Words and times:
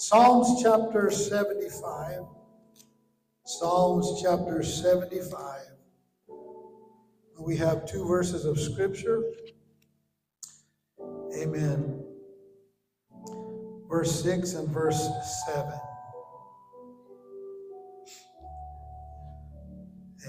Psalms 0.00 0.62
chapter 0.62 1.10
75. 1.10 2.20
Psalms 3.44 4.22
chapter 4.22 4.62
75. 4.62 5.60
We 7.40 7.56
have 7.56 7.84
two 7.84 8.06
verses 8.06 8.44
of 8.44 8.60
scripture. 8.60 9.24
Amen. 11.36 12.04
Verse 13.88 14.22
6 14.22 14.52
and 14.52 14.68
verse 14.68 15.04
7. 15.46 15.72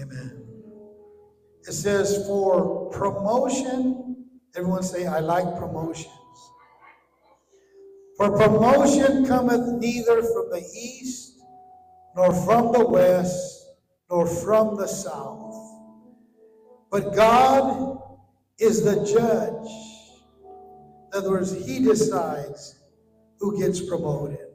Amen. 0.02 0.48
It 1.68 1.74
says, 1.74 2.26
For 2.26 2.90
promotion, 2.90 4.26
everyone 4.56 4.82
say, 4.82 5.06
I 5.06 5.20
like 5.20 5.60
promotions. 5.60 6.19
For 8.20 8.38
promotion 8.38 9.26
cometh 9.26 9.82
neither 9.82 10.22
from 10.22 10.50
the 10.52 10.62
east, 10.76 11.40
nor 12.18 12.34
from 12.34 12.74
the 12.74 12.86
west, 12.86 13.66
nor 14.12 14.28
from 14.28 14.76
the 14.76 14.88
south. 14.88 15.56
But 16.92 17.16
God 17.16 17.98
is 18.60 18.84
the 18.84 19.06
judge. 19.06 19.72
In 21.14 21.18
other 21.18 21.30
words, 21.30 21.54
He 21.66 21.80
decides 21.80 22.76
who 23.40 23.58
gets 23.58 23.88
promoted. 23.88 24.50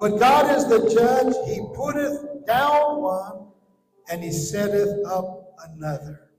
But 0.00 0.18
God 0.18 0.56
is 0.56 0.66
the 0.66 0.88
judge. 0.88 1.34
He 1.46 1.60
putteth 1.76 2.46
down 2.46 3.02
one 3.02 3.48
and 4.10 4.22
he 4.22 4.32
setteth 4.32 5.06
up 5.06 5.54
another. 5.68 6.30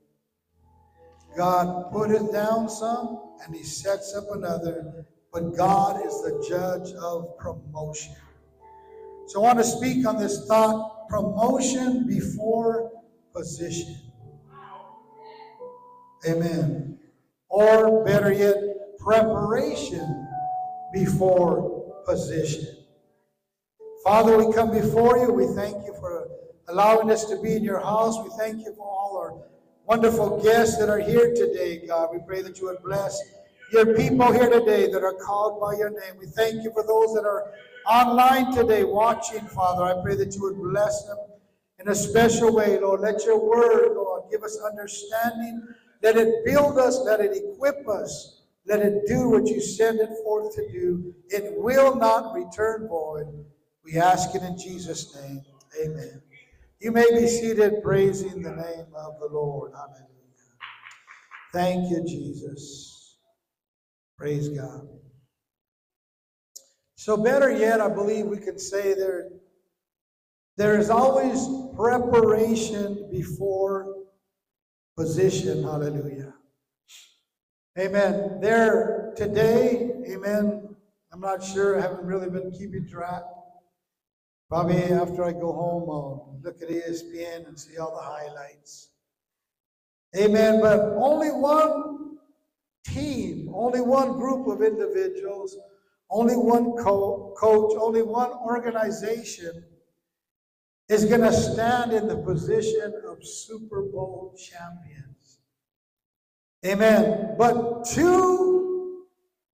God 1.36 1.90
putteth 1.90 2.30
down 2.32 2.68
some 2.68 3.36
and 3.44 3.54
he 3.54 3.62
sets 3.62 4.14
up 4.14 4.24
another, 4.32 5.06
but 5.34 5.56
God 5.56 6.00
is 6.06 6.22
the 6.22 6.46
judge 6.48 6.92
of 6.94 7.36
promotion. 7.38 8.14
So 9.26 9.40
I 9.40 9.42
want 9.42 9.58
to 9.58 9.64
speak 9.64 10.06
on 10.06 10.16
this 10.16 10.46
thought 10.46 11.08
promotion 11.08 12.06
before 12.06 12.92
position. 13.34 13.96
Amen. 16.26 16.98
Or 17.48 18.04
better 18.04 18.32
yet, 18.32 18.56
preparation 18.98 20.28
before 20.92 22.02
position. 22.06 22.68
Father, 24.04 24.38
we 24.38 24.54
come 24.54 24.70
before 24.70 25.18
you. 25.18 25.32
We 25.32 25.46
thank 25.54 25.84
you 25.84 25.94
for 25.98 26.28
allowing 26.68 27.10
us 27.10 27.24
to 27.26 27.42
be 27.42 27.56
in 27.56 27.64
your 27.64 27.80
house. 27.80 28.16
We 28.22 28.30
thank 28.38 28.64
you 28.64 28.72
for 28.76 28.86
all 28.86 29.18
our 29.18 29.42
wonderful 29.84 30.40
guests 30.42 30.78
that 30.78 30.88
are 30.88 31.00
here 31.00 31.34
today, 31.34 31.84
God. 31.86 32.10
We 32.12 32.20
pray 32.24 32.40
that 32.42 32.58
you 32.58 32.66
would 32.66 32.82
bless 32.84 33.20
your 33.74 33.94
people 33.96 34.32
here 34.32 34.48
today 34.48 34.88
that 34.90 35.02
are 35.02 35.14
called 35.14 35.60
by 35.60 35.76
your 35.76 35.90
name. 35.90 36.14
We 36.18 36.26
thank 36.26 36.62
you 36.62 36.72
for 36.72 36.86
those 36.86 37.12
that 37.14 37.24
are 37.26 37.52
online 37.86 38.54
today 38.54 38.84
watching, 38.84 39.44
Father. 39.48 39.82
I 39.82 40.00
pray 40.00 40.14
that 40.14 40.32
you 40.34 40.42
would 40.42 40.56
bless 40.56 41.04
them 41.06 41.18
in 41.80 41.88
a 41.88 41.94
special 41.94 42.54
way, 42.54 42.78
Lord. 42.78 43.00
Let 43.00 43.24
your 43.24 43.38
word, 43.44 43.96
Lord, 43.96 44.30
give 44.30 44.44
us 44.44 44.58
understanding. 44.64 45.66
Let 46.02 46.16
it 46.16 46.44
build 46.44 46.78
us. 46.78 47.00
Let 47.04 47.20
it 47.20 47.32
equip 47.36 47.88
us. 47.88 48.42
Let 48.64 48.80
it 48.80 49.06
do 49.06 49.28
what 49.28 49.46
you 49.48 49.60
send 49.60 49.98
it 49.98 50.10
forth 50.22 50.54
to 50.54 50.72
do. 50.72 51.12
It 51.28 51.54
will 51.56 51.96
not 51.96 52.32
return 52.32 52.86
void. 52.88 53.26
We 53.84 53.98
ask 53.98 54.34
it 54.36 54.42
in 54.42 54.56
Jesus' 54.56 55.14
name. 55.16 55.42
Amen. 55.84 56.22
You 56.78 56.92
may 56.92 57.10
be 57.10 57.26
seated 57.26 57.82
praising 57.82 58.40
the 58.40 58.52
name 58.52 58.86
of 58.94 59.18
the 59.18 59.28
Lord. 59.30 59.72
Hallelujah. 59.72 60.08
Thank 61.52 61.90
you, 61.90 62.04
Jesus. 62.06 62.93
Praise 64.24 64.48
God. 64.48 64.88
So, 66.96 67.14
better 67.14 67.50
yet, 67.50 67.82
I 67.82 67.90
believe 67.90 68.24
we 68.24 68.38
could 68.38 68.58
say 68.58 68.94
there, 68.94 69.28
there 70.56 70.78
is 70.78 70.88
always 70.88 71.46
preparation 71.76 73.10
before 73.12 73.96
position. 74.96 75.62
Hallelujah. 75.62 76.32
Amen. 77.78 78.38
There 78.40 79.12
today, 79.14 79.92
amen. 80.08 80.74
I'm 81.12 81.20
not 81.20 81.44
sure, 81.44 81.78
I 81.78 81.82
haven't 81.82 82.06
really 82.06 82.30
been 82.30 82.50
keeping 82.50 82.88
track. 82.88 83.24
Probably 84.48 84.84
after 84.84 85.22
I 85.22 85.32
go 85.32 85.52
home, 85.52 85.90
I'll 85.90 86.40
look 86.42 86.62
at 86.62 86.70
ESPN 86.70 87.46
and 87.46 87.60
see 87.60 87.76
all 87.76 87.94
the 87.94 88.02
highlights. 88.02 88.88
Amen. 90.16 90.62
But 90.62 90.80
only 90.96 91.28
one 91.28 92.03
team, 92.84 93.50
only 93.54 93.80
one 93.80 94.12
group 94.12 94.46
of 94.46 94.62
individuals, 94.62 95.56
only 96.10 96.34
one 96.34 96.72
co- 96.72 97.34
coach, 97.36 97.72
only 97.78 98.02
one 98.02 98.30
organization 98.30 99.64
is 100.88 101.04
going 101.04 101.22
to 101.22 101.32
stand 101.32 101.92
in 101.92 102.06
the 102.06 102.16
position 102.16 102.92
of 103.08 103.26
Super 103.26 103.82
Bowl 103.82 104.36
champions. 104.36 105.38
Amen. 106.64 107.34
But 107.38 107.84
two 107.84 109.04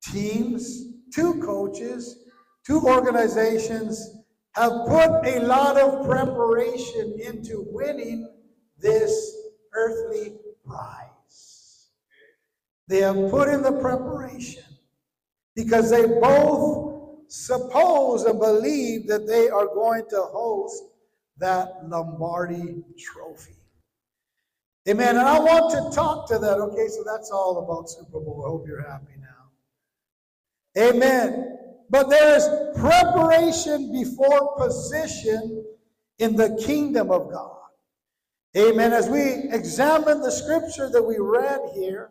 teams, 0.03 0.85
two 1.13 1.41
coaches, 1.41 2.25
two 2.65 2.81
organizations 2.81 4.15
have 4.53 4.71
put 4.87 5.25
a 5.25 5.39
lot 5.41 5.77
of 5.77 6.07
preparation 6.07 7.17
into 7.23 7.65
winning 7.69 8.27
this 8.79 9.35
earthly 9.73 10.35
prize. 10.65 11.18
They 12.89 13.01
have 13.01 13.29
put 13.29 13.47
in 13.47 13.61
the 13.61 13.71
preparation 13.71 14.63
because 15.55 15.91
they 15.91 16.07
both 16.07 17.19
suppose 17.27 18.23
and 18.23 18.39
believe 18.39 19.07
that 19.07 19.27
they 19.27 19.47
are 19.47 19.67
going 19.67 20.05
to 20.09 20.19
host 20.19 20.83
that 21.37 21.87
Lombardi 21.87 22.83
trophy. 22.97 23.53
Amen. 24.89 25.17
And 25.17 25.19
I 25.19 25.39
want 25.39 25.71
to 25.71 25.95
talk 25.95 26.27
to 26.29 26.39
that. 26.39 26.57
Okay, 26.57 26.87
so 26.87 27.03
that's 27.05 27.29
all 27.29 27.59
about 27.59 27.91
Super 27.91 28.19
Bowl. 28.19 28.43
I 28.43 28.49
hope 28.49 28.65
you're 28.67 28.89
happy 28.89 29.13
now. 29.21 30.81
Amen. 30.89 31.57
But 31.91 32.09
there 32.09 32.35
is 32.35 32.49
preparation 32.75 33.91
before 33.91 34.57
position 34.57 35.63
in 36.17 36.35
the 36.35 36.59
kingdom 36.65 37.11
of 37.11 37.31
God. 37.31 37.55
Amen. 38.57 38.93
As 38.93 39.07
we 39.07 39.21
examine 39.51 40.21
the 40.21 40.31
scripture 40.31 40.89
that 40.89 41.03
we 41.03 41.17
read 41.19 41.59
here, 41.75 42.09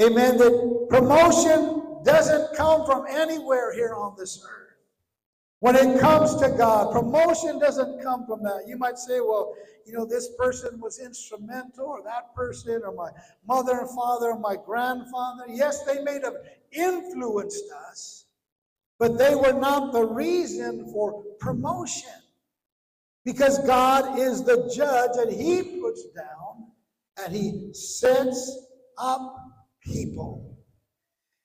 amen, 0.00 0.38
that 0.38 0.86
promotion 0.90 2.02
doesn't 2.04 2.56
come 2.56 2.84
from 2.84 3.06
anywhere 3.08 3.72
here 3.74 3.94
on 3.94 4.14
this 4.18 4.44
earth. 4.44 4.64
When 5.60 5.76
it 5.76 5.98
comes 5.98 6.36
to 6.36 6.50
God, 6.50 6.92
promotion 6.92 7.58
doesn't 7.58 8.02
come 8.02 8.26
from 8.26 8.42
that. 8.42 8.64
You 8.66 8.76
might 8.76 8.98
say, 8.98 9.20
well, 9.20 9.54
you 9.86 9.94
know, 9.94 10.04
this 10.04 10.28
person 10.38 10.78
was 10.78 10.98
instrumental, 10.98 11.86
or 11.86 12.02
that 12.04 12.34
person, 12.34 12.82
or 12.84 12.92
my 12.92 13.10
mother 13.46 13.80
and 13.80 13.88
father, 13.90 14.32
or 14.32 14.38
my 14.38 14.56
grandfather. 14.56 15.44
Yes, 15.48 15.84
they 15.84 16.02
may 16.02 16.20
have 16.22 16.36
influenced 16.70 17.64
us, 17.88 18.26
but 18.98 19.16
they 19.16 19.34
were 19.34 19.52
not 19.52 19.92
the 19.92 20.04
reason 20.04 20.90
for 20.92 21.24
promotion. 21.40 22.10
Because 23.24 23.58
God 23.60 24.18
is 24.18 24.44
the 24.44 24.70
judge, 24.76 25.16
and 25.16 25.32
He 25.32 25.80
puts 25.80 26.04
down 26.14 26.72
and 27.24 27.34
He 27.34 27.72
sets 27.72 28.58
up 28.98 29.43
people. 29.84 30.58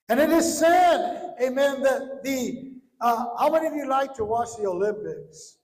And 0.08 0.18
it 0.18 0.30
is 0.30 0.58
said, 0.58 1.34
amen, 1.40 1.82
that 1.82 2.22
the 2.24 2.70
uh, 3.00 3.26
how 3.38 3.50
many 3.50 3.66
of 3.66 3.74
you 3.74 3.88
like 3.88 4.12
to 4.14 4.24
watch 4.24 4.48
the 4.58 4.68
Olympics? 4.68 5.58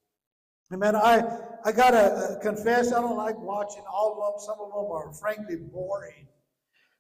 Amen. 0.73 0.97
I, 0.97 1.23
I 1.65 1.73
got 1.73 1.91
to 1.91 1.99
uh, 1.99 2.39
confess, 2.41 2.93
I 2.93 3.01
don't 3.01 3.17
like 3.17 3.39
watching 3.39 3.85
all 3.93 4.13
of 4.13 4.33
them. 4.33 4.47
Some 4.47 4.57
of 4.61 4.71
them 4.73 4.91
are 4.91 5.13
frankly 5.13 5.57
boring. 5.57 6.27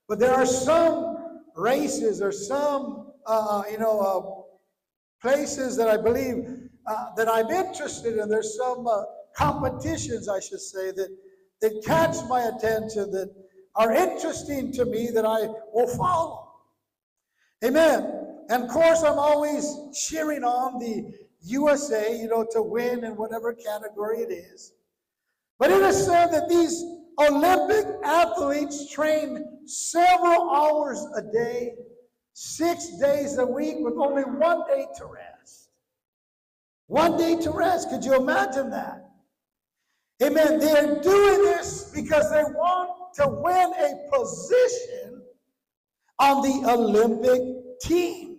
But 0.09 0.19
there 0.19 0.35
are 0.35 0.47
some 0.47 1.41
races 1.57 2.21
or 2.21 2.31
some, 2.31 3.13
uh, 3.27 3.63
you 3.71 3.79
know, 3.79 3.99
uh, 4.01 5.27
places 5.27 5.77
that 5.79 5.89
I 5.89 5.97
believe 5.97 6.47
uh, 6.87 7.07
that 7.17 7.29
I'm 7.29 7.51
interested 7.51 8.19
in. 8.19 8.29
There's 8.29 8.57
some 8.57 8.87
uh, 8.87 9.03
competitions, 9.37 10.29
I 10.29 10.39
should 10.39 10.61
say, 10.61 10.93
that, 10.93 11.17
that 11.63 11.83
catch 11.85 12.17
my 12.29 12.43
attention, 12.43 13.11
that 13.11 13.35
are 13.77 13.93
interesting 13.93 14.73
to 14.73 14.85
me, 14.85 15.11
that 15.13 15.25
I 15.27 15.47
will 15.73 15.89
follow. 15.97 16.49
Amen. 17.65 18.27
And 18.49 18.65
of 18.65 18.69
course, 18.69 19.03
I'm 19.03 19.19
always 19.19 19.77
cheering 20.09 20.45
on 20.45 20.79
the 20.79 21.13
USA, 21.43 22.19
you 22.19 22.29
know, 22.29 22.47
to 22.53 22.63
win 22.63 23.05
in 23.05 23.17
whatever 23.17 23.53
category 23.53 24.21
it 24.21 24.33
is. 24.33 24.73
But 25.59 25.71
it 25.71 25.83
is 25.83 26.05
said 26.05 26.33
that 26.33 26.49
these 26.49 26.85
Olympic 27.19 27.87
athletes 28.05 28.91
train 28.91 29.45
several 29.65 30.51
hours 30.51 31.05
a 31.17 31.23
day, 31.23 31.75
six 32.35 32.99
days 32.99 33.39
a 33.39 33.47
week, 33.47 33.77
with 33.79 33.95
only 33.95 34.23
one 34.23 34.67
day 34.69 34.87
to 34.99 35.07
rest. 35.07 35.71
One 36.89 37.17
day 37.17 37.37
to 37.37 37.51
rest. 37.51 37.91
Could 37.91 38.05
you 38.05 38.15
imagine 38.15 38.71
that? 38.71 39.11
Amen. 40.23 40.61
They're 40.61 41.01
doing 41.01 41.43
this 41.45 41.91
because 41.95 42.31
they 42.31 42.43
want 42.43 43.06
to 43.17 43.29
win 43.29 43.73
a 43.73 44.17
position 44.17 45.23
on 46.19 46.43
the 46.43 46.71
Olympic 46.71 47.79
team. 47.81 48.39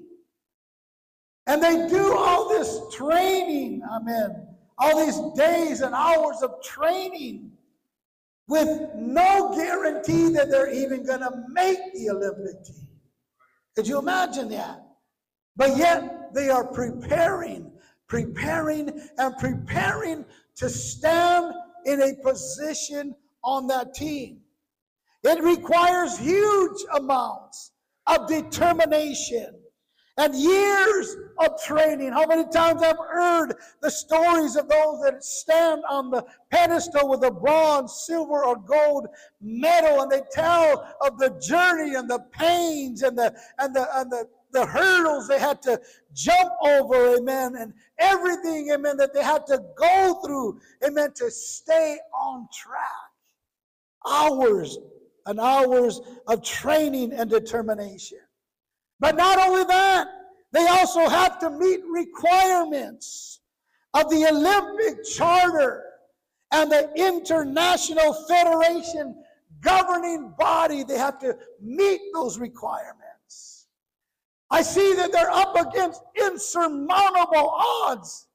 And 1.47 1.63
they 1.63 1.87
do 1.87 2.15
all 2.15 2.49
this 2.49 2.79
training, 2.93 3.81
amen, 3.91 4.47
all 4.77 5.05
these 5.05 5.19
days 5.35 5.81
and 5.81 5.95
hours 5.95 6.41
of 6.41 6.61
training 6.63 7.51
with 8.47 8.67
no 8.95 9.53
guarantee 9.55 10.29
that 10.33 10.49
they're 10.49 10.73
even 10.73 11.05
going 11.05 11.19
to 11.19 11.31
make 11.49 11.79
the 11.93 12.09
Olympic 12.09 12.63
team. 12.63 12.87
Could 13.75 13.87
you 13.87 13.99
imagine 13.99 14.49
that? 14.49 14.83
But 15.55 15.77
yet 15.77 16.33
they 16.33 16.49
are 16.49 16.65
preparing, 16.65 17.71
preparing, 18.07 19.01
and 19.17 19.37
preparing 19.37 20.25
to 20.55 20.69
stand 20.69 21.53
in 21.85 22.01
a 22.01 22.13
position 22.23 23.15
on 23.43 23.67
that 23.67 23.93
team. 23.93 24.41
It 25.27 25.43
requires 25.43 26.17
huge 26.17 26.85
amounts 26.95 27.73
of 28.07 28.29
determination 28.29 29.59
and 30.17 30.33
years 30.33 31.17
of 31.39 31.61
training. 31.61 32.13
How 32.13 32.25
many 32.25 32.45
times 32.49 32.81
I've 32.81 32.97
heard 32.97 33.53
the 33.81 33.91
stories 33.91 34.55
of 34.55 34.69
those 34.69 35.01
that 35.03 35.21
stand 35.21 35.83
on 35.89 36.11
the 36.11 36.25
pedestal 36.49 37.09
with 37.09 37.25
a 37.25 37.31
bronze, 37.31 38.05
silver, 38.05 38.45
or 38.45 38.55
gold 38.55 39.07
medal, 39.41 40.01
and 40.01 40.09
they 40.09 40.21
tell 40.31 40.95
of 41.01 41.17
the 41.19 41.37
journey 41.45 41.95
and 41.95 42.09
the 42.09 42.19
pains 42.31 43.03
and 43.03 43.17
the 43.17 43.35
and 43.59 43.75
the 43.75 43.85
and 43.99 44.09
the 44.09 44.29
the 44.53 44.65
hurdles 44.65 45.27
they 45.27 45.39
had 45.39 45.61
to 45.63 45.77
jump 46.13 46.53
over, 46.65 47.17
amen, 47.17 47.57
and 47.57 47.73
everything, 47.99 48.71
amen, 48.73 48.95
that 48.95 49.13
they 49.13 49.21
had 49.21 49.45
to 49.45 49.61
go 49.77 50.21
through, 50.25 50.57
amen, 50.85 51.11
to 51.15 51.29
stay 51.29 51.97
on 52.13 52.47
track. 52.53 53.11
Hours 54.09 54.77
and 55.27 55.39
hours 55.39 56.01
of 56.27 56.43
training 56.43 57.13
and 57.13 57.29
determination. 57.29 58.19
But 58.99 59.15
not 59.15 59.39
only 59.39 59.63
that, 59.65 60.07
they 60.51 60.65
also 60.67 61.07
have 61.07 61.37
to 61.39 61.49
meet 61.49 61.81
requirements 61.85 63.41
of 63.93 64.09
the 64.09 64.25
Olympic 64.25 65.03
Charter 65.05 65.83
and 66.51 66.71
the 66.71 66.89
International 66.95 68.13
Federation 68.27 69.23
governing 69.61 70.33
body. 70.37 70.83
They 70.83 70.97
have 70.97 71.19
to 71.19 71.37
meet 71.61 72.01
those 72.13 72.39
requirements. 72.39 73.67
I 74.49 74.61
see 74.61 74.93
that 74.93 75.11
they're 75.11 75.29
up 75.29 75.55
against 75.55 76.01
insurmountable 76.15 77.49
odds 77.85 78.27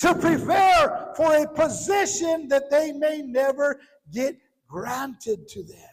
to 0.00 0.14
prepare 0.14 1.12
for 1.16 1.34
a 1.34 1.48
position 1.48 2.48
that 2.48 2.70
they 2.70 2.92
may 2.92 3.22
never 3.22 3.80
get 4.12 4.36
granted 4.68 5.48
to 5.48 5.62
them. 5.62 5.89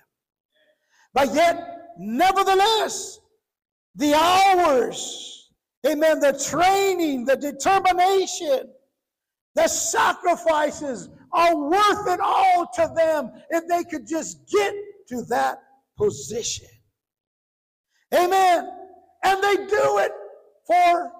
But 1.18 1.34
yet, 1.34 1.96
nevertheless, 1.98 3.20
the 3.96 4.14
hours, 4.14 5.50
amen, 5.84 6.20
the 6.20 6.34
training, 6.34 7.26
the 7.26 7.36
determination, 7.36 8.72
the 9.56 9.68
sacrifices 9.68 11.10
are 11.34 11.58
worth 11.58 12.08
it 12.08 12.20
all 12.20 12.68
to 12.76 12.92
them 12.96 13.32
if 13.50 13.68
they 13.68 13.84
could 13.84 14.06
just 14.06 14.48
get 14.48 14.76
to 15.08 15.24
that 15.24 15.58
position. 15.98 16.68
Amen. 18.14 18.70
And 19.24 19.44
they 19.44 19.56
do 19.56 19.98
it 19.98 20.12
for, 20.68 21.12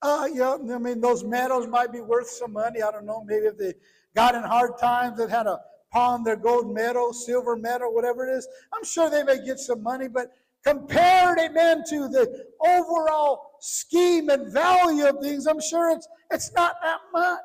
uh, 0.00 0.26
you 0.26 0.38
know, 0.38 0.74
I 0.74 0.78
mean, 0.78 1.02
those 1.02 1.22
medals 1.22 1.66
might 1.66 1.92
be 1.92 2.00
worth 2.00 2.30
some 2.30 2.54
money. 2.54 2.80
I 2.80 2.90
don't 2.90 3.04
know. 3.04 3.22
Maybe 3.26 3.44
if 3.44 3.58
they 3.58 3.74
got 4.16 4.34
in 4.34 4.42
hard 4.42 4.78
times 4.78 5.20
and 5.20 5.30
had 5.30 5.46
a 5.46 5.60
pawn 5.94 6.24
their 6.24 6.36
gold 6.36 6.74
medal, 6.74 7.12
silver 7.12 7.56
medal, 7.56 7.94
whatever 7.94 8.28
it 8.28 8.36
is, 8.36 8.48
I'm 8.74 8.84
sure 8.84 9.08
they 9.08 9.22
may 9.22 9.44
get 9.44 9.60
some 9.60 9.82
money, 9.82 10.08
but 10.08 10.32
compared, 10.66 11.38
amen, 11.38 11.84
to 11.88 12.08
the 12.08 12.46
overall 12.66 13.52
scheme 13.60 14.28
and 14.28 14.52
value 14.52 15.06
of 15.06 15.20
things, 15.20 15.46
I'm 15.46 15.60
sure 15.60 15.90
it's, 15.90 16.08
it's 16.32 16.52
not 16.54 16.74
that 16.82 17.00
much. 17.12 17.40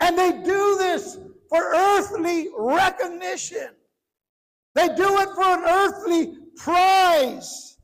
And 0.00 0.18
they 0.18 0.32
do 0.32 0.76
this 0.76 1.18
for 1.48 1.62
earthly 1.74 2.48
recognition. 2.58 3.70
They 4.74 4.88
do 4.88 5.18
it 5.20 5.28
for 5.36 5.44
an 5.44 5.64
earthly 5.64 6.34
prize 6.56 7.74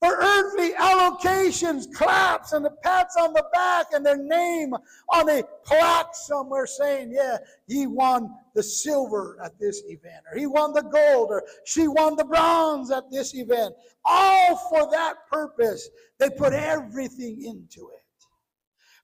for 0.00 0.14
earthly 0.20 0.72
allocations, 0.74 1.90
claps 1.92 2.52
and 2.52 2.64
the 2.64 2.70
pats 2.82 3.16
on 3.16 3.32
the 3.32 3.44
back 3.52 3.86
and 3.92 4.04
their 4.04 4.16
name 4.16 4.74
on 5.12 5.28
a 5.30 5.42
plaque 5.64 6.14
somewhere 6.14 6.66
saying, 6.66 7.10
yeah, 7.12 7.38
he 7.66 7.86
won 7.86 8.30
the 8.56 8.62
silver 8.62 9.38
at 9.44 9.58
this 9.60 9.82
event, 9.86 10.24
or 10.32 10.38
he 10.38 10.46
won 10.46 10.72
the 10.72 10.82
gold, 10.82 11.28
or 11.30 11.44
she 11.64 11.86
won 11.86 12.16
the 12.16 12.24
bronze 12.24 12.90
at 12.90 13.04
this 13.12 13.34
event. 13.34 13.74
All 14.04 14.56
for 14.70 14.90
that 14.90 15.14
purpose. 15.30 15.88
They 16.18 16.30
put 16.30 16.54
everything 16.54 17.44
into 17.44 17.90
it. 17.90 18.06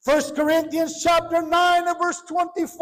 First 0.02 0.34
Corinthians 0.34 1.00
chapter 1.00 1.40
9 1.42 1.86
and 1.86 1.98
verse 2.00 2.22
24 2.26 2.80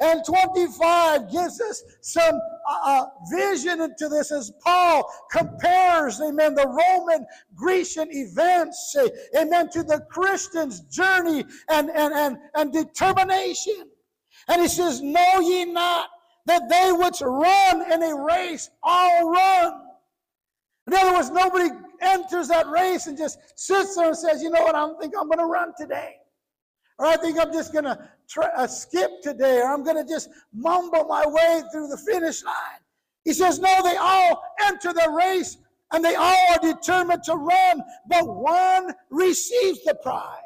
and 0.00 0.24
25 0.24 1.30
gives 1.30 1.60
us 1.60 1.82
some 2.00 2.40
uh, 2.66 2.78
uh, 2.86 3.06
vision 3.30 3.82
into 3.82 4.08
this 4.08 4.32
as 4.32 4.50
Paul 4.62 5.12
compares, 5.30 6.22
amen, 6.22 6.54
the 6.54 6.66
Roman 6.66 7.26
Grecian 7.54 8.08
events, 8.10 8.96
amen, 9.36 9.68
to 9.72 9.82
the 9.82 10.06
Christian's 10.10 10.80
journey 10.80 11.44
and, 11.68 11.90
and, 11.90 12.14
and, 12.14 12.38
and 12.54 12.72
determination. 12.72 13.90
And 14.48 14.62
he 14.62 14.68
says, 14.68 15.00
Know 15.00 15.40
ye 15.40 15.64
not 15.64 16.08
that 16.46 16.68
they 16.68 16.92
which 16.92 17.20
run 17.20 17.92
in 17.92 18.02
a 18.02 18.14
race 18.14 18.70
all 18.82 19.30
run? 19.30 19.80
In 20.86 20.94
other 20.94 21.14
words, 21.14 21.30
nobody 21.30 21.70
enters 22.02 22.48
that 22.48 22.66
race 22.68 23.06
and 23.06 23.16
just 23.16 23.38
sits 23.56 23.96
there 23.96 24.08
and 24.08 24.16
says, 24.16 24.42
You 24.42 24.50
know 24.50 24.62
what, 24.62 24.74
I 24.74 24.80
don't 24.80 25.00
think 25.00 25.14
I'm 25.18 25.26
going 25.26 25.38
to 25.38 25.46
run 25.46 25.72
today. 25.78 26.16
Or 26.98 27.06
I 27.06 27.16
think 27.16 27.38
I'm 27.38 27.52
just 27.52 27.72
going 27.72 27.84
to 27.84 27.98
uh, 28.56 28.66
skip 28.66 29.10
today, 29.22 29.58
or 29.58 29.72
I'm 29.72 29.82
going 29.82 29.96
to 29.96 30.08
just 30.08 30.28
mumble 30.52 31.04
my 31.04 31.26
way 31.26 31.62
through 31.72 31.88
the 31.88 31.96
finish 31.96 32.44
line. 32.44 32.80
He 33.24 33.32
says, 33.32 33.58
No, 33.58 33.82
they 33.82 33.96
all 33.96 34.42
enter 34.66 34.92
the 34.92 35.10
race 35.10 35.56
and 35.92 36.04
they 36.04 36.14
all 36.14 36.52
are 36.52 36.58
determined 36.60 37.22
to 37.24 37.34
run, 37.34 37.82
but 38.08 38.26
one 38.26 38.92
receives 39.10 39.82
the 39.84 39.94
prize. 40.02 40.40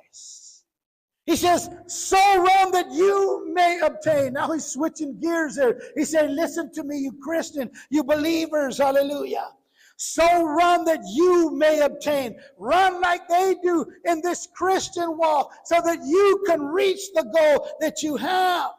He 1.29 1.37
says, 1.37 1.69
So 1.87 2.17
run 2.17 2.71
that 2.73 2.91
you 2.91 3.53
may 3.53 3.81
obtain. 3.85 4.33
Now 4.33 4.51
he's 4.51 4.65
switching 4.65 5.21
gears 5.21 5.57
there. 5.57 5.79
He 5.95 6.07
saying, 6.07 6.35
Listen 6.35 6.73
to 6.73 6.83
me, 6.83 6.97
you 7.01 7.13
Christian, 7.23 7.71
you 7.91 8.03
believers, 8.03 8.79
hallelujah. 8.79 9.51
So 9.97 10.25
run 10.43 10.87
that 10.87 11.01
you 11.13 11.55
may 11.55 11.81
obtain. 11.81 12.41
Run 12.57 13.03
like 13.03 13.29
they 13.29 13.57
do 13.63 13.85
in 14.07 14.23
this 14.23 14.49
Christian 14.57 15.19
walk 15.19 15.53
so 15.67 15.83
that 15.85 15.99
you 16.03 16.43
can 16.47 16.63
reach 16.63 17.13
the 17.13 17.25
goal 17.25 17.69
that 17.81 18.03
you 18.03 18.17
have. 18.17 18.71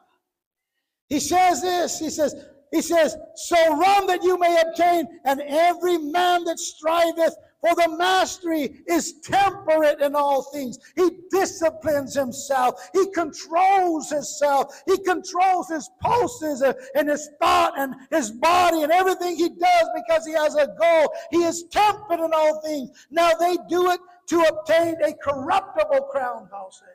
He 1.07 1.19
says 1.19 1.61
this, 1.61 1.99
he 1.99 2.09
says, 2.09 2.33
he 2.71 2.81
says, 2.81 3.15
so 3.35 3.77
run 3.77 4.07
that 4.07 4.23
you 4.23 4.39
may 4.39 4.59
obtain, 4.59 5.07
and 5.25 5.41
every 5.41 5.99
man 5.99 6.45
that 6.45 6.57
striveth 6.57 7.35
for 7.61 7.75
the 7.75 7.95
mastery 7.97 8.81
is 8.87 9.19
temperate 9.21 10.01
in 10.01 10.15
all 10.15 10.43
things. 10.43 10.77
He 10.95 11.09
disciplines 11.29 12.15
himself. 12.15 12.89
He 12.93 13.11
controls 13.11 14.09
himself. 14.09 14.81
He 14.87 14.97
controls 14.99 15.69
his 15.69 15.89
pulses 16.01 16.63
and 16.95 17.09
his 17.09 17.29
thought 17.41 17.77
and 17.77 17.95
his 18.11 18.31
body 18.31 18.83
and 18.83 18.91
everything 18.91 19.35
he 19.35 19.49
does 19.49 19.89
because 19.95 20.25
he 20.25 20.33
has 20.33 20.55
a 20.55 20.67
goal. 20.79 21.13
He 21.31 21.43
is 21.43 21.65
temperate 21.69 22.21
in 22.21 22.31
all 22.33 22.61
things. 22.61 22.91
Now 23.11 23.31
they 23.33 23.57
do 23.67 23.91
it 23.91 23.99
to 24.29 24.39
obtain 24.41 24.95
a 25.03 25.13
corruptible 25.13 26.07
crown, 26.11 26.47
Paul 26.49 26.71
says. 26.71 26.87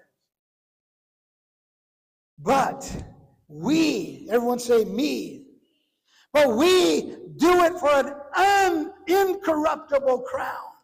But 2.38 3.04
we, 3.48 4.26
everyone 4.30 4.58
say 4.58 4.84
me, 4.84 5.46
but 6.32 6.56
we 6.56 7.16
do 7.36 7.64
it 7.64 7.78
for 7.78 7.90
an 7.90 8.14
incorruptible 9.06 10.20
crown. 10.22 10.74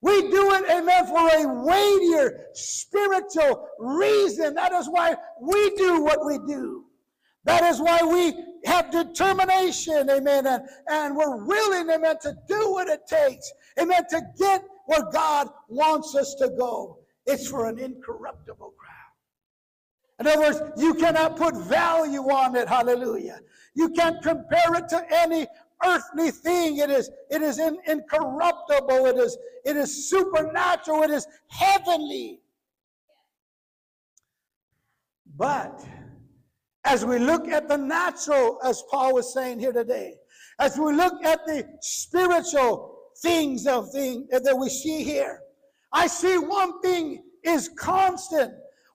We 0.00 0.30
do 0.30 0.52
it, 0.52 0.64
amen, 0.70 1.06
for 1.06 1.28
a 1.28 1.64
weightier 1.64 2.46
spiritual 2.52 3.68
reason. 3.78 4.54
That 4.54 4.72
is 4.72 4.86
why 4.86 5.16
we 5.40 5.70
do 5.76 6.02
what 6.02 6.26
we 6.26 6.38
do. 6.46 6.84
That 7.44 7.62
is 7.64 7.80
why 7.80 8.00
we 8.02 8.34
have 8.66 8.90
determination, 8.90 10.10
amen, 10.10 10.46
and, 10.46 10.62
and 10.88 11.16
we're 11.16 11.44
willing, 11.44 11.90
amen, 11.90 12.16
to 12.22 12.34
do 12.48 12.72
what 12.72 12.88
it 12.88 13.06
takes, 13.06 13.50
amen, 13.80 14.02
to 14.10 14.22
get 14.38 14.64
where 14.86 15.04
God 15.10 15.48
wants 15.68 16.14
us 16.14 16.34
to 16.36 16.50
go. 16.50 16.98
It's 17.26 17.48
for 17.48 17.66
an 17.66 17.78
incorruptible 17.78 18.74
crown. 18.78 18.94
In 20.20 20.26
other 20.26 20.40
words, 20.40 20.80
you 20.80 20.94
cannot 20.94 21.36
put 21.36 21.56
value 21.56 22.22
on 22.22 22.56
it, 22.56 22.68
hallelujah. 22.68 23.40
You 23.74 23.90
can't 23.90 24.22
compare 24.22 24.74
it 24.74 24.88
to 24.90 25.04
any 25.10 25.46
earthly 25.84 26.30
thing. 26.30 26.78
It 26.78 26.90
is, 26.90 27.10
it 27.30 27.42
is 27.42 27.58
in, 27.58 27.78
incorruptible. 27.86 29.06
It 29.06 29.16
is, 29.16 29.36
it 29.64 29.76
is 29.76 30.08
supernatural. 30.08 31.02
It 31.02 31.10
is 31.10 31.26
heavenly. 31.48 32.40
But 35.36 35.84
as 36.84 37.04
we 37.04 37.18
look 37.18 37.48
at 37.48 37.68
the 37.68 37.76
natural, 37.76 38.58
as 38.64 38.82
Paul 38.90 39.14
was 39.14 39.32
saying 39.32 39.58
here 39.60 39.72
today, 39.72 40.14
as 40.58 40.78
we 40.78 40.92
look 40.92 41.24
at 41.24 41.44
the 41.46 41.66
spiritual 41.80 42.98
things 43.18 43.66
of 43.66 43.90
thing 43.90 44.28
uh, 44.32 44.38
that 44.40 44.56
we 44.56 44.68
see 44.68 45.02
here, 45.02 45.40
I 45.92 46.06
see 46.06 46.38
one 46.38 46.80
thing 46.82 47.24
is 47.42 47.70
constant. 47.76 48.52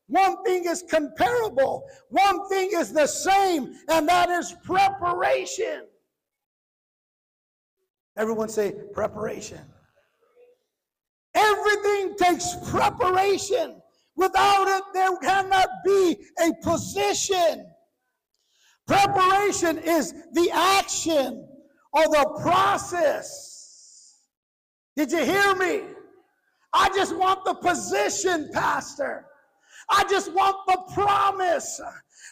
One 0.08 0.44
thing 0.44 0.66
is 0.66 0.84
comparable. 0.90 1.88
One 2.10 2.48
thing 2.50 2.72
is 2.74 2.92
the 2.92 3.08
same, 3.08 3.76
and 3.90 4.08
that 4.08 4.30
is 4.30 4.56
preparation. 4.64 5.84
Everyone 8.18 8.50
say 8.50 8.74
preparation. 8.94 9.60
Everything 11.36 12.16
takes 12.18 12.56
preparation. 12.70 13.82
Without 14.16 14.68
it, 14.68 14.84
there 14.94 15.16
cannot 15.18 15.68
be 15.86 16.18
a 16.42 16.52
position. 16.62 17.66
Preparation 18.88 19.78
is 19.78 20.14
the 20.34 20.50
action 20.52 21.48
or 21.94 22.04
the 22.04 22.40
process. 22.42 24.18
Did 24.96 25.12
you 25.12 25.24
hear 25.24 25.56
me? 25.56 25.84
I 26.74 26.90
just 26.90 27.16
want 27.16 27.46
the 27.46 27.54
position, 27.54 28.50
Pastor. 28.54 29.26
I 29.90 30.04
just 30.10 30.34
want 30.34 30.58
the 30.68 30.94
promise. 30.94 31.80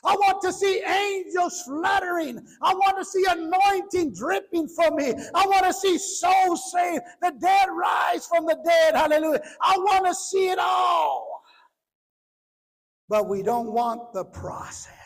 I 0.04 0.16
want 0.16 0.42
to 0.44 0.52
see 0.52 0.82
angels 0.84 1.62
fluttering. 1.64 2.46
I 2.62 2.74
want 2.74 2.98
to 2.98 3.06
see 3.06 3.26
anointing 3.28 4.14
dripping 4.14 4.70
from 4.70 4.96
me. 4.96 5.14
I 5.34 5.46
want 5.46 5.66
to 5.66 5.74
see 5.74 5.98
souls 5.98 6.72
saved, 6.72 7.04
the 7.22 7.34
dead 7.40 7.68
rise 7.70 8.26
from 8.28 8.46
the 8.46 8.58
dead. 8.66 8.96
Hallelujah. 8.96 9.42
I 9.62 9.78
want 9.78 10.06
to 10.06 10.14
see 10.14 10.50
it 10.50 10.60
all. 10.60 11.42
But 13.10 13.30
we 13.30 13.42
don't 13.42 13.72
want 13.72 14.14
the 14.14 14.26
process. 14.26 14.98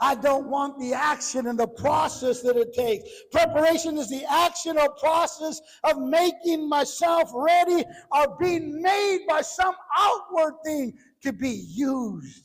I 0.00 0.16
don't 0.16 0.48
want 0.48 0.78
the 0.80 0.92
action 0.92 1.46
and 1.46 1.58
the 1.58 1.68
process 1.68 2.42
that 2.42 2.56
it 2.56 2.74
takes. 2.74 3.08
Preparation 3.30 3.96
is 3.96 4.10
the 4.10 4.24
action 4.28 4.76
or 4.76 4.90
process 4.96 5.60
of 5.84 5.98
making 5.98 6.68
myself 6.68 7.30
ready 7.32 7.84
or 8.10 8.36
being 8.38 8.82
made 8.82 9.20
by 9.28 9.40
some 9.40 9.74
outward 9.96 10.54
thing 10.64 10.94
to 11.22 11.32
be 11.32 11.64
used 11.70 12.42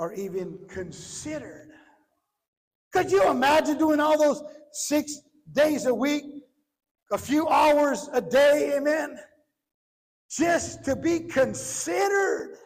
or 0.00 0.14
even 0.14 0.58
considered. 0.66 1.68
Could 2.90 3.12
you 3.12 3.30
imagine 3.30 3.76
doing 3.76 4.00
all 4.00 4.18
those 4.18 4.42
six 4.72 5.20
days 5.52 5.84
a 5.84 5.94
week, 5.94 6.24
a 7.12 7.18
few 7.18 7.46
hours 7.48 8.08
a 8.14 8.22
day, 8.22 8.78
amen? 8.78 9.18
Just 10.30 10.86
to 10.86 10.96
be 10.96 11.20
considered 11.20 12.56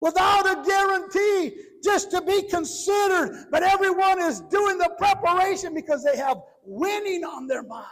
without 0.00 0.44
a 0.44 0.68
guarantee, 0.68 1.54
just 1.84 2.10
to 2.10 2.20
be 2.20 2.42
considered. 2.42 3.46
But 3.52 3.62
everyone 3.62 4.20
is 4.20 4.40
doing 4.40 4.76
the 4.76 4.90
preparation 4.98 5.72
because 5.72 6.02
they 6.02 6.16
have 6.16 6.38
winning 6.64 7.22
on 7.22 7.46
their 7.46 7.62
mind. 7.62 7.86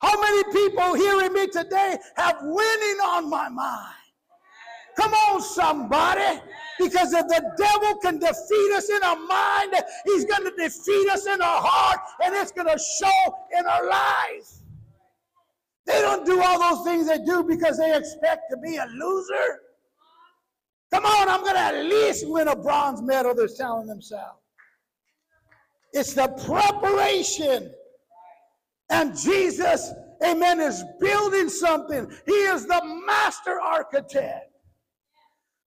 How 0.00 0.20
many 0.20 0.44
people 0.52 0.94
hearing 0.94 1.32
me 1.32 1.48
today 1.48 1.98
have 2.16 2.36
winning 2.42 3.00
on 3.02 3.28
my 3.28 3.48
mind? 3.48 3.97
Come 4.98 5.14
on, 5.14 5.40
somebody. 5.40 6.40
Because 6.78 7.12
if 7.12 7.26
the 7.28 7.54
devil 7.56 7.96
can 7.98 8.18
defeat 8.18 8.72
us 8.74 8.90
in 8.90 9.00
our 9.04 9.16
mind, 9.16 9.74
he's 10.04 10.24
going 10.24 10.44
to 10.44 10.52
defeat 10.56 11.08
us 11.10 11.26
in 11.26 11.40
our 11.40 11.62
heart, 11.62 12.00
and 12.24 12.34
it's 12.34 12.50
going 12.50 12.66
to 12.66 12.78
show 12.78 13.36
in 13.56 13.64
our 13.64 13.88
lives. 13.88 14.64
They 15.86 16.00
don't 16.00 16.26
do 16.26 16.42
all 16.42 16.58
those 16.58 16.84
things 16.84 17.06
they 17.06 17.24
do 17.24 17.44
because 17.44 17.78
they 17.78 17.96
expect 17.96 18.50
to 18.50 18.56
be 18.56 18.76
a 18.76 18.86
loser. 18.86 19.60
Come 20.92 21.06
on, 21.06 21.28
I'm 21.28 21.42
going 21.42 21.54
to 21.54 21.60
at 21.60 21.84
least 21.84 22.28
win 22.28 22.48
a 22.48 22.56
bronze 22.56 23.00
medal, 23.00 23.34
they're 23.34 23.48
telling 23.48 23.86
themselves. 23.86 24.40
It's 25.92 26.12
the 26.12 26.28
preparation. 26.44 27.72
And 28.90 29.16
Jesus, 29.16 29.92
amen, 30.24 30.60
is 30.60 30.82
building 30.98 31.48
something. 31.48 32.10
He 32.26 32.32
is 32.32 32.66
the 32.66 32.80
master 33.06 33.60
architect. 33.60 34.48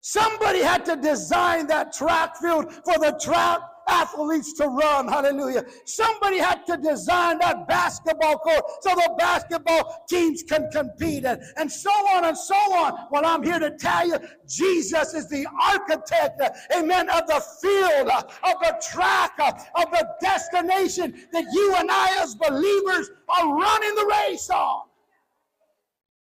Somebody 0.01 0.61
had 0.61 0.83
to 0.85 0.95
design 0.95 1.67
that 1.67 1.93
track 1.93 2.35
field 2.37 2.73
for 2.73 2.97
the 2.97 3.17
track 3.21 3.59
athletes 3.87 4.53
to 4.53 4.67
run. 4.67 5.07
Hallelujah. 5.07 5.63
Somebody 5.85 6.39
had 6.39 6.65
to 6.67 6.77
design 6.77 7.37
that 7.39 7.67
basketball 7.67 8.37
court 8.39 8.63
so 8.81 8.95
the 8.95 9.13
basketball 9.17 10.03
teams 10.09 10.41
can 10.43 10.69
compete 10.71 11.25
and, 11.25 11.41
and 11.57 11.71
so 11.71 11.91
on 11.91 12.25
and 12.25 12.37
so 12.37 12.55
on. 12.55 13.07
Well, 13.11 13.25
I'm 13.25 13.43
here 13.43 13.59
to 13.59 13.71
tell 13.77 14.07
you, 14.07 14.17
Jesus 14.47 15.13
is 15.13 15.27
the 15.29 15.45
architect, 15.61 16.41
amen, 16.75 17.09
of 17.09 17.27
the 17.27 17.43
field, 17.61 18.09
of 18.09 18.55
the 18.61 18.83
track, 18.91 19.33
of 19.39 19.91
the 19.91 20.07
destination 20.19 21.27
that 21.31 21.45
you 21.51 21.75
and 21.77 21.89
I 21.91 22.23
as 22.23 22.33
believers 22.35 23.11
are 23.29 23.55
running 23.55 23.95
the 23.95 24.15
race 24.27 24.49
on. 24.49 24.81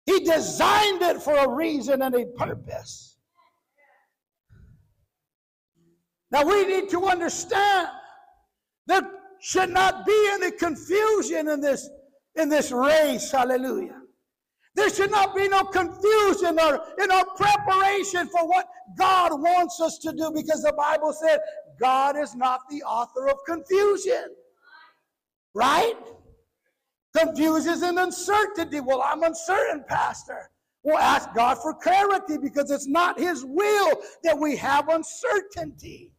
He 0.06 0.20
designed 0.20 1.02
it 1.02 1.20
for 1.20 1.36
a 1.36 1.48
reason 1.48 2.00
and 2.00 2.14
a 2.14 2.24
purpose. 2.26 3.05
Now 6.30 6.44
we 6.44 6.66
need 6.66 6.88
to 6.90 7.06
understand 7.06 7.88
there 8.86 9.02
should 9.40 9.70
not 9.70 10.06
be 10.06 10.28
any 10.32 10.50
confusion 10.50 11.48
in 11.48 11.60
this 11.60 11.88
in 12.34 12.48
this 12.48 12.72
race. 12.72 13.30
Hallelujah. 13.30 14.00
There 14.74 14.90
should 14.90 15.10
not 15.10 15.34
be 15.34 15.48
no 15.48 15.64
confusion 15.64 16.58
or 16.60 16.82
in 17.02 17.10
our 17.10 17.24
preparation 17.36 18.28
for 18.28 18.46
what 18.46 18.68
God 18.98 19.40
wants 19.40 19.80
us 19.80 19.98
to 19.98 20.12
do 20.12 20.30
because 20.34 20.62
the 20.62 20.74
Bible 20.74 21.14
said 21.14 21.38
God 21.80 22.16
is 22.16 22.34
not 22.34 22.60
the 22.68 22.82
author 22.82 23.28
of 23.28 23.38
confusion. 23.46 24.34
Right? 25.54 25.94
Confusion 27.16 27.82
and 27.82 27.98
uncertainty. 27.98 28.80
Well, 28.80 29.02
I'm 29.02 29.22
uncertain, 29.22 29.84
Pastor. 29.88 30.50
Well, 30.82 30.98
ask 30.98 31.34
God 31.34 31.56
for 31.58 31.72
clarity 31.72 32.36
because 32.36 32.70
it's 32.70 32.86
not 32.86 33.18
His 33.18 33.44
will 33.46 34.02
that 34.24 34.38
we 34.38 34.56
have 34.56 34.90
uncertainty. 34.90 36.12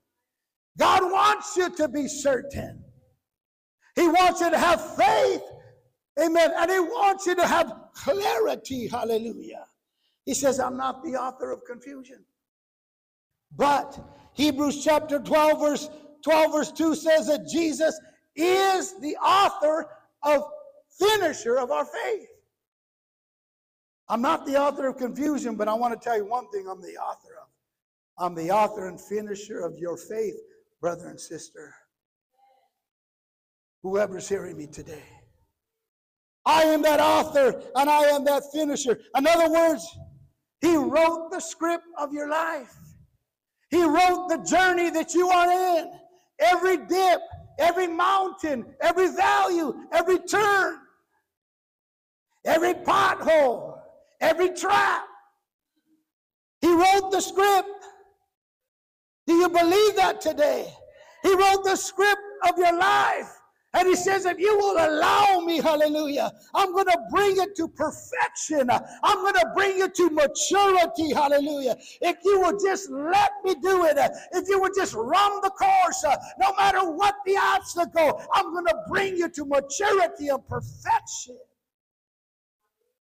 God 0.77 1.03
wants 1.03 1.57
you 1.57 1.69
to 1.75 1.87
be 1.87 2.07
certain. 2.07 2.83
He 3.95 4.07
wants 4.07 4.41
you 4.41 4.51
to 4.51 4.57
have 4.57 4.95
faith. 4.95 5.41
Amen. 6.21 6.51
And 6.55 6.71
He 6.71 6.79
wants 6.79 7.25
you 7.25 7.35
to 7.35 7.47
have 7.47 7.73
clarity. 7.95 8.87
Hallelujah. 8.87 9.65
He 10.25 10.33
says, 10.33 10.59
I'm 10.59 10.77
not 10.77 11.03
the 11.03 11.15
author 11.15 11.51
of 11.51 11.61
confusion. 11.65 12.23
But 13.55 13.99
Hebrews 14.33 14.83
chapter 14.83 15.19
12, 15.19 15.59
verse 15.59 15.89
12, 16.23 16.51
verse 16.51 16.71
2 16.71 16.95
says 16.95 17.27
that 17.27 17.47
Jesus 17.47 17.99
is 18.35 18.99
the 18.99 19.15
author 19.17 19.87
of 20.23 20.43
finisher 20.99 21.57
of 21.57 21.71
our 21.71 21.85
faith. 21.85 22.27
I'm 24.09 24.21
not 24.21 24.45
the 24.45 24.57
author 24.57 24.87
of 24.87 24.97
confusion, 24.97 25.55
but 25.55 25.67
I 25.67 25.73
want 25.73 25.99
to 25.99 26.03
tell 26.03 26.17
you 26.17 26.25
one 26.25 26.49
thing 26.49 26.67
I'm 26.69 26.81
the 26.81 26.97
author 26.97 27.33
of. 27.41 27.47
I'm 28.19 28.35
the 28.35 28.51
author 28.51 28.87
and 28.87 28.99
finisher 28.99 29.59
of 29.59 29.77
your 29.77 29.97
faith 29.97 30.35
brother 30.81 31.07
and 31.09 31.19
sister, 31.19 31.73
whoever's 33.83 34.29
hearing 34.29 34.57
me 34.57 34.67
today. 34.67 35.03
I 36.45 36.63
am 36.63 36.81
that 36.83 36.99
author 36.99 37.61
and 37.75 37.89
I 37.89 38.03
am 38.03 38.23
that 38.25 38.43
finisher. 38.53 38.99
In 39.17 39.27
other 39.27 39.51
words, 39.51 39.85
He 40.61 40.75
wrote 40.75 41.29
the 41.31 41.39
script 41.39 41.85
of 41.97 42.13
your 42.13 42.29
life. 42.29 42.73
He 43.69 43.83
wrote 43.83 44.29
the 44.29 44.45
journey 44.49 44.89
that 44.91 45.13
you 45.13 45.27
are 45.29 45.77
in. 45.77 45.91
Every 46.39 46.77
dip, 46.77 47.19
every 47.59 47.87
mountain, 47.87 48.65
every 48.81 49.13
value, 49.13 49.73
every 49.91 50.19
turn, 50.19 50.77
every 52.45 52.75
pothole, 52.75 53.79
every 54.21 54.53
trap. 54.53 55.03
He 56.61 56.73
wrote 56.73 57.11
the 57.11 57.19
script. 57.19 57.67
Do 59.27 59.33
you 59.33 59.49
believe 59.49 59.95
that 59.97 60.21
today? 60.21 60.73
He 61.21 61.35
wrote 61.35 61.63
the 61.63 61.75
script 61.75 62.21
of 62.47 62.57
your 62.57 62.77
life. 62.77 63.33
And 63.73 63.87
he 63.87 63.95
says, 63.95 64.25
if 64.25 64.39
you 64.39 64.57
will 64.57 64.77
allow 64.77 65.41
me, 65.41 65.57
hallelujah, 65.57 66.31
I'm 66.55 66.71
going 66.71 66.85
to 66.85 66.97
bring 67.11 67.35
it 67.37 67.55
to 67.57 67.67
perfection. 67.67 68.69
I'm 68.71 69.17
going 69.17 69.33
to 69.33 69.51
bring 69.53 69.81
it 69.81 69.93
to 69.95 70.09
maturity, 70.09 71.13
hallelujah. 71.13 71.75
If 72.01 72.15
you 72.23 72.39
will 72.39 72.57
just 72.57 72.89
let 72.89 73.31
me 73.43 73.55
do 73.61 73.83
it, 73.83 73.97
if 74.31 74.47
you 74.47 74.59
will 74.61 74.71
just 74.75 74.95
run 74.95 75.41
the 75.41 75.49
course, 75.49 76.05
no 76.39 76.53
matter 76.57 76.89
what 76.89 77.15
the 77.25 77.37
obstacle, 77.37 78.23
I'm 78.33 78.53
going 78.53 78.65
to 78.65 78.77
bring 78.87 79.17
you 79.17 79.29
to 79.29 79.45
maturity 79.45 80.29
and 80.29 80.47
perfection. 80.47 81.37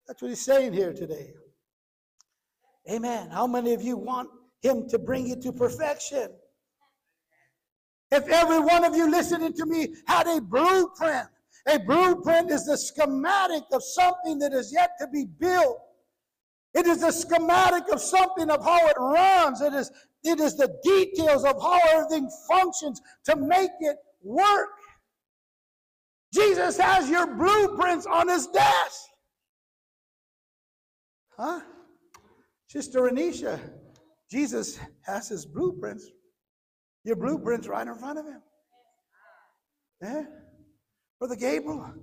That's 0.08 0.22
what 0.22 0.29
he's 0.29 0.44
saying 0.44 0.74
here 0.74 0.94
today. 0.94 1.32
Amen. 2.89 3.29
How 3.29 3.48
many 3.48 3.74
of 3.74 3.82
you 3.82 3.98
want 3.98 4.29
him 4.65 4.89
to 4.89 5.00
bring 5.00 5.27
you 5.27 5.36
to 5.41 5.51
perfection. 5.51 6.29
If 8.12 8.27
every 8.27 8.60
one 8.60 8.84
of 8.84 8.95
you 8.95 9.10
listening 9.10 9.53
to 9.53 9.65
me 9.65 9.95
had 10.07 10.27
a 10.27 10.41
blueprint, 10.41 11.27
a 11.67 11.79
blueprint 11.79 12.51
is 12.51 12.65
the 12.65 12.77
schematic 12.77 13.63
of 13.72 13.84
something 13.84 14.39
that 14.39 14.53
is 14.53 14.72
yet 14.74 14.91
to 15.00 15.07
be 15.07 15.25
built. 15.25 15.79
It 16.74 16.86
is 16.86 17.01
the 17.01 17.12
schematic 17.12 17.91
of 17.91 18.01
something 18.01 18.50
of 18.50 18.63
how 18.63 18.86
it 18.88 18.98
runs. 19.00 19.62
It 19.62 19.74
is, 19.74 19.91
it 20.24 20.39
is 20.39 20.55
the 20.55 20.77
details 20.84 21.43
of 21.43 21.62
how 21.62 21.79
everything 21.89 22.29
functions 22.50 23.01
to 23.25 23.36
make 23.36 23.72
it 23.79 23.98
work. 24.22 24.69
Jesus 26.34 26.77
has 26.77 27.10
your 27.10 27.27
blueprints 27.36 28.05
on 28.05 28.27
his 28.27 28.48
desk. 28.48 29.01
Huh? 31.38 31.62
Sister 32.67 33.10
Anisha, 33.10 33.60
Jesus 34.32 34.79
has 35.05 35.29
his 35.29 35.46
blueprints. 35.46 36.10
Your 37.03 37.15
blueprints 37.15 37.67
right 37.67 37.88
in 37.88 37.96
front 37.96 38.20
of 38.20 38.25
him. 38.25 38.41
Yeah? 40.01 40.24
Brother 41.20 41.36
Gabriel, 41.36 41.94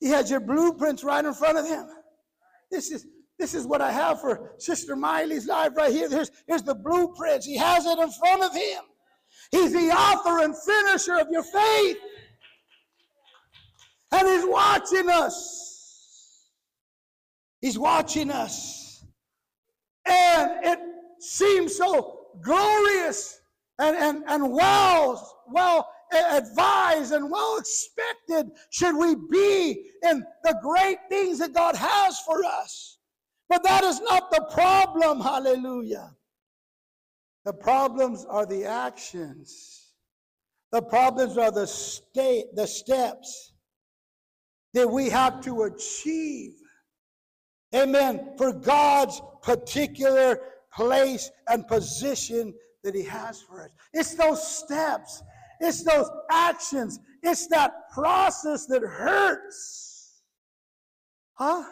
he 0.00 0.08
has 0.08 0.30
your 0.30 0.40
blueprints 0.40 1.04
right 1.04 1.24
in 1.24 1.32
front 1.32 1.58
of 1.58 1.66
him. 1.66 1.86
This 2.70 2.90
is 2.90 3.06
this 3.38 3.54
is 3.54 3.66
what 3.66 3.80
I 3.80 3.90
have 3.90 4.20
for 4.20 4.52
Sister 4.58 4.94
Miley's 4.94 5.46
life 5.46 5.72
right 5.76 5.92
here. 5.92 6.08
Here's, 6.08 6.30
here's 6.46 6.62
the 6.62 6.74
blueprints. 6.74 7.44
He 7.46 7.56
has 7.56 7.84
it 7.84 7.98
in 7.98 8.10
front 8.12 8.44
of 8.44 8.54
him. 8.54 8.82
He's 9.50 9.72
the 9.72 9.90
author 9.90 10.44
and 10.44 10.54
finisher 10.56 11.18
of 11.18 11.26
your 11.30 11.42
faith. 11.42 11.96
And 14.12 14.28
he's 14.28 14.44
watching 14.46 15.08
us. 15.08 16.48
He's 17.60 17.78
watching 17.78 18.30
us. 18.30 19.04
And 20.06 20.64
it 20.64 20.78
seems 21.24 21.76
so 21.76 22.20
glorious 22.40 23.40
and, 23.78 23.96
and, 23.96 24.24
and 24.28 24.52
well, 24.52 25.40
well 25.50 25.88
advised 26.12 27.12
and 27.12 27.30
well 27.30 27.58
expected 27.58 28.50
should 28.70 28.96
we 28.96 29.16
be 29.30 29.90
in 30.02 30.24
the 30.44 30.58
great 30.62 30.98
things 31.08 31.38
that 31.38 31.52
God 31.52 31.74
has 31.74 32.18
for 32.20 32.44
us. 32.44 32.98
But 33.48 33.62
that 33.64 33.84
is 33.84 34.00
not 34.00 34.30
the 34.30 34.48
problem. 34.52 35.20
Hallelujah. 35.20 36.14
The 37.44 37.52
problems 37.52 38.24
are 38.24 38.46
the 38.46 38.64
actions. 38.64 39.92
The 40.72 40.82
problems 40.82 41.36
are 41.36 41.50
the 41.50 41.66
state, 41.66 42.46
the 42.54 42.66
steps 42.66 43.52
that 44.72 44.90
we 44.90 45.08
have 45.10 45.40
to 45.42 45.64
achieve. 45.64 46.54
Amen. 47.74 48.34
For 48.38 48.52
God's 48.52 49.20
particular 49.42 50.40
place 50.74 51.30
and 51.48 51.66
position 51.66 52.54
that 52.82 52.94
He 52.94 53.02
has 53.04 53.40
for 53.40 53.62
us. 53.62 53.70
It's 53.92 54.14
those 54.14 54.46
steps, 54.46 55.22
it's 55.60 55.82
those 55.82 56.10
actions, 56.30 56.98
it's 57.22 57.46
that 57.48 57.90
process 57.92 58.66
that 58.66 58.82
hurts. 58.82 60.22
Huh? 61.34 61.64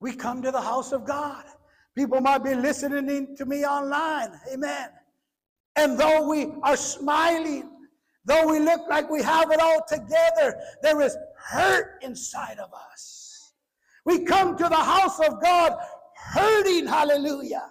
We 0.00 0.14
come 0.14 0.42
to 0.42 0.50
the 0.50 0.60
house 0.60 0.92
of 0.92 1.04
God. 1.04 1.44
People 1.94 2.20
might 2.20 2.42
be 2.42 2.54
listening 2.54 3.36
to 3.36 3.44
me 3.44 3.64
online. 3.64 4.32
Amen. 4.52 4.88
And 5.76 5.98
though 5.98 6.28
we 6.28 6.52
are 6.62 6.76
smiling, 6.76 7.70
though 8.24 8.50
we 8.50 8.58
look 8.60 8.80
like 8.88 9.10
we 9.10 9.22
have 9.22 9.50
it 9.50 9.60
all 9.60 9.84
together, 9.86 10.58
there 10.82 11.00
is 11.00 11.16
hurt 11.36 11.98
inside 12.02 12.58
of 12.58 12.70
us. 12.72 13.52
We 14.06 14.24
come 14.24 14.56
to 14.56 14.68
the 14.68 14.76
house 14.76 15.20
of 15.20 15.42
God 15.42 15.76
hurting, 16.32 16.86
hallelujah. 16.86 17.70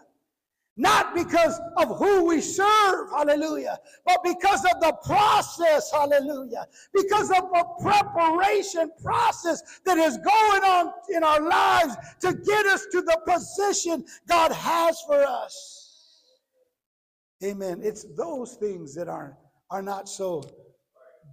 Not 0.80 1.14
because 1.14 1.60
of 1.76 1.98
who 1.98 2.24
we 2.24 2.40
serve, 2.40 3.10
hallelujah, 3.12 3.78
but 4.06 4.24
because 4.24 4.64
of 4.64 4.80
the 4.80 4.96
process, 5.06 5.92
hallelujah. 5.92 6.66
Because 6.94 7.30
of 7.32 7.50
the 7.52 7.66
preparation 7.82 8.90
process 9.04 9.62
that 9.86 9.98
is 9.98 10.18
going 10.18 10.64
on 10.64 10.94
in 11.14 11.22
our 11.22 11.42
lives 11.42 11.98
to 12.22 12.34
get 12.34 12.66
us 12.66 12.86
to 12.94 13.02
the 13.02 13.20
position 13.28 14.06
God 14.30 14.54
has 14.54 15.02
for 15.02 15.22
us. 15.22 15.80
Amen. 17.44 17.82
It's 17.84 18.06
those 18.16 18.54
things 18.54 18.96
that 18.96 19.10
are, 19.10 19.38
are 19.70 19.82
not 19.82 20.08
so 20.08 20.42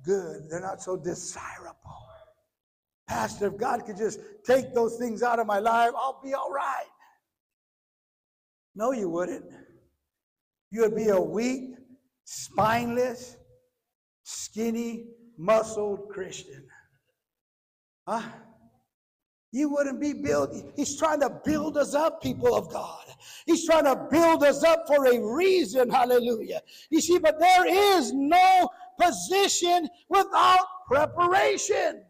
good, 0.04 0.50
they're 0.50 0.58
not 0.58 0.82
so 0.82 0.96
desirable. 0.96 1.76
Pastor, 3.06 3.46
if 3.46 3.56
God 3.56 3.86
could 3.86 3.96
just 3.96 4.18
take 4.44 4.74
those 4.74 4.96
things 4.96 5.22
out 5.22 5.38
of 5.38 5.46
my 5.46 5.60
life, 5.60 5.92
I'll 5.96 6.20
be 6.20 6.34
all 6.34 6.50
right. 6.50 6.86
No, 8.76 8.92
you 8.92 9.08
wouldn't. 9.08 9.46
You 10.70 10.82
would 10.82 10.94
be 10.94 11.08
a 11.08 11.20
weak, 11.20 11.76
spineless, 12.24 13.36
skinny, 14.22 15.06
muscled 15.38 16.10
Christian. 16.10 16.68
Huh? 18.06 18.22
You 19.50 19.70
wouldn't 19.70 20.00
be 20.00 20.12
built. 20.12 20.54
He's 20.76 20.98
trying 20.98 21.20
to 21.20 21.30
build 21.42 21.78
us 21.78 21.94
up, 21.94 22.22
people 22.22 22.54
of 22.54 22.70
God. 22.70 23.04
He's 23.46 23.64
trying 23.64 23.84
to 23.84 23.96
build 24.10 24.44
us 24.44 24.62
up 24.62 24.86
for 24.86 25.06
a 25.06 25.18
reason. 25.18 25.88
Hallelujah. 25.88 26.60
You 26.90 27.00
see, 27.00 27.18
but 27.18 27.40
there 27.40 27.66
is 27.66 28.12
no 28.12 28.68
position 29.00 29.88
without 30.10 30.66
preparation. 30.86 32.04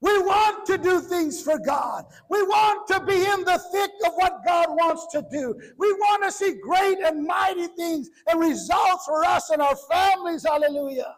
We 0.00 0.16
want 0.18 0.64
to 0.66 0.78
do 0.78 1.00
things 1.00 1.42
for 1.42 1.58
God. 1.58 2.04
We 2.30 2.42
want 2.42 2.86
to 2.88 3.00
be 3.00 3.14
in 3.14 3.44
the 3.44 3.60
thick 3.72 3.90
of 4.06 4.12
what 4.14 4.44
God 4.46 4.68
wants 4.68 5.08
to 5.12 5.26
do. 5.30 5.58
We 5.76 5.92
want 5.92 6.22
to 6.22 6.30
see 6.30 6.54
great 6.62 6.98
and 6.98 7.26
mighty 7.26 7.66
things 7.66 8.08
and 8.28 8.38
results 8.38 9.06
for 9.06 9.24
us 9.24 9.50
and 9.50 9.60
our 9.60 9.74
families. 9.90 10.44
Hallelujah. 10.44 11.16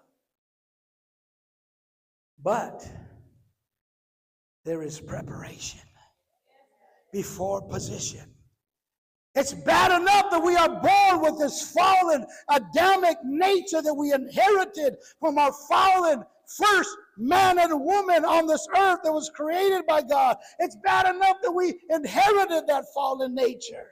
But 2.43 2.89
there 4.65 4.83
is 4.83 4.99
preparation 4.99 5.81
before 7.13 7.61
position. 7.61 8.25
It's 9.35 9.53
bad 9.53 10.01
enough 10.01 10.31
that 10.31 10.43
we 10.43 10.57
are 10.57 10.69
born 10.69 11.23
with 11.23 11.39
this 11.39 11.71
fallen 11.71 12.27
Adamic 12.49 13.19
nature 13.25 13.83
that 13.83 13.95
we 13.95 14.13
inherited 14.13 14.97
from 15.21 15.39
our 15.39 15.53
fallen 15.69 16.25
first 16.57 16.91
man 17.17 17.59
and 17.59 17.81
woman 17.81 18.25
on 18.25 18.47
this 18.47 18.67
earth 18.77 19.01
that 19.05 19.13
was 19.13 19.31
created 19.35 19.87
by 19.87 20.03
God. 20.03 20.37
It's 20.59 20.77
bad 20.83 21.15
enough 21.15 21.37
that 21.43 21.53
we 21.53 21.79
inherited 21.91 22.67
that 22.67 22.85
fallen 22.95 23.35
nature. 23.35 23.87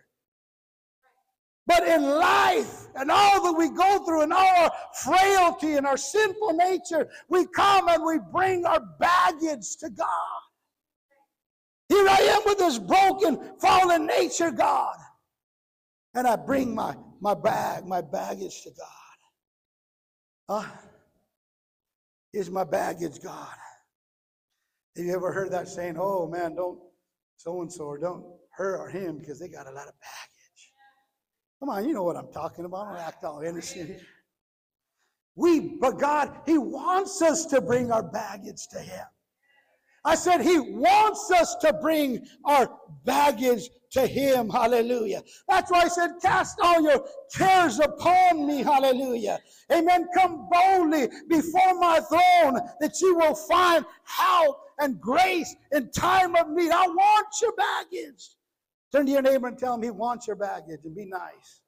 But 1.67 1.87
in 1.87 2.03
life 2.03 2.87
and 2.95 3.11
all 3.11 3.43
that 3.45 3.53
we 3.53 3.71
go 3.71 4.03
through 4.05 4.23
and 4.23 4.33
all 4.33 4.57
our 4.57 4.73
frailty 5.05 5.75
and 5.75 5.87
our 5.87 5.99
sinful 5.99 6.55
nature, 6.55 7.09
we 7.29 7.47
come 7.47 7.89
and 7.89 8.03
we 8.03 8.19
bring 8.33 8.65
our 8.65 8.81
baggage 8.99 9.77
to 9.81 9.91
God. 9.91 10.07
Here 11.91 12.09
I 12.09 12.17
am 12.17 12.43
with 12.47 12.59
this 12.59 12.79
broken, 12.79 13.39
fallen 13.61 14.07
nature, 14.07 14.51
God. 14.51 14.97
And 16.15 16.27
I 16.27 16.37
bring 16.37 16.75
my, 16.75 16.97
my 17.21 17.35
bag, 17.35 17.87
my 17.87 18.01
baggage 18.01 18.63
to 18.63 18.71
God. 18.71 20.63
Huh? 20.63 20.71
Is 22.33 22.51
my 22.51 22.65
baggage, 22.65 23.21
God. 23.23 23.55
Have 24.97 25.07
you 25.07 25.15
ever 25.15 25.33
heard 25.33 25.53
that 25.53 25.69
saying, 25.69 25.97
oh 25.99 26.27
man, 26.27 26.55
don't 26.55 26.79
so 27.37 27.63
and 27.63 27.73
so 27.73 27.85
or 27.85 27.99
don't 27.99 28.25
her 28.57 28.77
or 28.77 28.89
him 28.89 29.19
because 29.19 29.39
they 29.39 29.49
got 29.49 29.67
a 29.67 29.71
lot 29.71 29.87
of 29.87 29.95
baggage? 30.01 30.73
Come 31.61 31.71
on, 31.71 31.87
you 31.87 31.95
know 31.95 32.05
what 32.05 32.17
I'm 32.17 32.33
talking 32.33 32.65
about. 32.65 32.87
I 32.87 32.91
don't 32.93 33.01
act 33.01 33.25
all 33.25 33.41
innocent. 33.41 34.01
We, 35.35 35.61
but 35.61 35.99
God, 35.99 36.37
He 36.47 36.59
wants 36.59 37.23
us 37.23 37.47
to 37.47 37.61
bring 37.61 37.93
our 37.93 38.03
baggage 38.03 38.67
to 38.73 38.81
Him. 38.81 39.05
I 40.05 40.15
said, 40.17 40.41
He 40.41 40.59
wants 40.59 41.31
us 41.31 41.55
to 41.61 41.73
bring 41.73 42.27
our 42.45 42.69
baggage 43.05 43.69
to 43.93 44.07
Him. 44.07 44.49
Hallelujah. 44.49 45.23
That's 45.49 45.71
why 45.71 45.83
I 45.83 45.89
said, 45.89 46.13
Cast 46.21 46.59
all 46.63 46.83
your 46.83 47.05
cares 47.35 47.79
upon 47.81 48.47
me. 48.47 48.63
Hallelujah. 48.63 49.39
Amen. 49.73 50.09
Come 50.15 50.49
boldly 50.51 51.09
before 51.29 51.75
my 51.79 52.01
throne 52.01 52.61
that 52.81 53.01
you 53.01 53.17
will 53.17 53.35
find 53.35 53.85
help 54.05 54.61
and 54.79 55.01
grace 55.01 55.55
in 55.73 55.91
time 55.91 56.37
of 56.37 56.51
need. 56.51 56.71
I 56.71 56.87
want 56.87 57.27
your 57.41 57.53
baggage. 57.55 58.31
Turn 58.93 59.07
to 59.07 59.13
your 59.13 59.23
neighbor 59.23 59.49
and 59.49 59.59
tell 59.59 59.75
him 59.75 59.83
he 59.83 59.91
wants 59.91 60.27
your 60.27 60.37
baggage 60.37 60.81
and 60.85 60.95
be 60.95 61.05
nice. 61.05 61.61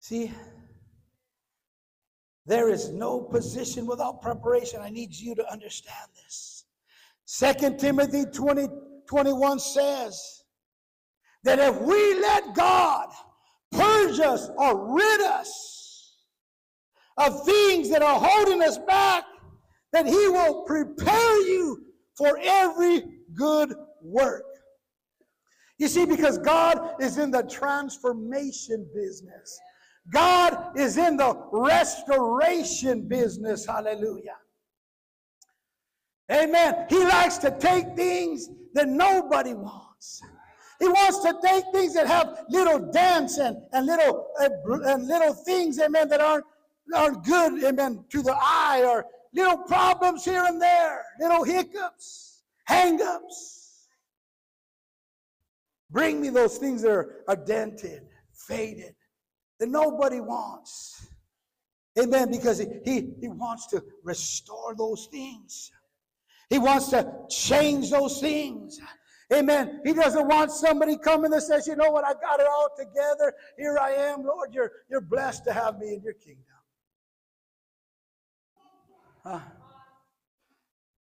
See, 0.00 0.32
there 2.44 2.68
is 2.68 2.90
no 2.90 3.20
position 3.20 3.86
without 3.86 4.20
preparation. 4.20 4.80
I 4.82 4.90
need 4.90 5.14
you 5.14 5.36
to 5.36 5.52
understand 5.52 6.10
this. 6.24 6.51
Second 7.24 7.78
Timothy 7.78 8.24
20, 8.24 8.68
21 9.08 9.58
says 9.58 10.42
that 11.44 11.58
if 11.58 11.80
we 11.80 12.20
let 12.20 12.54
God 12.54 13.08
purge 13.70 14.20
us 14.20 14.50
or 14.56 14.94
rid 14.94 15.20
us 15.22 16.16
of 17.16 17.44
things 17.44 17.90
that 17.90 18.02
are 18.02 18.18
holding 18.20 18.62
us 18.62 18.78
back, 18.78 19.24
that 19.92 20.06
He 20.06 20.28
will 20.28 20.62
prepare 20.62 21.46
you 21.46 21.84
for 22.16 22.38
every 22.42 23.02
good 23.34 23.74
work. 24.02 24.44
You 25.78 25.88
see, 25.88 26.06
because 26.06 26.38
God 26.38 26.94
is 27.00 27.18
in 27.18 27.30
the 27.30 27.42
transformation 27.42 28.88
business. 28.94 29.58
God 30.12 30.76
is 30.76 30.96
in 30.96 31.16
the 31.16 31.34
restoration 31.52 33.08
business. 33.08 33.66
Hallelujah. 33.66 34.36
Amen. 36.30 36.86
He 36.88 37.04
likes 37.04 37.38
to 37.38 37.50
take 37.50 37.94
things 37.96 38.48
that 38.74 38.88
nobody 38.88 39.54
wants. 39.54 40.22
He 40.78 40.88
wants 40.88 41.20
to 41.20 41.34
take 41.44 41.64
things 41.72 41.94
that 41.94 42.06
have 42.06 42.44
little 42.48 42.90
and, 43.38 43.56
and 43.72 43.86
little 43.86 44.26
uh, 44.40 44.48
and 44.86 45.06
little 45.06 45.32
things, 45.32 45.78
amen, 45.78 46.08
that 46.08 46.20
aren't 46.20 46.44
aren't 46.94 47.24
good, 47.24 47.62
amen, 47.64 48.04
to 48.10 48.22
the 48.22 48.36
eye 48.36 48.84
or 48.84 49.06
little 49.32 49.58
problems 49.58 50.24
here 50.24 50.44
and 50.44 50.60
there, 50.60 51.04
little 51.20 51.44
hiccups, 51.44 52.42
hang-ups. 52.64 53.88
Bring 55.90 56.20
me 56.20 56.30
those 56.30 56.58
things 56.58 56.82
that 56.82 56.90
are, 56.90 57.16
are 57.28 57.36
dented, 57.36 58.02
faded, 58.32 58.94
that 59.60 59.68
nobody 59.68 60.20
wants. 60.20 61.06
Amen. 62.00 62.30
Because 62.30 62.58
he, 62.58 62.66
he, 62.84 63.10
he 63.20 63.28
wants 63.28 63.66
to 63.68 63.84
restore 64.02 64.74
those 64.74 65.06
things. 65.12 65.70
He 66.52 66.58
wants 66.58 66.90
to 66.90 67.10
change 67.30 67.90
those 67.90 68.20
things. 68.20 68.78
Amen. 69.32 69.80
He 69.86 69.94
doesn't 69.94 70.28
want 70.28 70.50
somebody 70.50 70.98
coming 70.98 71.30
that 71.30 71.40
says, 71.40 71.66
you 71.66 71.76
know 71.76 71.90
what, 71.90 72.04
I 72.04 72.12
got 72.12 72.40
it 72.40 72.46
all 72.46 72.68
together. 72.76 73.32
Here 73.56 73.78
I 73.78 73.92
am, 73.92 74.22
Lord. 74.22 74.52
You're, 74.52 74.70
you're 74.90 75.00
blessed 75.00 75.44
to 75.46 75.54
have 75.54 75.78
me 75.78 75.94
in 75.94 76.02
your 76.02 76.12
kingdom. 76.12 76.44
Huh? 79.24 79.40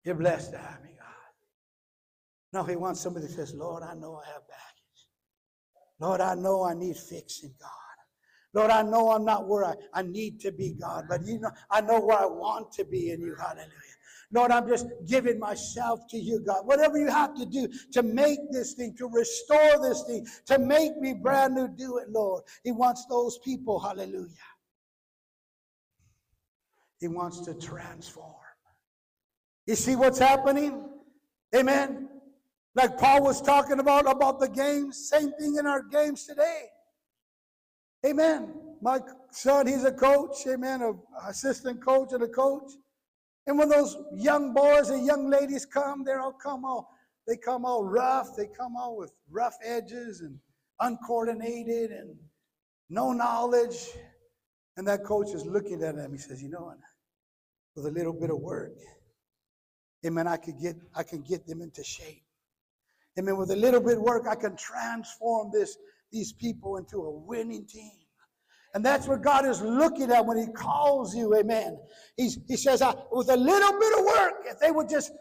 You're 0.06 0.16
blessed 0.16 0.52
to 0.52 0.58
have 0.58 0.82
me, 0.82 0.92
God. 0.98 1.08
No, 2.54 2.64
he 2.64 2.78
wants 2.78 3.02
somebody 3.02 3.26
that 3.26 3.34
says, 3.34 3.54
Lord, 3.54 3.84
I 3.84 3.94
know 3.94 4.16
I 4.16 4.26
have 4.28 4.48
baggage. 4.48 5.08
Lord, 6.00 6.22
I 6.22 6.36
know 6.36 6.64
I 6.64 6.76
need 6.76 6.96
fixing, 6.96 7.54
God. 7.60 7.70
Lord, 8.54 8.72
I 8.72 8.84
know 8.84 9.12
I'm 9.12 9.26
not 9.26 9.50
where 9.50 9.66
I, 9.66 9.74
I 9.94 10.02
need 10.02 10.40
to 10.40 10.54
be, 10.54 10.78
God, 10.80 11.08
but 11.10 11.26
you 11.26 11.42
know, 11.42 11.52
I 11.70 11.82
know 11.82 12.00
where 12.00 12.20
I 12.20 12.26
want 12.26 12.72
to 12.76 12.86
be 12.86 13.12
in 13.12 13.20
you. 13.20 13.36
Hallelujah. 13.36 13.70
Lord, 14.32 14.52
I'm 14.52 14.68
just 14.68 14.88
giving 15.06 15.40
myself 15.40 16.02
to 16.10 16.18
you, 16.18 16.40
God. 16.40 16.66
Whatever 16.66 16.98
you 16.98 17.08
have 17.08 17.36
to 17.36 17.46
do 17.46 17.68
to 17.94 18.04
make 18.04 18.40
this 18.52 18.74
thing, 18.74 18.96
to 18.98 19.08
restore 19.08 19.80
this 19.82 20.04
thing, 20.04 20.26
to 20.48 20.60
make 20.60 20.98
me 20.98 21.14
brand 21.14 21.56
new, 21.56 21.68
do 21.68 21.98
it, 21.98 22.10
Lord. 22.10 22.44
He 22.64 22.72
wants 22.72 23.06
those 23.06 23.38
people, 23.40 23.80
hallelujah. 23.80 24.30
He 27.00 27.08
wants 27.08 27.42
to 27.42 27.54
transform. 27.54 28.34
You 29.68 29.76
see 29.76 29.96
what's 29.96 30.20
happening? 30.20 30.90
Amen. 31.56 32.10
Like 32.76 32.98
Paul 32.98 33.24
was 33.24 33.42
talking 33.42 33.80
about 33.80 34.10
about 34.10 34.40
the 34.40 34.50
games, 34.50 35.10
same 35.10 35.32
thing 35.40 35.56
in 35.58 35.66
our 35.66 35.82
games 35.82 36.26
today. 36.26 36.64
Amen. 38.06 38.54
My 38.82 39.00
son, 39.32 39.66
he's 39.66 39.84
a 39.84 39.92
coach, 39.92 40.46
amen, 40.48 40.82
an 40.82 41.00
assistant 41.28 41.84
coach 41.84 42.12
and 42.12 42.22
a 42.22 42.28
coach. 42.28 42.72
And 43.48 43.60
when 43.60 43.70
those 43.70 43.96
young 44.14 44.54
boys 44.54 44.90
and 44.90 45.06
young 45.06 45.30
ladies 45.30 45.66
come, 45.66 46.04
they 46.04 46.14
all 46.14 46.34
come 46.34 46.66
all 46.66 46.96
they 47.28 47.38
come 47.38 47.66
all 47.66 47.84
rough. 47.84 48.36
They 48.36 48.48
come 48.48 48.76
all 48.76 48.98
with 48.98 49.12
rough 49.30 49.58
edges 49.64 50.22
and 50.22 50.40
uncoordinated 50.80 51.92
and 51.92 52.16
no 52.90 53.14
knowledge. 53.14 53.90
And 54.78 54.88
that 54.88 55.04
coach 55.04 55.34
is 55.34 55.46
looking 55.46 55.82
at 55.84 55.96
them. 55.96 56.12
He 56.12 56.18
says, 56.18 56.42
"You 56.42 56.50
know 56.50 56.66
what? 56.66 56.78
With 57.76 57.86
a 57.88 57.92
little 57.92 58.14
bit 58.14 58.30
of 58.30 58.40
work, 58.40 58.78
amen, 60.06 60.28
I 60.28 60.38
could 60.38 60.60
get 60.60 60.76
I 60.94 61.04
can 61.04 61.22
get 61.22 61.48
them 61.48 61.62
into 61.62 61.84
shape. 61.84 62.24
Amen. 63.18 63.38
With 63.38 63.52
a 63.52 63.56
little 63.56 63.82
bit 63.82 63.98
of 63.98 64.04
work, 64.04 64.28
I 64.28 64.36
can 64.36 64.56
transform 64.56 65.52
this 65.52 65.78
these 66.12 66.34
people 66.34 66.78
into 66.78 67.04
a 67.04 67.12
winning 67.12 67.66
team." 67.66 68.05
And 68.76 68.84
that's 68.84 69.08
what 69.08 69.22
God 69.22 69.46
is 69.46 69.62
looking 69.62 70.12
at 70.12 70.26
when 70.26 70.38
He 70.38 70.48
calls 70.48 71.16
you, 71.16 71.34
amen. 71.34 71.80
He's, 72.18 72.38
he 72.46 72.58
says, 72.58 72.84
with 73.10 73.30
a 73.30 73.38
little 73.38 73.80
bit 73.80 74.00
of 74.00 74.06
work, 74.06 74.34
if 74.46 74.60
they 74.60 74.70
would 74.70 74.90
just 74.90 75.14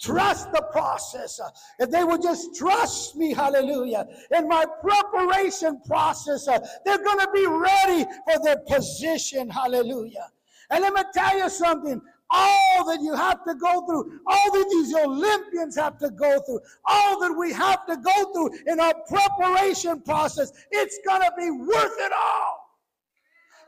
trust 0.00 0.50
the 0.50 0.62
process, 0.72 1.38
uh, 1.38 1.50
if 1.78 1.90
they 1.90 2.04
would 2.04 2.22
just 2.22 2.56
trust 2.56 3.14
me, 3.16 3.34
hallelujah, 3.34 4.06
in 4.34 4.48
my 4.48 4.64
preparation 4.80 5.78
process, 5.86 6.48
uh, 6.48 6.58
they're 6.86 7.04
going 7.04 7.18
to 7.18 7.28
be 7.34 7.46
ready 7.46 8.06
for 8.24 8.42
their 8.42 8.56
position, 8.66 9.50
hallelujah. 9.50 10.28
And 10.70 10.80
let 10.80 10.94
me 10.94 11.02
tell 11.12 11.36
you 11.36 11.50
something 11.50 12.00
all 12.30 12.86
that 12.86 13.02
you 13.02 13.14
have 13.14 13.44
to 13.44 13.54
go 13.56 13.84
through, 13.84 14.20
all 14.26 14.52
that 14.52 14.68
these 14.70 14.94
Olympians 14.94 15.76
have 15.76 15.98
to 15.98 16.08
go 16.08 16.40
through, 16.46 16.60
all 16.86 17.20
that 17.20 17.32
we 17.32 17.52
have 17.52 17.84
to 17.88 17.96
go 17.98 18.32
through 18.32 18.72
in 18.72 18.80
our 18.80 18.94
preparation 19.06 20.00
process, 20.00 20.50
it's 20.70 20.98
going 21.06 21.20
to 21.20 21.32
be 21.36 21.50
worth 21.50 21.96
it 21.98 22.12
all. 22.12 22.61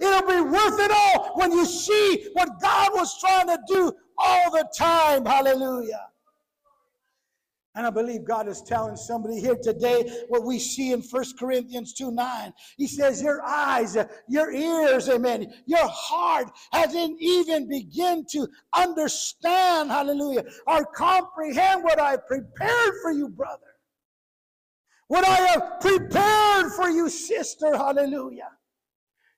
It'll 0.00 0.26
be 0.26 0.40
worth 0.40 0.80
it 0.80 0.90
all 0.90 1.32
when 1.36 1.52
you 1.52 1.64
see 1.64 2.28
what 2.32 2.60
God 2.60 2.90
was 2.94 3.18
trying 3.20 3.48
to 3.48 3.58
do 3.66 3.92
all 4.18 4.50
the 4.50 4.68
time. 4.76 5.24
Hallelujah. 5.24 6.08
And 7.76 7.84
I 7.84 7.90
believe 7.90 8.24
God 8.24 8.46
is 8.46 8.62
telling 8.62 8.94
somebody 8.94 9.40
here 9.40 9.56
today 9.60 10.08
what 10.28 10.44
we 10.44 10.60
see 10.60 10.92
in 10.92 11.00
1 11.00 11.24
Corinthians 11.38 11.92
2 11.92 12.12
9. 12.12 12.52
He 12.76 12.86
says, 12.86 13.20
Your 13.20 13.42
eyes, 13.42 13.96
your 14.28 14.52
ears, 14.52 15.08
amen, 15.08 15.52
your 15.66 15.86
heart 15.88 16.52
hasn't 16.72 17.20
even 17.20 17.68
begin 17.68 18.24
to 18.30 18.46
understand, 18.76 19.90
hallelujah, 19.90 20.44
or 20.68 20.86
comprehend 20.94 21.82
what 21.82 22.00
I 22.00 22.16
prepared 22.16 22.94
for 23.02 23.10
you, 23.10 23.28
brother. 23.28 23.60
What 25.08 25.26
I 25.26 25.36
have 25.48 25.80
prepared 25.80 26.72
for 26.72 26.88
you, 26.88 27.08
sister, 27.08 27.76
hallelujah. 27.76 28.50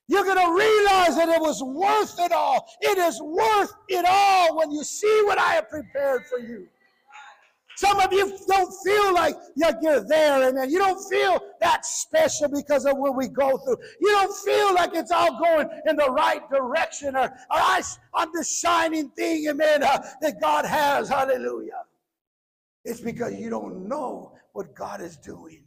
You're 0.07 0.23
going 0.23 0.37
to 0.37 0.53
realize 0.53 1.17
that 1.17 1.27
it 1.29 1.41
was 1.41 1.61
worth 1.61 2.19
it 2.19 2.31
all. 2.31 2.69
It 2.81 2.97
is 2.97 3.21
worth 3.21 3.73
it 3.89 4.05
all 4.07 4.57
when 4.57 4.71
you 4.71 4.83
see 4.83 5.21
what 5.25 5.37
I 5.37 5.53
have 5.53 5.69
prepared 5.69 6.25
for 6.27 6.39
you. 6.39 6.67
Some 7.77 7.99
of 7.99 8.11
you 8.11 8.35
don't 8.47 8.73
feel 8.83 9.13
like 9.13 9.35
you're 9.55 10.03
there, 10.07 10.49
amen. 10.49 10.71
You 10.71 10.79
don't 10.79 10.99
feel 11.11 11.39
that 11.61 11.85
special 11.85 12.47
because 12.47 12.87
of 12.87 12.97
what 12.97 13.15
we 13.15 13.27
go 13.27 13.55
through. 13.57 13.77
You 14.01 14.09
don't 14.09 14.35
feel 14.35 14.73
like 14.73 14.95
it's 14.95 15.11
all 15.11 15.37
going 15.39 15.69
in 15.87 15.95
the 15.95 16.09
right 16.09 16.41
direction 16.49 17.15
or, 17.15 17.25
or 17.25 17.29
I, 17.51 17.83
am 18.17 18.29
the 18.33 18.43
shining 18.43 19.09
thing, 19.09 19.47
amen, 19.49 19.83
uh, 19.83 19.99
that 20.21 20.41
God 20.41 20.65
has. 20.65 21.07
Hallelujah. 21.07 21.83
It's 22.83 23.01
because 23.01 23.35
you 23.35 23.51
don't 23.51 23.87
know 23.87 24.31
what 24.53 24.73
God 24.73 24.99
is 24.99 25.17
doing. 25.17 25.66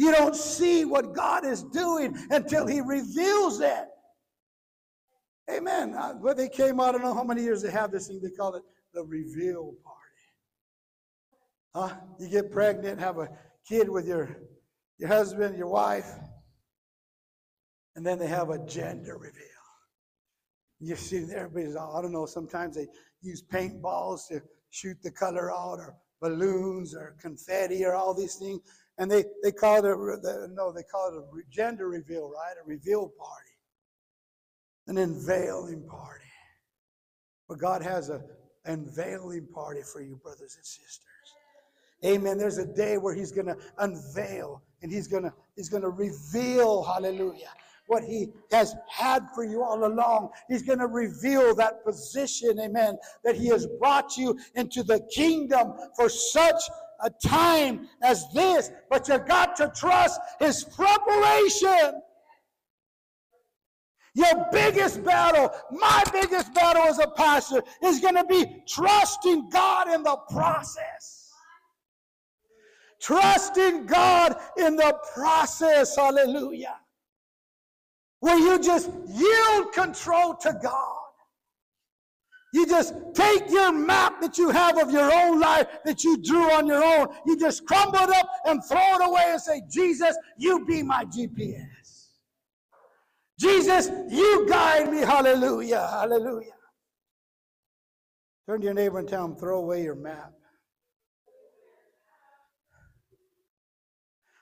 You 0.00 0.12
don't 0.12 0.34
see 0.34 0.86
what 0.86 1.12
God 1.14 1.44
is 1.44 1.62
doing 1.62 2.16
until 2.30 2.66
He 2.66 2.80
reveals 2.80 3.60
it. 3.60 3.84
Amen. 5.50 5.92
Uh, 5.94 6.14
When 6.14 6.38
they 6.38 6.48
came 6.48 6.80
I 6.80 6.90
don't 6.90 7.02
know 7.02 7.12
how 7.12 7.22
many 7.22 7.42
years 7.42 7.60
they 7.60 7.70
have 7.70 7.90
this 7.90 8.08
thing. 8.08 8.18
They 8.22 8.30
call 8.30 8.54
it 8.54 8.62
the 8.94 9.04
reveal 9.04 9.74
party. 9.84 10.26
Huh? 11.74 12.00
You 12.18 12.30
get 12.30 12.50
pregnant, 12.50 12.98
have 12.98 13.18
a 13.18 13.28
kid 13.68 13.90
with 13.90 14.06
your, 14.06 14.38
your 14.96 15.10
husband, 15.10 15.58
your 15.58 15.68
wife, 15.68 16.10
and 17.94 18.06
then 18.06 18.18
they 18.18 18.26
have 18.26 18.48
a 18.48 18.64
gender 18.64 19.18
reveal. 19.18 19.44
You 20.78 20.96
see, 20.96 21.26
everybody's 21.34 21.76
all, 21.76 21.94
I 21.94 22.00
don't 22.00 22.12
know, 22.12 22.24
sometimes 22.24 22.76
they 22.76 22.88
use 23.20 23.42
paintballs 23.42 24.28
to 24.28 24.40
shoot 24.70 24.96
the 25.02 25.10
color 25.10 25.52
out, 25.52 25.78
or 25.78 25.94
balloons, 26.22 26.94
or 26.94 27.16
confetti, 27.20 27.84
or 27.84 27.94
all 27.94 28.14
these 28.14 28.36
things. 28.36 28.60
And 29.00 29.10
they, 29.10 29.24
they 29.42 29.50
call 29.50 29.78
it 29.78 29.84
a, 29.86 30.48
no, 30.52 30.70
they 30.70 30.82
call 30.82 31.08
it 31.08 31.16
a 31.16 31.50
gender 31.50 31.88
reveal, 31.88 32.28
right? 32.28 32.54
A 32.62 32.68
reveal 32.68 33.08
party. 33.18 33.48
An 34.88 34.98
unveiling 34.98 35.82
party. 35.88 36.24
But 37.48 37.58
God 37.58 37.82
has 37.82 38.10
a 38.10 38.20
unveiling 38.66 39.48
party 39.54 39.80
for 39.90 40.02
you, 40.02 40.16
brothers 40.22 40.54
and 40.56 40.66
sisters. 40.66 41.00
Amen. 42.04 42.36
There's 42.36 42.58
a 42.58 42.66
day 42.66 42.98
where 42.98 43.14
He's 43.14 43.32
gonna 43.32 43.56
unveil 43.78 44.62
and 44.82 44.92
He's 44.92 45.08
gonna 45.08 45.32
He's 45.56 45.70
gonna 45.70 45.88
reveal, 45.88 46.82
hallelujah, 46.82 47.48
what 47.86 48.04
He 48.04 48.28
has 48.52 48.74
had 48.86 49.22
for 49.34 49.44
you 49.44 49.62
all 49.62 49.86
along. 49.86 50.28
He's 50.46 50.62
gonna 50.62 50.86
reveal 50.86 51.54
that 51.54 51.84
position, 51.86 52.60
amen, 52.60 52.98
that 53.24 53.36
He 53.36 53.48
has 53.48 53.66
brought 53.78 54.18
you 54.18 54.38
into 54.56 54.82
the 54.82 55.00
kingdom 55.10 55.72
for 55.96 56.10
such 56.10 56.60
a 57.02 57.10
time 57.26 57.88
as 58.02 58.30
this, 58.32 58.70
but 58.88 59.08
you 59.08 59.18
got 59.18 59.56
to 59.56 59.72
trust 59.74 60.20
His 60.38 60.64
preparation. 60.64 62.00
Your 64.14 64.46
biggest 64.50 65.04
battle, 65.04 65.50
my 65.70 66.02
biggest 66.12 66.52
battle 66.52 66.82
as 66.82 66.98
a 66.98 67.08
pastor, 67.08 67.62
is 67.82 68.00
going 68.00 68.16
to 68.16 68.24
be 68.24 68.62
trusting 68.66 69.50
God 69.50 69.88
in 69.88 70.02
the 70.02 70.16
process. 70.30 71.30
Trusting 73.00 73.86
God 73.86 74.36
in 74.58 74.76
the 74.76 74.98
process. 75.14 75.96
Hallelujah. 75.96 76.76
Where 78.18 78.38
you 78.38 78.58
just 78.58 78.90
yield 79.08 79.72
control 79.72 80.34
to 80.34 80.58
God. 80.62 80.99
You 82.52 82.66
just 82.66 82.94
take 83.14 83.48
your 83.48 83.72
map 83.72 84.20
that 84.20 84.36
you 84.36 84.50
have 84.50 84.76
of 84.78 84.90
your 84.90 85.12
own 85.12 85.38
life 85.38 85.68
that 85.84 86.02
you 86.02 86.20
drew 86.20 86.50
on 86.50 86.66
your 86.66 86.82
own. 86.82 87.08
You 87.24 87.38
just 87.38 87.64
crumble 87.64 87.98
it 88.00 88.10
up 88.10 88.28
and 88.46 88.64
throw 88.64 88.96
it 88.96 89.08
away 89.08 89.26
and 89.28 89.40
say, 89.40 89.62
Jesus, 89.70 90.16
you 90.36 90.64
be 90.66 90.82
my 90.82 91.04
GPS. 91.04 92.08
Jesus, 93.38 93.90
you 94.10 94.46
guide 94.48 94.90
me. 94.90 94.98
Hallelujah. 94.98 95.88
Hallelujah. 95.92 96.52
Turn 98.46 98.60
to 98.60 98.64
your 98.64 98.74
neighbor 98.74 98.98
and 98.98 99.08
tell 99.08 99.24
him, 99.24 99.36
throw 99.36 99.60
away 99.60 99.84
your 99.84 99.94
map. 99.94 100.32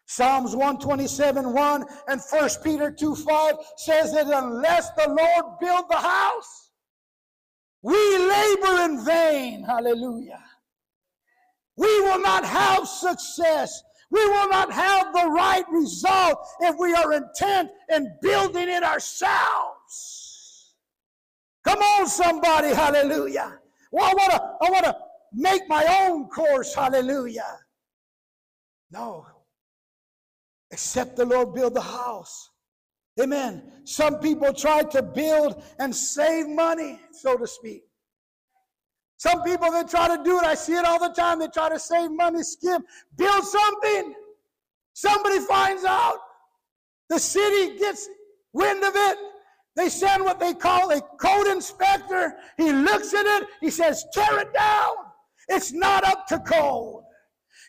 Psalms 0.06 0.56
127 0.56 1.52
1 1.52 1.84
and 2.08 2.20
1 2.30 2.50
Peter 2.64 2.90
2 2.90 3.14
5 3.14 3.54
says 3.76 4.14
that 4.14 4.26
unless 4.26 4.90
the 4.92 5.06
Lord 5.06 5.58
build 5.60 5.84
the 5.90 5.98
house, 5.98 6.67
we 7.82 8.18
labor 8.18 8.82
in 8.82 9.04
vain. 9.04 9.64
Hallelujah. 9.64 10.42
We 11.76 12.00
will 12.02 12.20
not 12.20 12.44
have 12.44 12.88
success. 12.88 13.82
We 14.10 14.26
will 14.26 14.48
not 14.48 14.72
have 14.72 15.12
the 15.12 15.26
right 15.26 15.64
result 15.70 16.38
if 16.60 16.76
we 16.78 16.94
are 16.94 17.12
intent 17.12 17.70
in 17.90 18.12
building 18.20 18.68
it 18.68 18.82
ourselves. 18.82 20.74
Come 21.64 21.78
on, 21.78 22.08
somebody, 22.08 22.68
hallelujah. 22.68 23.58
Well, 23.92 24.06
I 24.06 24.14
want 24.14 24.32
to 24.32 24.42
I 24.66 24.70
want 24.70 24.84
to 24.86 24.96
make 25.32 25.68
my 25.68 25.84
own 26.00 26.28
course, 26.28 26.74
hallelujah. 26.74 27.58
No. 28.90 29.26
Except 30.70 31.16
the 31.16 31.24
Lord 31.24 31.54
build 31.54 31.74
the 31.74 31.80
house. 31.80 32.50
Amen. 33.20 33.62
Some 33.84 34.18
people 34.20 34.52
try 34.52 34.82
to 34.82 35.02
build 35.02 35.62
and 35.78 35.94
save 35.94 36.48
money, 36.48 37.00
so 37.10 37.36
to 37.36 37.46
speak. 37.46 37.82
Some 39.16 39.42
people 39.42 39.72
they 39.72 39.82
try 39.82 40.14
to 40.16 40.22
do 40.22 40.38
it. 40.38 40.44
I 40.44 40.54
see 40.54 40.74
it 40.74 40.84
all 40.84 41.00
the 41.00 41.12
time. 41.14 41.40
They 41.40 41.48
try 41.48 41.68
to 41.68 41.78
save 41.78 42.12
money, 42.12 42.42
skip, 42.42 42.82
build 43.16 43.44
something. 43.44 44.14
Somebody 44.92 45.40
finds 45.40 45.84
out. 45.84 46.18
The 47.08 47.18
city 47.18 47.78
gets 47.78 48.08
wind 48.52 48.84
of 48.84 48.92
it. 48.94 49.18
They 49.74 49.88
send 49.88 50.24
what 50.24 50.38
they 50.38 50.54
call 50.54 50.90
a 50.90 51.00
code 51.20 51.46
inspector. 51.48 52.34
He 52.56 52.72
looks 52.72 53.14
at 53.14 53.26
it. 53.26 53.48
He 53.60 53.70
says, 53.70 54.04
tear 54.12 54.40
it 54.40 54.52
down. 54.52 54.90
It's 55.48 55.72
not 55.72 56.04
up 56.04 56.26
to 56.28 56.38
code. 56.40 57.02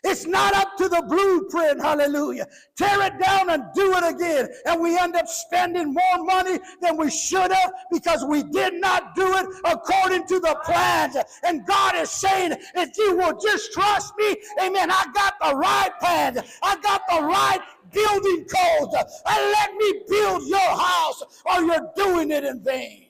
It's 0.02 0.26
not 0.26 0.54
up 0.54 0.76
to 0.78 0.88
the 0.88 1.02
blueprint, 1.02 1.80
hallelujah. 1.80 2.46
Tear 2.76 3.02
it 3.02 3.18
down 3.20 3.50
and 3.50 3.64
do 3.74 3.92
it 3.96 4.14
again. 4.14 4.48
And 4.64 4.80
we 4.80 4.98
end 4.98 5.14
up 5.14 5.28
spending 5.28 5.92
more 5.92 6.24
money 6.24 6.58
than 6.80 6.96
we 6.96 7.10
should 7.10 7.52
have 7.52 7.72
because 7.92 8.24
we 8.24 8.42
did 8.42 8.74
not 8.74 9.14
do 9.14 9.26
it 9.36 9.46
according 9.64 10.26
to 10.28 10.40
the 10.40 10.58
plans. 10.64 11.16
And 11.42 11.66
God 11.66 11.96
is 11.96 12.10
saying, 12.10 12.54
if 12.74 12.96
you 12.96 13.16
will 13.16 13.38
just 13.38 13.72
trust 13.72 14.14
me, 14.18 14.36
amen, 14.62 14.90
I 14.90 15.06
got 15.14 15.34
the 15.40 15.54
right 15.56 15.90
plans. 16.00 16.38
I 16.62 16.76
got 16.76 17.02
the 17.08 17.22
right 17.22 17.60
building 17.92 18.46
codes. 18.46 18.96
And 19.26 19.52
let 19.52 19.74
me 19.74 20.02
build 20.08 20.46
your 20.46 20.60
house 20.60 21.22
or 21.44 21.62
you're 21.62 21.90
doing 21.94 22.30
it 22.30 22.44
in 22.44 22.62
vain. 22.64 23.08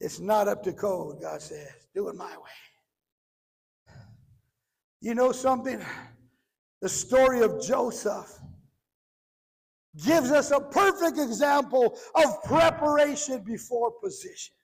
It's 0.00 0.20
not 0.20 0.48
up 0.48 0.62
to 0.64 0.72
code, 0.74 1.22
God 1.22 1.40
says. 1.40 1.72
Do 1.94 2.08
it 2.08 2.16
my 2.16 2.36
way. 2.36 2.63
You 5.04 5.14
know 5.14 5.32
something? 5.32 5.84
The 6.80 6.88
story 6.88 7.42
of 7.42 7.62
Joseph 7.62 8.38
gives 10.02 10.30
us 10.30 10.50
a 10.50 10.58
perfect 10.58 11.18
example 11.18 11.98
of 12.14 12.42
preparation 12.42 13.44
before 13.44 13.92
position. 14.02 14.54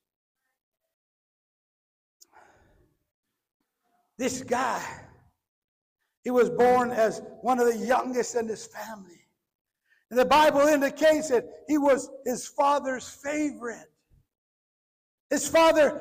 This 4.17 4.43
guy, 4.43 4.83
he 6.25 6.31
was 6.31 6.49
born 6.49 6.91
as 6.91 7.21
one 7.43 7.61
of 7.61 7.67
the 7.67 7.77
youngest 7.77 8.35
in 8.35 8.49
his 8.49 8.67
family. 8.67 9.21
And 10.11 10.19
the 10.19 10.25
Bible 10.25 10.63
indicates 10.63 11.29
that 11.29 11.45
he 11.69 11.77
was 11.77 12.09
his 12.25 12.49
father's 12.49 13.07
favorite. 13.07 13.93
His 15.29 15.47
father 15.47 16.01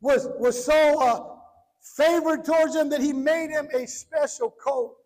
was, 0.00 0.28
was 0.38 0.64
so 0.64 1.00
uh, 1.00 1.33
favored 1.84 2.44
towards 2.44 2.74
him 2.74 2.88
that 2.88 3.00
he 3.00 3.12
made 3.12 3.50
him 3.50 3.68
a 3.74 3.86
special 3.86 4.50
coat. 4.50 4.96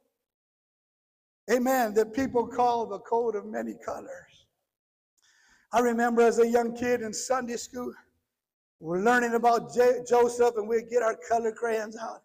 Amen. 1.51 1.93
That 1.95 2.15
people 2.15 2.47
call 2.47 2.87
the 2.87 3.01
coat 3.01 3.35
of 3.35 3.47
many 3.47 3.75
colors. 3.85 4.47
I 5.73 5.81
remember 5.81 6.23
as 6.23 6.39
a 6.39 6.47
young 6.47 6.75
kid 6.75 7.03
in 7.03 7.13
Sunday 7.13 7.57
school, 7.57 7.93
we're 8.81 9.03
learning 9.03 9.35
about 9.35 9.75
J- 9.75 10.01
Joseph 10.09 10.55
and 10.57 10.69
we'd 10.69 10.89
get 10.89 11.03
our 11.03 11.17
color 11.29 11.53
crayons 11.53 11.97
out. 11.97 12.23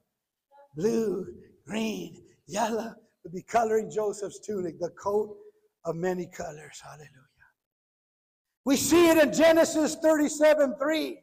Blue, 0.76 1.26
green, 1.66 2.24
yellow. 2.48 2.94
We'd 3.24 3.34
be 3.34 3.42
coloring 3.42 3.89
Joseph's 3.89 4.39
tunic, 4.39 4.80
the 4.80 4.92
coat 4.92 5.36
of 5.86 5.96
many 5.96 6.28
colors. 6.28 6.80
Hallelujah. 6.84 7.10
We 8.66 8.78
see 8.78 9.10
it 9.10 9.18
in 9.18 9.34
Genesis 9.34 9.96
37 9.96 10.76
3 10.80 11.22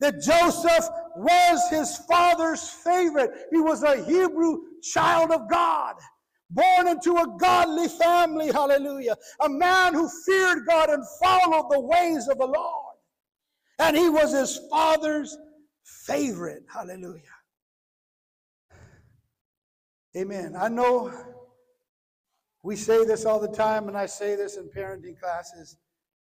that 0.00 0.20
Joseph 0.20 0.88
was 1.16 1.70
his 1.70 1.96
father's 2.08 2.68
favorite. 2.68 3.30
He 3.50 3.58
was 3.58 3.82
a 3.82 4.04
Hebrew 4.04 4.58
child 4.82 5.30
of 5.30 5.48
God, 5.48 5.94
born 6.50 6.88
into 6.88 7.16
a 7.16 7.36
godly 7.38 7.88
family, 7.88 8.50
hallelujah. 8.50 9.16
A 9.40 9.48
man 9.48 9.94
who 9.94 10.08
feared 10.26 10.66
God 10.66 10.90
and 10.90 11.04
followed 11.22 11.68
the 11.70 11.80
ways 11.80 12.28
of 12.28 12.38
the 12.38 12.46
Lord. 12.46 12.96
And 13.78 13.96
he 13.96 14.08
was 14.08 14.32
his 14.32 14.60
father's 14.70 15.36
favorite, 15.84 16.64
hallelujah. 16.72 17.22
Amen. 20.16 20.54
I 20.58 20.68
know 20.68 21.12
we 22.62 22.76
say 22.76 23.04
this 23.04 23.24
all 23.24 23.40
the 23.40 23.48
time, 23.48 23.88
and 23.88 23.96
I 23.96 24.06
say 24.06 24.36
this 24.36 24.56
in 24.56 24.68
parenting 24.68 25.18
classes. 25.18 25.76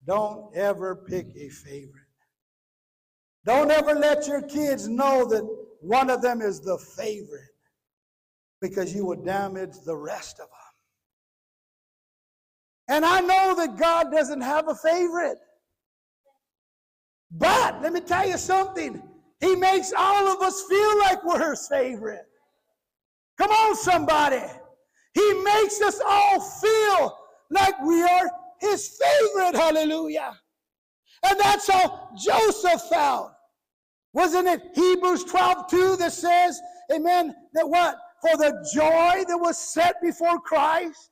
Don't 0.05 0.55
ever 0.55 0.95
pick 0.95 1.27
a 1.35 1.49
favorite. 1.49 2.08
Don't 3.45 3.71
ever 3.71 3.93
let 3.93 4.27
your 4.27 4.41
kids 4.41 4.87
know 4.87 5.25
that 5.25 5.47
one 5.81 6.09
of 6.09 6.21
them 6.21 6.41
is 6.41 6.59
the 6.59 6.77
favorite 6.77 7.41
because 8.61 8.93
you 8.93 9.05
will 9.05 9.23
damage 9.23 9.75
the 9.85 9.95
rest 9.95 10.39
of 10.39 10.47
them. 10.47 10.55
And 12.89 13.05
I 13.05 13.21
know 13.21 13.55
that 13.55 13.77
God 13.77 14.11
doesn't 14.11 14.41
have 14.41 14.67
a 14.67 14.75
favorite. 14.75 15.37
But 17.31 17.81
let 17.81 17.93
me 17.93 18.01
tell 18.01 18.27
you 18.27 18.37
something. 18.37 19.01
He 19.39 19.55
makes 19.55 19.93
all 19.97 20.27
of 20.27 20.41
us 20.41 20.63
feel 20.67 20.99
like 20.99 21.23
we're 21.23 21.51
his 21.51 21.67
favorite. 21.67 22.25
Come 23.37 23.51
on, 23.51 23.75
somebody. 23.75 24.41
He 25.13 25.33
makes 25.43 25.81
us 25.81 26.01
all 26.05 26.41
feel 26.41 27.17
like 27.51 27.79
we 27.83 28.01
are 28.03 28.29
his 28.59 28.99
favorite. 29.01 29.55
Hallelujah. 29.55 30.37
And 31.23 31.39
that's 31.39 31.69
how 31.69 32.09
Joseph 32.17 32.81
found. 32.89 33.31
Wasn't 34.13 34.47
it 34.47 34.61
Hebrews 34.73 35.23
12 35.25 35.69
2 35.69 35.95
that 35.97 36.13
says, 36.13 36.59
Amen, 36.91 37.35
that 37.53 37.67
what? 37.67 37.97
For 38.21 38.35
the 38.37 38.51
joy 38.73 39.23
that 39.27 39.37
was 39.37 39.57
set 39.57 40.01
before 40.01 40.39
Christ, 40.39 41.11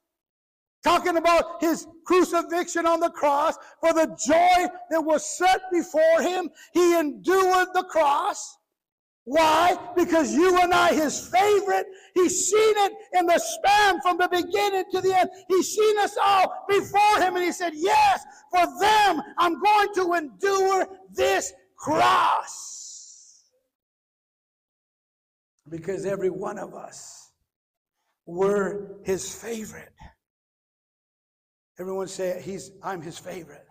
talking 0.83 1.17
about 1.17 1.61
his 1.61 1.87
crucifixion 2.05 2.85
on 2.85 2.99
the 2.99 3.09
cross, 3.11 3.55
for 3.79 3.93
the 3.93 4.07
joy 4.25 4.67
that 4.89 5.01
was 5.01 5.37
set 5.37 5.61
before 5.71 6.21
him, 6.21 6.49
he 6.73 6.97
endured 6.97 7.67
the 7.73 7.85
cross. 7.89 8.56
Why? 9.27 9.77
Because 9.93 10.33
you 10.33 10.57
and 10.61 10.73
I, 10.73 10.93
his 10.93 11.27
favorite, 11.27 11.85
he's 12.13 12.49
seen 12.49 12.73
it 12.77 12.93
in 13.11 13.25
the 13.25 13.37
span 13.37 13.99
from 13.99 14.17
the 14.17 14.29
beginning 14.29 14.85
to 14.93 15.01
the 15.01 15.13
end. 15.13 15.29
He's 15.49 15.75
seen 15.75 15.99
us 15.99 16.15
all 16.23 16.63
before 16.69 17.17
him, 17.17 17.35
and 17.35 17.43
he 17.43 17.51
said, 17.51 17.73
Yes, 17.75 18.23
for 18.49 18.65
them, 18.79 19.21
I'm 19.37 19.61
going 19.61 19.93
to 19.95 20.13
endure 20.13 20.87
this 21.11 21.51
cross. 21.75 23.43
Because 25.69 26.05
every 26.05 26.29
one 26.29 26.57
of 26.57 26.73
us 26.73 27.33
were 28.25 29.01
his 29.03 29.35
favorite. 29.35 29.91
Everyone 31.77 32.07
say, 32.07 32.41
He's 32.41 32.71
I'm 32.81 33.01
his 33.01 33.19
favorite. 33.19 33.65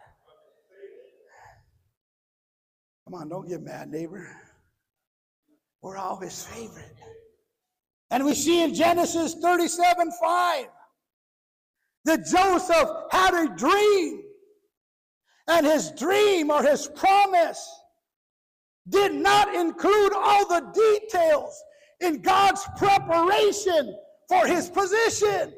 Come 3.07 3.15
on, 3.15 3.31
don't 3.31 3.49
get 3.49 3.63
mad, 3.63 3.89
neighbor. 3.89 4.29
We're 5.87 5.99
all 5.99 6.19
his 6.19 6.45
favorite. 6.45 6.97
And 8.11 8.25
we 8.25 8.35
see 8.35 8.65
in 8.65 8.75
Genesis 8.75 9.37
37 9.41 10.11
5 10.21 10.67
that 12.07 12.27
Joseph 12.27 12.91
had 13.13 13.35
a 13.35 13.55
dream. 13.55 14.23
And 15.47 15.65
his 15.65 15.93
dream 15.93 16.51
or 16.51 16.65
his 16.65 16.89
promise 16.89 17.71
did 18.89 19.15
not 19.15 19.55
include 19.55 20.13
all 20.13 20.49
the 20.49 20.73
details 20.75 21.63
in 22.01 22.21
God's 22.21 22.67
preparation 22.77 23.97
for 24.29 24.45
his 24.45 24.69
position. 24.69 25.53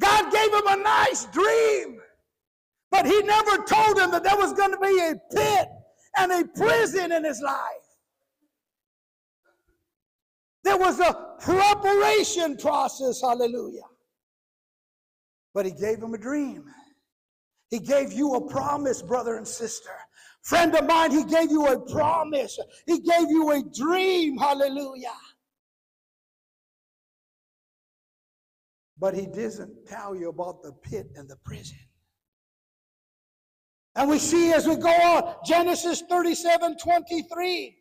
God 0.00 0.32
gave 0.32 0.52
him 0.52 0.66
a 0.66 0.82
nice 0.82 1.26
dream, 1.26 2.00
but 2.90 3.06
he 3.06 3.22
never 3.22 3.58
told 3.58 3.96
him 3.96 4.10
that 4.10 4.24
there 4.24 4.36
was 4.36 4.52
going 4.54 4.72
to 4.72 4.78
be 4.78 4.98
a 4.98 5.14
pit 5.32 5.68
and 6.18 6.32
a 6.32 6.44
prison 6.48 7.12
in 7.12 7.22
his 7.22 7.40
life. 7.40 7.83
There 10.64 10.78
was 10.78 10.98
a 10.98 11.36
preparation 11.40 12.56
process, 12.56 13.20
hallelujah. 13.20 13.82
But 15.52 15.66
he 15.66 15.72
gave 15.72 15.98
him 16.02 16.14
a 16.14 16.18
dream. 16.18 16.64
He 17.68 17.78
gave 17.78 18.12
you 18.12 18.34
a 18.34 18.50
promise, 18.50 19.02
brother 19.02 19.36
and 19.36 19.46
sister. 19.46 19.90
Friend 20.42 20.74
of 20.74 20.86
mine, 20.86 21.10
he 21.10 21.24
gave 21.24 21.50
you 21.50 21.66
a 21.66 21.78
promise. 21.78 22.58
He 22.86 23.00
gave 23.00 23.30
you 23.30 23.50
a 23.52 23.62
dream, 23.62 24.38
hallelujah. 24.38 25.16
But 28.98 29.14
he 29.14 29.26
doesn't 29.26 29.86
tell 29.86 30.16
you 30.16 30.30
about 30.30 30.62
the 30.62 30.72
pit 30.72 31.08
and 31.14 31.28
the 31.28 31.36
prison. 31.44 31.78
And 33.96 34.08
we 34.08 34.18
see 34.18 34.52
as 34.52 34.66
we 34.66 34.76
go 34.76 34.88
on, 34.88 35.34
Genesis 35.44 36.02
37 36.08 36.78
23, 36.78 37.76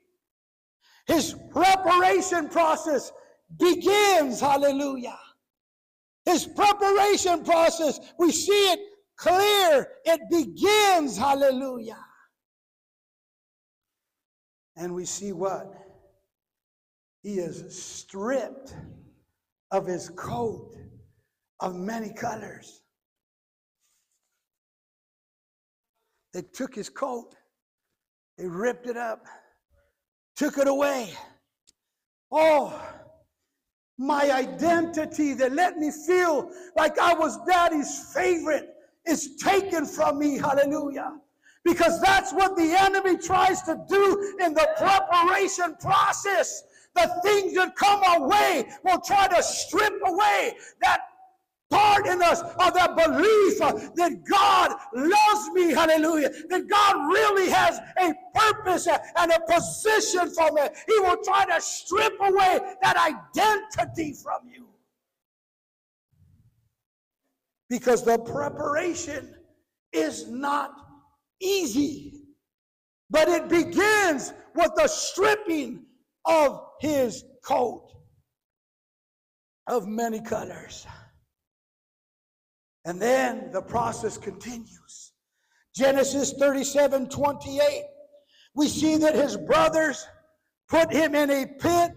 his 1.06 1.36
preparation 1.52 2.50
process 2.50 3.12
begins. 3.58 4.40
Hallelujah. 4.40 5.20
His 6.26 6.46
preparation 6.46 7.44
process, 7.44 8.00
we 8.18 8.32
see 8.32 8.72
it 8.72 8.80
clear. 9.18 9.88
It 10.06 10.22
begins. 10.30 11.18
Hallelujah. 11.18 12.04
And 14.78 14.96
we 14.96 15.06
see 15.06 15.34
what? 15.34 15.74
He 17.22 17.36
is 17.36 17.78
stripped 17.78 18.76
of 19.72 19.86
his 19.86 20.10
coat 20.10 20.76
of 21.60 21.76
many 21.76 22.14
colors. 22.14 22.82
They 26.34 26.42
took 26.42 26.74
his 26.74 26.90
coat, 26.90 27.36
they 28.38 28.48
ripped 28.48 28.88
it 28.88 28.98
up, 28.98 29.24
took 30.36 30.58
it 30.58 30.68
away. 30.68 31.14
Oh, 32.32 32.80
my 33.98 34.32
identity 34.32 35.34
that 35.36 35.54
let 35.54 35.78
me 35.78 35.92
feel 35.92 36.50
like 36.76 36.98
I 36.98 37.14
was 37.14 37.38
daddy's 37.46 38.12
favorite 38.14 38.70
is 39.06 39.36
taken 39.38 39.86
from 39.86 40.20
me. 40.20 40.38
Hallelujah. 40.38 41.18
Because 41.64 42.02
that's 42.02 42.34
what 42.34 42.58
the 42.58 42.76
enemy 42.78 43.18
tries 43.18 43.62
to 43.64 43.80
do 43.88 44.36
in 44.42 44.54
the 44.54 44.68
preparation 44.78 45.76
process. 45.80 46.64
The 46.96 47.10
things 47.24 47.54
that 47.56 47.76
come 47.76 48.04
our 48.04 48.28
way 48.28 48.68
will 48.84 49.00
try 49.00 49.28
to 49.28 49.42
strip 49.42 49.94
away 50.06 50.56
that 50.82 51.02
part 51.74 52.06
in 52.06 52.22
us 52.22 52.42
of 52.42 52.74
that 52.76 52.96
belief 52.96 53.58
that 53.96 54.24
God 54.30 54.72
loves 54.94 55.50
me, 55.54 55.72
hallelujah, 55.72 56.30
that 56.50 56.68
God 56.68 57.08
really 57.08 57.50
has 57.50 57.80
a 58.00 58.14
purpose 58.36 58.88
and 58.88 59.32
a 59.32 59.40
position 59.52 60.30
for 60.30 60.52
me. 60.52 60.62
He 60.88 61.00
will 61.00 61.18
try 61.24 61.46
to 61.46 61.60
strip 61.60 62.14
away 62.20 62.60
that 62.82 62.96
identity 62.98 64.14
from 64.14 64.48
you. 64.54 64.68
Because 67.70 68.04
the 68.04 68.20
preparation 68.20 69.36
is 69.92 70.28
not 70.30 70.76
easy, 71.42 72.26
but 73.10 73.28
it 73.28 73.50
begins 73.50 74.34
with 74.54 74.72
the 74.76 74.88
stripping 74.88 75.86
of 76.26 76.62
his 76.80 77.24
coat 77.44 77.90
of 79.68 79.88
many 79.88 80.22
colors. 80.22 80.86
And 82.86 83.02
then 83.02 83.52
the 83.52 83.62
process 83.62 84.18
continues. 84.18 85.14
Genesis 85.76 86.34
37 86.34 87.10
28. 87.10 87.84
We 88.56 88.68
see 88.68 88.98
that 88.98 89.16
his 89.16 89.38
brothers 89.38 90.06
put 90.70 90.92
him 90.92 91.16
in 91.16 91.30
a 91.32 91.46
pit 91.46 91.92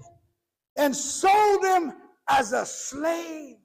and 0.77 0.97
sold 0.97 1.65
him 1.65 1.93
as 2.29 2.53
a 2.53 2.65
slave. 2.65 3.57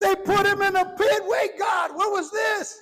They 0.00 0.14
put 0.14 0.46
him 0.46 0.62
in 0.62 0.76
a 0.76 0.84
pit. 0.96 1.22
Wait, 1.24 1.58
God, 1.58 1.90
what 1.94 2.12
was 2.12 2.30
this? 2.30 2.78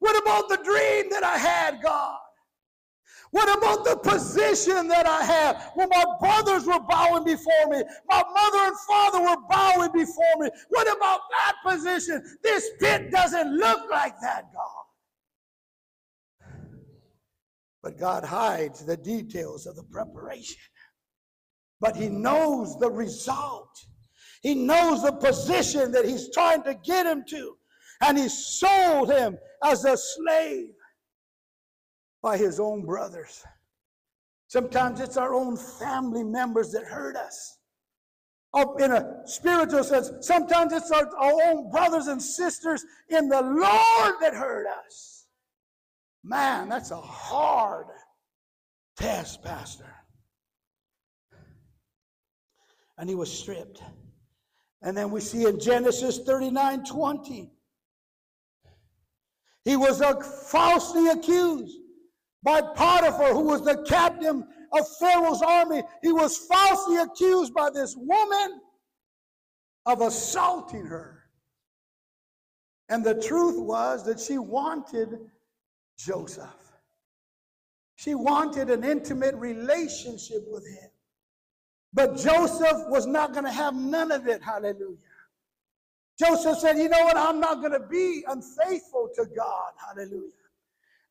What 0.00 0.20
about 0.20 0.48
the 0.48 0.56
dream 0.64 1.10
that 1.10 1.22
I 1.22 1.36
had, 1.36 1.82
God? 1.82 2.18
What 3.30 3.58
about 3.58 3.84
the 3.84 3.96
position 3.96 4.88
that 4.88 5.06
I 5.06 5.22
have 5.22 5.72
when 5.74 5.88
my 5.90 6.04
brothers 6.18 6.64
were 6.64 6.80
bowing 6.80 7.24
before 7.24 7.68
me? 7.68 7.82
My 8.08 8.22
mother 8.34 8.58
and 8.58 8.76
father 8.88 9.20
were 9.20 9.36
bowing 9.48 9.92
before 9.92 10.36
me. 10.38 10.48
What 10.70 10.86
about 10.96 11.20
that 11.30 11.54
position? 11.64 12.22
This 12.42 12.70
pit 12.80 13.10
doesn't 13.10 13.54
look 13.54 13.90
like 13.90 14.14
that, 14.22 14.44
God. 14.54 14.84
But 17.82 17.98
God 17.98 18.24
hides 18.24 18.84
the 18.84 18.96
details 18.96 19.66
of 19.66 19.76
the 19.76 19.84
preparation. 19.84 20.56
But 21.80 21.96
He 21.96 22.08
knows 22.08 22.78
the 22.78 22.90
result. 22.90 23.70
He 24.42 24.54
knows 24.54 25.02
the 25.02 25.12
position 25.12 25.92
that 25.92 26.06
He's 26.06 26.32
trying 26.32 26.62
to 26.62 26.74
get 26.74 27.06
him 27.06 27.24
to. 27.28 27.56
And 28.00 28.16
He 28.16 28.28
sold 28.28 29.10
him 29.10 29.36
as 29.64 29.84
a 29.84 29.96
slave 29.96 30.70
by 32.22 32.36
his 32.36 32.58
own 32.58 32.84
brothers. 32.84 33.44
Sometimes 34.48 35.00
it's 35.00 35.16
our 35.16 35.34
own 35.34 35.56
family 35.56 36.24
members 36.24 36.72
that 36.72 36.84
hurt 36.84 37.16
us. 37.16 37.58
Up 38.54 38.80
in 38.80 38.92
a 38.92 39.20
spiritual 39.26 39.84
sense, 39.84 40.10
sometimes 40.22 40.72
it's 40.72 40.90
our, 40.90 41.06
our 41.18 41.32
own 41.48 41.70
brothers 41.70 42.06
and 42.06 42.20
sisters 42.20 42.84
in 43.10 43.28
the 43.28 43.42
Lord 43.42 44.14
that 44.20 44.32
hurt 44.32 44.66
us. 44.86 45.26
Man, 46.24 46.68
that's 46.68 46.90
a 46.90 46.96
hard 46.96 47.86
test, 48.96 49.42
Pastor. 49.42 49.94
And 52.96 53.08
he 53.08 53.14
was 53.14 53.30
stripped. 53.30 53.82
And 54.82 54.96
then 54.96 55.10
we 55.10 55.20
see 55.20 55.44
in 55.44 55.60
Genesis 55.60 56.18
39 56.18 56.84
20, 56.84 57.52
he 59.64 59.76
was 59.76 60.02
falsely 60.50 61.08
accused 61.08 61.76
by 62.42 62.60
Potiphar, 62.60 63.34
who 63.34 63.42
was 63.42 63.62
the 63.62 63.84
captain 63.88 64.46
of 64.72 64.88
Pharaoh's 64.98 65.42
army. 65.42 65.82
He 66.02 66.12
was 66.12 66.36
falsely 66.36 66.96
accused 66.98 67.54
by 67.54 67.70
this 67.70 67.96
woman 67.96 68.60
of 69.86 70.00
assaulting 70.00 70.86
her. 70.86 71.24
And 72.88 73.04
the 73.04 73.20
truth 73.20 73.58
was 73.58 74.04
that 74.04 74.20
she 74.20 74.38
wanted 74.38 75.18
Joseph. 75.98 76.54
She 77.96 78.14
wanted 78.14 78.70
an 78.70 78.84
intimate 78.84 79.34
relationship 79.34 80.44
with 80.48 80.66
him. 80.66 80.90
But 81.92 82.16
Joseph 82.16 82.86
was 82.88 83.06
not 83.06 83.32
going 83.32 83.44
to 83.44 83.50
have 83.50 83.74
none 83.74 84.12
of 84.12 84.26
it. 84.28 84.42
Hallelujah. 84.42 84.96
Joseph 86.18 86.58
said, 86.58 86.78
You 86.78 86.88
know 86.88 87.04
what? 87.04 87.16
I'm 87.16 87.40
not 87.40 87.60
going 87.60 87.72
to 87.72 87.86
be 87.88 88.24
unfaithful 88.28 89.10
to 89.14 89.26
God. 89.36 89.72
Hallelujah. 89.86 90.30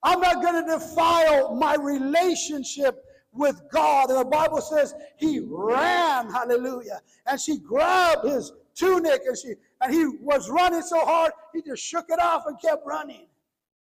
I'm 0.04 0.20
not 0.22 0.42
going 0.42 0.66
to 0.66 0.72
defile 0.78 1.56
my 1.56 1.76
relationship 1.76 3.04
with 3.32 3.62
God. 3.72 4.10
And 4.10 4.20
the 4.20 4.26
Bible 4.26 4.62
says 4.62 4.94
he 5.18 5.40
ran, 5.40 6.30
hallelujah. 6.30 7.02
And 7.26 7.40
she 7.40 7.58
grabbed 7.60 8.26
his 8.26 8.52
tunic 8.76 9.22
and 9.26 9.38
she 9.38 9.54
and 9.82 9.94
he 9.94 10.06
was 10.22 10.50
running 10.50 10.82
so 10.82 11.04
hard, 11.06 11.32
he 11.54 11.62
just 11.62 11.84
shook 11.84 12.06
it 12.10 12.20
off 12.20 12.44
and 12.48 12.60
kept 12.60 12.86
running. 12.86 13.28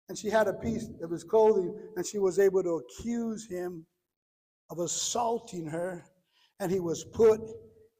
And 0.08 0.18
she 0.18 0.28
had 0.28 0.46
a 0.48 0.52
piece 0.52 0.88
of 1.02 1.10
his 1.10 1.24
clothing, 1.24 1.74
and 1.96 2.06
she 2.06 2.18
was 2.18 2.38
able 2.38 2.62
to 2.62 2.82
accuse 2.82 3.46
him 3.46 3.86
of 4.70 4.78
assaulting 4.78 5.66
her, 5.66 6.04
and 6.60 6.70
he 6.70 6.80
was 6.80 7.04
put 7.04 7.40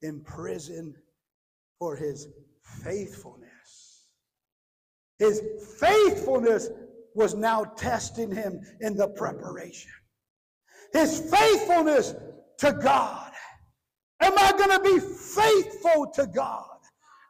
in 0.03 0.21
prison 0.21 0.95
for 1.79 1.97
his 1.97 2.29
faithfulness. 2.85 4.07
His 5.19 5.43
faithfulness 5.79 6.69
was 7.15 7.35
now 7.35 7.65
testing 7.65 8.31
him 8.31 8.61
in 8.81 8.97
the 8.97 9.09
preparation. 9.09 9.91
His 10.93 11.31
faithfulness 11.31 12.15
to 12.59 12.73
God. 12.73 13.33
Am 14.21 14.39
I 14.39 14.53
going 14.53 14.71
to 14.71 14.81
be 14.81 15.01
faithful 15.01 16.11
to 16.15 16.27
God? 16.27 16.67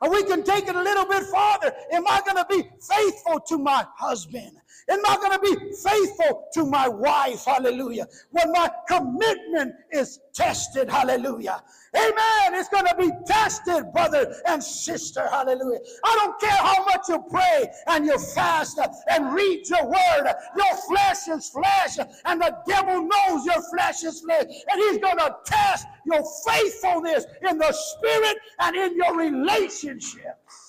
And 0.02 0.10
we 0.10 0.24
can 0.24 0.42
take 0.42 0.68
it 0.68 0.74
a 0.74 0.82
little 0.82 1.06
bit 1.06 1.22
farther. 1.24 1.72
Am 1.92 2.06
I 2.08 2.20
going 2.26 2.36
to 2.36 2.46
be 2.48 2.68
faithful 2.88 3.40
to 3.48 3.58
my 3.58 3.86
husband? 3.96 4.52
Am 4.90 5.00
I 5.06 5.16
going 5.16 5.32
to 5.32 5.38
be 5.38 5.72
faithful 5.76 6.48
to 6.54 6.66
my 6.66 6.88
wife? 6.88 7.44
Hallelujah. 7.44 8.06
When 8.30 8.50
my 8.52 8.70
commitment 8.88 9.74
is 9.92 10.20
tested. 10.34 10.90
Hallelujah. 10.90 11.62
Amen. 11.94 12.54
It's 12.54 12.68
going 12.68 12.86
to 12.86 12.96
be 12.96 13.10
tested, 13.26 13.92
brother 13.92 14.34
and 14.46 14.62
sister. 14.62 15.28
Hallelujah. 15.28 15.80
I 16.04 16.16
don't 16.16 16.40
care 16.40 16.50
how 16.50 16.84
much 16.84 17.08
you 17.08 17.22
pray 17.30 17.70
and 17.88 18.06
you 18.06 18.18
fast 18.18 18.80
and 19.08 19.34
read 19.34 19.68
your 19.68 19.84
word. 19.84 20.32
Your 20.56 20.76
flesh 20.88 21.28
is 21.28 21.50
flesh, 21.50 21.98
and 22.24 22.40
the 22.40 22.56
devil 22.66 23.02
knows 23.02 23.44
your 23.44 23.62
flesh 23.70 24.04
is 24.04 24.20
flesh. 24.20 24.44
And 24.70 24.80
he's 24.80 24.98
going 24.98 25.18
to 25.18 25.36
test 25.44 25.86
your 26.06 26.22
faithfulness 26.46 27.26
in 27.48 27.58
the 27.58 27.72
spirit 27.72 28.36
and 28.60 28.76
in 28.76 28.96
your 28.96 29.16
relationships. 29.16 30.61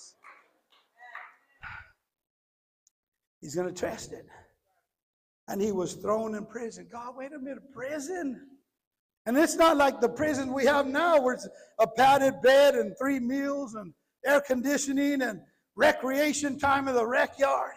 He's 3.43 3.55
going 3.55 3.67
to 3.67 3.73
test 3.73 4.13
it. 4.13 4.25
And 5.49 5.61
he 5.61 5.73
was 5.73 5.95
thrown 5.95 6.33
in 6.33 6.45
prison. 6.45 6.87
God, 6.89 7.17
wait 7.17 7.33
a 7.33 7.39
minute, 7.39 7.73
prison? 7.73 8.47
And 9.25 9.37
it's 9.37 9.55
not 9.55 9.75
like 9.75 9.99
the 9.99 10.07
prison 10.07 10.53
we 10.53 10.65
have 10.65 10.87
now 10.87 11.21
where 11.21 11.33
it's 11.33 11.47
a 11.77 11.85
padded 11.85 12.41
bed 12.41 12.75
and 12.75 12.95
three 12.97 13.19
meals 13.19 13.75
and 13.75 13.93
air 14.25 14.39
conditioning 14.39 15.21
and 15.21 15.41
recreation 15.75 16.57
time 16.57 16.87
in 16.87 16.95
the 16.95 17.05
rec 17.05 17.37
yard. 17.37 17.73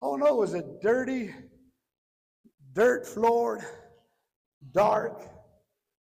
Oh 0.00 0.16
no, 0.16 0.28
it 0.28 0.36
was 0.36 0.54
a 0.54 0.64
dirty, 0.82 1.34
dirt 2.72 3.06
floored, 3.06 3.60
dark 4.72 5.22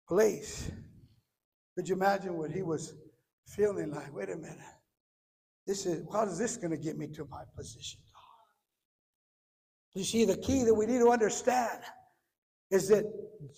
place. 0.08 0.72
Could 1.76 1.88
you 1.88 1.94
imagine 1.94 2.36
what 2.36 2.50
he 2.50 2.62
was 2.62 2.94
feeling 3.46 3.92
like? 3.92 4.12
Wait 4.12 4.30
a 4.30 4.36
minute. 4.36 4.58
This 5.68 5.86
is 5.86 6.04
how 6.12 6.24
is 6.24 6.36
this 6.36 6.56
going 6.56 6.72
to 6.72 6.76
get 6.76 6.98
me 6.98 7.06
to 7.08 7.24
my 7.30 7.42
position? 7.56 8.00
You 9.94 10.04
see, 10.04 10.24
the 10.24 10.36
key 10.36 10.64
that 10.64 10.74
we 10.74 10.86
need 10.86 10.98
to 10.98 11.10
understand 11.10 11.80
is 12.70 12.88
that 12.88 13.04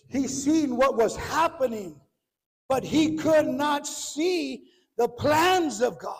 he 0.08 0.28
seen 0.28 0.76
what 0.76 0.96
was 0.96 1.16
happening, 1.16 2.00
but 2.68 2.84
he 2.84 3.16
could 3.16 3.46
not 3.46 3.86
see 3.86 4.64
the 4.96 5.08
plans 5.08 5.82
of 5.82 5.98
God. 5.98 6.16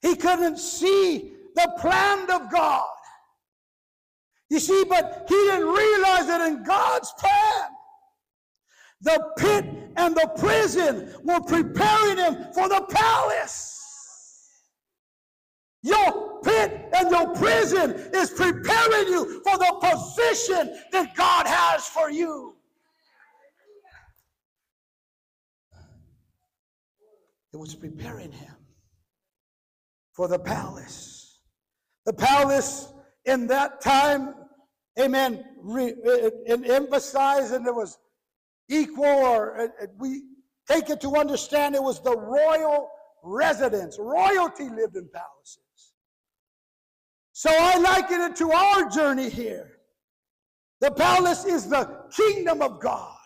He 0.00 0.16
couldn't 0.16 0.58
see 0.58 1.32
the 1.54 1.72
plan 1.78 2.30
of 2.30 2.50
God. 2.50 2.88
You 4.50 4.60
see, 4.60 4.84
but 4.88 5.24
he 5.28 5.34
didn't 5.34 5.66
realize 5.66 6.26
that 6.26 6.46
in 6.48 6.62
God's 6.62 7.12
plan, 7.18 7.70
the 9.00 9.30
pit 9.38 9.64
and 9.96 10.14
the 10.14 10.30
prison 10.38 11.14
were 11.24 11.40
preparing 11.40 12.18
him 12.18 12.52
for 12.54 12.68
the 12.68 12.86
palace. 12.90 13.70
Your 15.82 16.31
pit 16.42 16.90
and 16.94 17.10
your 17.10 17.34
prison 17.34 17.92
is 18.14 18.30
preparing 18.30 19.08
you 19.08 19.40
for 19.42 19.58
the 19.58 19.76
position 19.80 20.76
that 20.92 21.14
God 21.14 21.46
has 21.46 21.86
for 21.86 22.10
you. 22.10 22.56
It 27.52 27.58
was 27.58 27.74
preparing 27.74 28.32
him 28.32 28.54
for 30.12 30.26
the 30.26 30.38
palace. 30.38 31.38
The 32.06 32.12
palace 32.12 32.92
in 33.26 33.46
that 33.48 33.80
time, 33.80 34.34
amen, 34.98 35.44
re, 35.60 35.92
it, 36.04 36.34
emphasized 36.46 37.52
and 37.52 37.66
it 37.66 37.74
was 37.74 37.98
equal, 38.68 39.04
or 39.04 39.56
it, 39.56 39.72
it, 39.82 39.90
we 39.98 40.22
take 40.66 40.90
it 40.90 41.00
to 41.02 41.16
understand 41.16 41.74
it 41.74 41.82
was 41.82 42.02
the 42.02 42.16
royal 42.16 42.90
residence. 43.22 43.98
Royalty 44.00 44.68
lived 44.68 44.96
in 44.96 45.08
palaces. 45.08 45.61
So 47.32 47.50
I 47.50 47.78
liken 47.78 48.20
it 48.20 48.36
to 48.36 48.52
our 48.52 48.88
journey 48.88 49.28
here. 49.28 49.78
The 50.80 50.90
palace 50.90 51.44
is 51.44 51.68
the 51.68 52.06
kingdom 52.14 52.60
of 52.60 52.80
God. 52.80 53.16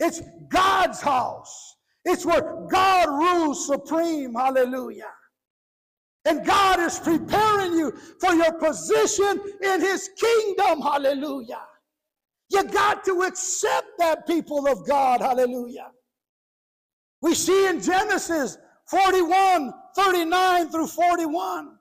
It's 0.00 0.20
God's 0.48 1.00
house. 1.00 1.76
It's 2.04 2.26
where 2.26 2.66
God 2.68 3.08
rules 3.08 3.66
supreme. 3.66 4.34
Hallelujah. 4.34 5.12
And 6.26 6.44
God 6.44 6.80
is 6.80 6.98
preparing 6.98 7.74
you 7.74 7.92
for 8.20 8.34
your 8.34 8.52
position 8.52 9.40
in 9.62 9.80
His 9.80 10.10
kingdom. 10.18 10.80
Hallelujah. 10.80 11.62
You 12.50 12.64
got 12.64 13.04
to 13.04 13.22
accept 13.22 13.86
that, 13.98 14.26
people 14.26 14.66
of 14.68 14.86
God. 14.86 15.20
Hallelujah. 15.20 15.90
We 17.22 17.34
see 17.34 17.68
in 17.68 17.80
Genesis 17.80 18.58
41 18.86 19.72
39 19.96 20.68
through 20.70 20.86
41. 20.88 21.73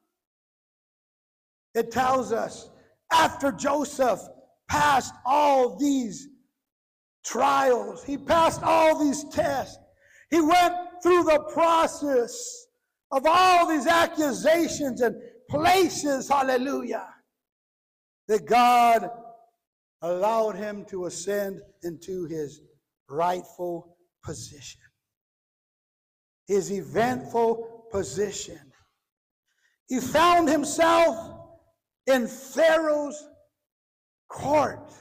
It 1.74 1.91
tells 1.91 2.32
us 2.32 2.69
after 3.11 3.51
Joseph 3.51 4.19
passed 4.69 5.13
all 5.26 5.78
these 5.78 6.28
trials, 7.26 8.03
he 8.03 8.17
passed 8.17 8.61
all 8.63 8.99
these 8.99 9.24
tests, 9.26 9.78
he 10.30 10.41
went 10.41 10.74
through 11.01 11.24
the 11.24 11.39
process 11.53 12.67
of 13.11 13.26
all 13.26 13.67
these 13.67 13.88
accusations 13.88 15.01
and 15.01 15.15
places, 15.49 16.28
hallelujah, 16.28 17.07
that 18.28 18.45
God 18.45 19.09
allowed 20.01 20.55
him 20.55 20.86
to 20.86 21.05
ascend 21.05 21.61
into 21.84 22.26
his 22.26 22.61
rightful 23.09 23.97
position, 24.24 24.82
his 26.47 26.71
eventful 26.71 27.86
position. 27.91 28.59
He 29.88 29.99
found 29.99 30.49
himself 30.49 31.43
in 32.08 32.28
Pharaoh's 32.28 33.28
court 34.30 34.91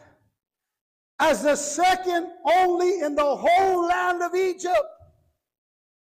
as 1.20 1.42
the 1.42 1.57
second 1.57 2.28
only 2.44 3.00
in 3.00 3.14
the 3.14 3.36
whole 3.36 3.86
land 3.86 4.22
of 4.22 4.34
Egypt, 4.34 4.76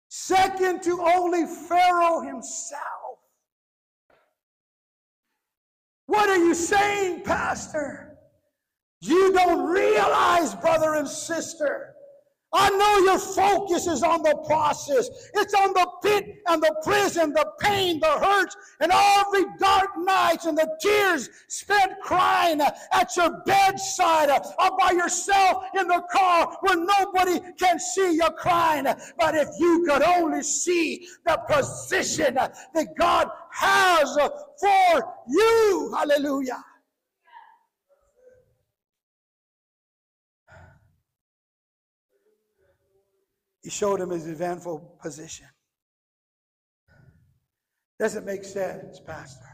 second 0.09 0.83
to 0.83 1.01
only 1.01 1.45
Pharaoh 1.67 2.21
himself. 2.21 2.81
What 6.05 6.29
are 6.29 6.37
you 6.37 6.53
saying, 6.53 7.23
Pastor? 7.23 8.17
You 9.01 9.33
don't 9.33 9.67
realize, 9.67 10.55
brother 10.55 10.95
and 10.95 11.07
sister, 11.07 11.93
I 12.53 12.69
know 12.69 13.11
your 13.11 13.19
focus 13.19 13.87
is 13.87 14.03
on 14.03 14.23
the 14.23 14.35
process. 14.47 15.09
It's 15.33 15.53
on 15.53 15.73
the 15.73 15.86
pit 16.03 16.41
and 16.47 16.61
the 16.61 16.75
prison, 16.83 17.33
the 17.33 17.45
pain, 17.59 17.99
the 17.99 18.07
hurts, 18.07 18.55
and 18.79 18.91
all 18.91 19.31
the 19.31 19.45
dark 19.59 19.89
nights 19.97 20.45
and 20.45 20.57
the 20.57 20.69
tears 20.81 21.29
spent 21.47 21.93
crying 22.03 22.61
at 22.61 23.15
your 23.15 23.41
bedside 23.45 24.29
uh, 24.29 24.39
or 24.59 24.77
by 24.77 24.91
yourself 24.91 25.63
in 25.79 25.87
the 25.87 26.01
car 26.11 26.57
where 26.61 26.77
nobody 26.77 27.39
can 27.59 27.79
see 27.79 28.15
you 28.15 28.29
crying. 28.37 28.85
But 29.17 29.35
if 29.35 29.47
you 29.59 29.85
could 29.87 30.03
only 30.03 30.43
see 30.43 31.07
the 31.25 31.37
position 31.49 32.35
that 32.35 32.87
God 32.97 33.27
has 33.51 34.17
for 34.59 35.15
you, 35.27 35.93
hallelujah. 35.95 36.63
He 43.67 43.71
showed 43.71 43.99
him 43.99 44.11
his 44.11 44.25
eventful 44.27 44.97
position. 45.01 45.47
Doesn't 47.99 48.25
make 48.25 48.43
sense, 48.43 48.99
Pastor. 48.99 49.45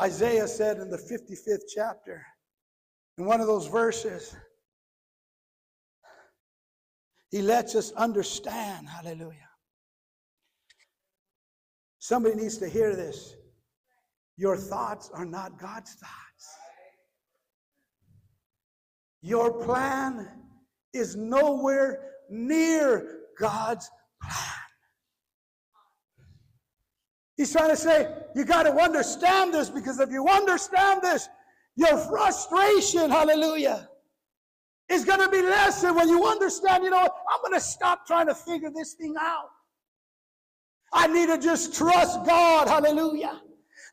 Isaiah 0.00 0.48
said 0.48 0.78
in 0.78 0.90
the 0.90 0.98
55th 0.98 1.62
chapter, 1.74 2.24
in 3.18 3.24
one 3.24 3.40
of 3.40 3.46
those 3.46 3.66
verses, 3.66 4.34
he 7.30 7.40
lets 7.40 7.74
us 7.74 7.92
understand, 7.92 8.88
hallelujah. 8.88 9.48
Somebody 11.98 12.34
needs 12.34 12.58
to 12.58 12.68
hear 12.68 12.94
this. 12.94 13.36
Your 14.36 14.56
thoughts 14.56 15.10
are 15.14 15.24
not 15.24 15.58
God's 15.58 15.94
thoughts. 15.94 16.56
Your 19.22 19.62
plan 19.64 20.28
is 20.92 21.16
nowhere 21.16 22.10
near 22.28 23.20
God's 23.38 23.88
plan. 24.20 24.51
He's 27.42 27.50
trying 27.50 27.70
to 27.70 27.76
say, 27.76 28.08
you 28.36 28.44
got 28.44 28.62
to 28.62 28.72
understand 28.72 29.52
this 29.52 29.68
because 29.68 29.98
if 29.98 30.12
you 30.12 30.28
understand 30.28 31.02
this, 31.02 31.28
your 31.74 31.98
frustration, 31.98 33.10
hallelujah, 33.10 33.88
is 34.88 35.04
going 35.04 35.18
to 35.18 35.28
be 35.28 35.42
lessened 35.42 35.96
when 35.96 36.08
you 36.08 36.24
understand, 36.24 36.84
you 36.84 36.90
know, 36.90 37.00
I'm 37.00 37.40
going 37.42 37.54
to 37.54 37.60
stop 37.60 38.06
trying 38.06 38.28
to 38.28 38.34
figure 38.36 38.70
this 38.72 38.92
thing 38.92 39.16
out. 39.20 39.48
I 40.92 41.08
need 41.08 41.30
to 41.30 41.36
just 41.36 41.74
trust 41.74 42.24
God, 42.24 42.68
hallelujah. 42.68 43.40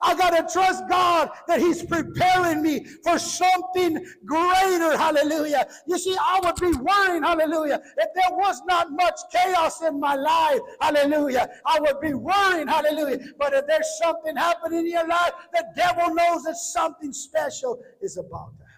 I 0.02 0.16
got 0.16 0.30
to 0.30 0.54
trust 0.54 0.88
God 0.88 1.30
that 1.48 1.60
He's 1.60 1.84
preparing 1.84 2.62
me 2.62 2.86
for 3.04 3.20
something 3.20 4.06
greater. 4.26 4.98
Hallelujah. 4.98 5.68
You 5.88 5.98
see, 5.98 6.16
I 6.18 6.40
would 6.42 6.56
be 6.56 6.72
worrying, 6.80 7.24
hallelujah, 7.24 7.82
if 7.98 8.08
there 8.16 8.38
was 8.38 8.62
not 8.66 8.92
much 8.92 9.20
chaos 9.32 9.82
in 9.82 10.00
my 10.00 10.16
life. 10.16 10.62
Hallelujah. 10.80 11.50
I 11.66 11.80
would 11.82 12.00
be 12.00 12.14
worrying, 12.14 12.68
hallelujah. 12.68 13.20
But 13.38 13.54
if 13.54 13.68
there's 13.68 13.88
something 14.02 14.38
happening 14.38 14.80
in 14.80 14.92
your 14.92 15.08
life, 15.08 15.34
the 15.52 15.66
devil 15.76 16.16
knows 16.16 16.44
that 16.44 16.56
something 16.56 17.12
special 17.12 17.82
is 18.02 18.18
about 18.18 18.54
to 18.58 18.64
happen. 18.64 18.76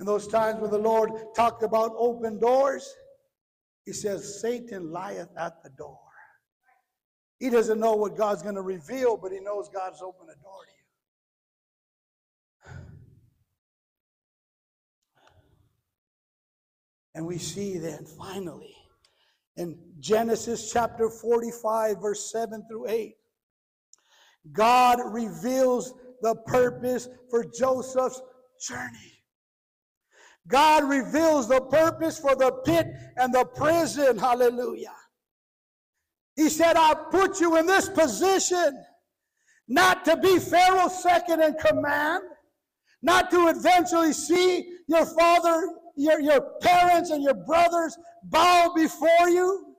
In 0.00 0.06
those 0.06 0.26
times 0.28 0.60
when 0.60 0.70
the 0.70 0.78
Lord 0.78 1.10
talked 1.34 1.62
about 1.62 1.92
open 1.98 2.38
doors, 2.38 2.90
He 3.84 3.92
says, 3.92 4.40
Satan 4.40 4.90
lieth 4.90 5.28
at 5.38 5.62
the 5.62 5.70
door. 5.70 6.05
He 7.38 7.50
doesn't 7.50 7.78
know 7.78 7.94
what 7.94 8.16
God's 8.16 8.42
going 8.42 8.54
to 8.54 8.62
reveal, 8.62 9.16
but 9.16 9.30
he 9.32 9.40
knows 9.40 9.68
God's 9.68 10.00
opened 10.02 10.30
a 10.30 10.42
door 10.42 10.64
to 10.64 10.70
you. 10.70 10.76
And 17.14 17.26
we 17.26 17.38
see 17.38 17.78
then 17.78 18.04
finally 18.04 18.74
in 19.56 19.78
Genesis 20.00 20.72
chapter 20.72 21.08
45, 21.08 22.00
verse 22.00 22.30
7 22.30 22.64
through 22.68 22.88
8, 22.88 23.16
God 24.52 24.98
reveals 25.12 25.94
the 26.22 26.34
purpose 26.46 27.08
for 27.30 27.44
Joseph's 27.44 28.20
journey. 28.66 29.22
God 30.48 30.84
reveals 30.84 31.48
the 31.48 31.60
purpose 31.60 32.18
for 32.18 32.36
the 32.36 32.52
pit 32.64 32.86
and 33.16 33.34
the 33.34 33.44
prison. 33.44 34.18
Hallelujah. 34.18 34.95
He 36.36 36.50
said, 36.50 36.76
I 36.76 36.94
put 37.10 37.40
you 37.40 37.56
in 37.56 37.66
this 37.66 37.88
position 37.88 38.84
not 39.68 40.04
to 40.04 40.16
be 40.16 40.38
Pharaoh's 40.38 41.02
second 41.02 41.40
in 41.40 41.54
command, 41.54 42.22
not 43.02 43.30
to 43.30 43.48
eventually 43.48 44.12
see 44.12 44.76
your 44.86 45.06
father, 45.06 45.68
your, 45.96 46.20
your 46.20 46.40
parents, 46.60 47.10
and 47.10 47.22
your 47.22 47.34
brothers 47.34 47.96
bow 48.24 48.72
before 48.76 49.28
you 49.28 49.74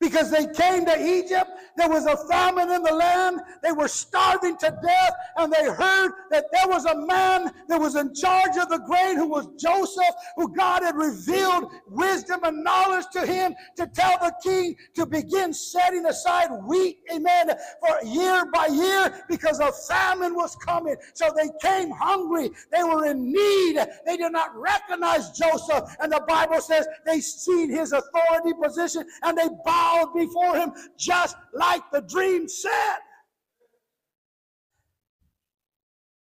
because 0.00 0.30
they 0.30 0.46
came 0.46 0.86
to 0.86 0.98
Egypt. 0.98 1.50
There 1.80 1.88
was 1.88 2.04
a 2.04 2.16
famine 2.28 2.70
in 2.70 2.82
the 2.82 2.92
land. 2.92 3.40
They 3.62 3.72
were 3.72 3.88
starving 3.88 4.58
to 4.58 4.78
death, 4.82 5.14
and 5.38 5.50
they 5.50 5.64
heard 5.64 6.12
that 6.30 6.44
there 6.52 6.68
was 6.68 6.84
a 6.84 7.06
man 7.06 7.50
that 7.68 7.80
was 7.80 7.96
in 7.96 8.14
charge 8.14 8.58
of 8.58 8.68
the 8.68 8.80
grain 8.80 9.16
who 9.16 9.26
was 9.26 9.46
Joseph, 9.58 10.14
who 10.36 10.54
God 10.54 10.82
had 10.82 10.94
revealed 10.94 11.72
wisdom 11.88 12.40
and 12.44 12.62
knowledge 12.62 13.06
to 13.12 13.24
him 13.24 13.54
to 13.78 13.86
tell 13.86 14.18
the 14.18 14.34
king 14.42 14.76
to 14.94 15.06
begin 15.06 15.54
setting 15.54 16.04
aside 16.04 16.50
wheat, 16.66 16.98
amen, 17.14 17.50
for 17.80 18.06
year 18.06 18.44
by 18.52 18.66
year 18.66 19.24
because 19.30 19.58
a 19.60 19.72
famine 19.88 20.34
was 20.34 20.54
coming. 20.56 20.96
So 21.14 21.30
they 21.34 21.48
came 21.62 21.90
hungry. 21.90 22.50
They 22.70 22.82
were 22.82 23.06
in 23.06 23.32
need. 23.32 23.78
They 24.04 24.18
did 24.18 24.32
not 24.32 24.50
recognize 24.54 25.30
Joseph. 25.30 25.96
And 26.00 26.12
the 26.12 26.22
Bible 26.28 26.60
says 26.60 26.86
they 27.06 27.20
seen 27.20 27.70
his 27.70 27.92
authority 27.92 28.52
position 28.62 29.04
and 29.22 29.38
they 29.38 29.48
bowed 29.64 30.12
before 30.14 30.56
him 30.56 30.72
just 30.98 31.36
like 31.54 31.69
the 31.92 32.02
dream 32.02 32.48
said. 32.48 32.98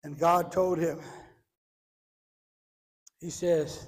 And 0.03 0.17
God 0.17 0.51
told 0.51 0.79
him, 0.79 0.99
He 3.19 3.29
says, 3.29 3.87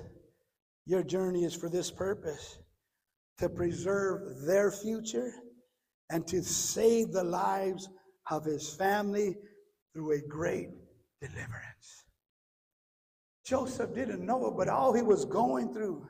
Your 0.86 1.04
journey 1.04 1.44
is 1.44 1.56
for 1.56 1.70
this 1.70 1.90
purpose 1.90 2.60
to 3.38 3.50
preserve 3.50 4.46
their 4.46 4.72
future 4.72 5.34
and 6.10 6.28
to 6.28 6.44
save 6.44 7.12
the 7.12 7.24
lives 7.24 7.90
of 8.30 8.44
his 8.46 8.74
family 8.76 9.36
through 9.94 10.12
a 10.12 10.22
great 10.28 10.70
deliverance. 11.22 12.06
Joseph 13.46 13.94
didn't 13.96 14.26
know 14.26 14.48
it, 14.48 14.54
but 14.58 14.70
all 14.70 14.94
he 14.94 15.02
was 15.02 15.26
going 15.26 15.74
through 15.74 16.08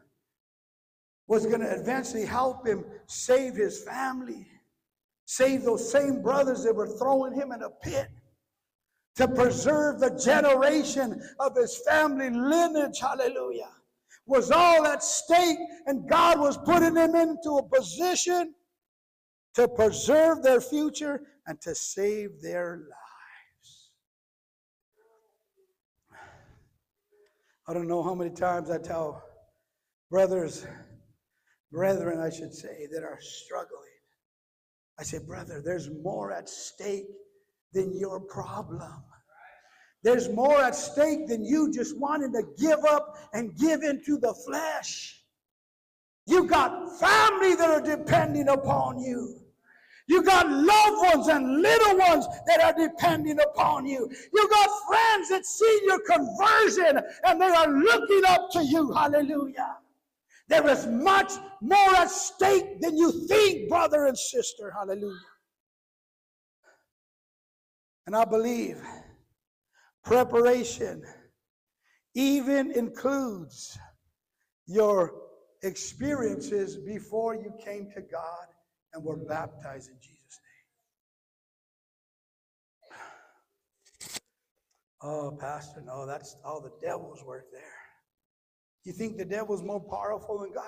was 1.27 1.45
going 1.45 1.61
to 1.61 1.71
eventually 1.71 2.25
help 2.25 2.67
him 2.67 2.83
save 3.07 3.55
his 3.55 3.83
family, 3.83 4.45
save 5.31 5.63
those 5.63 5.89
same 5.89 6.21
brothers 6.21 6.61
that 6.61 6.75
were 6.75 6.97
throwing 6.97 7.33
him 7.33 7.53
in 7.53 7.63
a 7.63 7.69
pit, 7.69 8.09
to 9.15 9.25
preserve 9.29 10.01
the 10.01 10.09
generation 10.21 11.21
of 11.39 11.55
his 11.55 11.77
family 11.87 12.29
lineage. 12.29 12.99
Hallelujah. 12.99 13.71
Was 14.25 14.51
all 14.51 14.85
at 14.85 15.01
stake, 15.01 15.57
and 15.85 16.09
God 16.09 16.37
was 16.37 16.57
putting 16.57 16.95
them 16.95 17.15
into 17.15 17.51
a 17.51 17.63
position 17.63 18.53
to 19.53 19.69
preserve 19.69 20.43
their 20.43 20.59
future 20.59 21.21
and 21.47 21.61
to 21.61 21.75
save 21.75 22.41
their 22.41 22.81
lives. 22.89 23.89
I 27.69 27.73
don't 27.73 27.87
know 27.87 28.03
how 28.03 28.15
many 28.15 28.31
times 28.31 28.69
I 28.69 28.79
tell 28.79 29.23
brothers, 30.09 30.67
brethren, 31.71 32.19
I 32.19 32.29
should 32.29 32.53
say, 32.53 32.87
that 32.91 33.03
are 33.03 33.19
struggling. 33.21 33.90
I 35.01 35.03
say, 35.03 35.17
brother, 35.17 35.63
there's 35.65 35.89
more 35.89 36.31
at 36.31 36.47
stake 36.47 37.07
than 37.73 37.97
your 37.97 38.19
problem. 38.19 39.03
There's 40.03 40.29
more 40.29 40.61
at 40.61 40.75
stake 40.75 41.27
than 41.27 41.43
you 41.43 41.73
just 41.73 41.97
wanting 41.97 42.31
to 42.33 42.43
give 42.59 42.85
up 42.85 43.17
and 43.33 43.57
give 43.57 43.81
into 43.81 44.19
the 44.19 44.31
flesh. 44.45 45.23
You 46.27 46.47
got 46.47 46.99
family 46.99 47.55
that 47.55 47.71
are 47.71 47.81
depending 47.81 48.47
upon 48.47 48.99
you. 48.99 49.41
You 50.05 50.21
got 50.21 50.47
loved 50.47 51.15
ones 51.15 51.27
and 51.29 51.63
little 51.63 51.97
ones 51.97 52.27
that 52.45 52.61
are 52.61 52.73
depending 52.77 53.39
upon 53.39 53.87
you. 53.87 54.07
You 54.31 54.49
got 54.49 54.69
friends 54.87 55.29
that 55.29 55.47
see 55.47 55.81
your 55.83 55.99
conversion 56.01 57.01
and 57.23 57.41
they 57.41 57.49
are 57.49 57.69
looking 57.69 58.21
up 58.27 58.51
to 58.51 58.63
you. 58.63 58.91
Hallelujah. 58.91 59.77
There 60.51 60.67
is 60.67 60.85
much 60.85 61.31
more 61.61 61.95
at 61.95 62.11
stake 62.11 62.81
than 62.81 62.97
you 62.97 63.25
think, 63.29 63.69
brother 63.69 64.07
and 64.07 64.17
sister. 64.17 64.69
Hallelujah. 64.77 65.15
And 68.05 68.13
I 68.17 68.25
believe 68.25 68.81
preparation 70.03 71.03
even 72.15 72.73
includes 72.73 73.79
your 74.67 75.13
experiences 75.63 76.75
before 76.75 77.33
you 77.33 77.53
came 77.63 77.89
to 77.95 78.01
God 78.01 78.47
and 78.93 79.05
were 79.05 79.15
baptized 79.15 79.89
in 79.89 79.95
Jesus' 80.01 80.37
name. 84.01 84.19
Oh, 85.01 85.31
Pastor, 85.39 85.81
no, 85.85 86.05
that's 86.05 86.35
all 86.43 86.59
the 86.59 86.73
devil's 86.85 87.23
work 87.23 87.45
there. 87.53 87.80
You 88.83 88.93
think 88.93 89.17
the 89.17 89.25
devil's 89.25 89.63
more 89.63 89.79
powerful 89.79 90.39
than 90.39 90.53
God? 90.53 90.63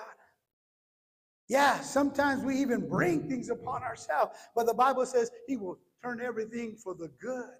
Yeah, 1.48 1.80
sometimes 1.80 2.42
we 2.42 2.56
even 2.56 2.88
bring 2.88 3.28
things 3.28 3.50
upon 3.50 3.82
ourselves, 3.82 4.36
but 4.54 4.66
the 4.66 4.74
Bible 4.74 5.04
says 5.04 5.30
he 5.46 5.56
will 5.56 5.78
turn 6.02 6.20
everything 6.22 6.76
for 6.76 6.94
the 6.94 7.08
good. 7.20 7.50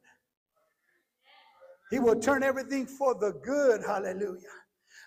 He 1.90 1.98
will 1.98 2.18
turn 2.18 2.42
everything 2.42 2.86
for 2.86 3.14
the 3.14 3.32
good. 3.44 3.82
Hallelujah. 3.86 4.48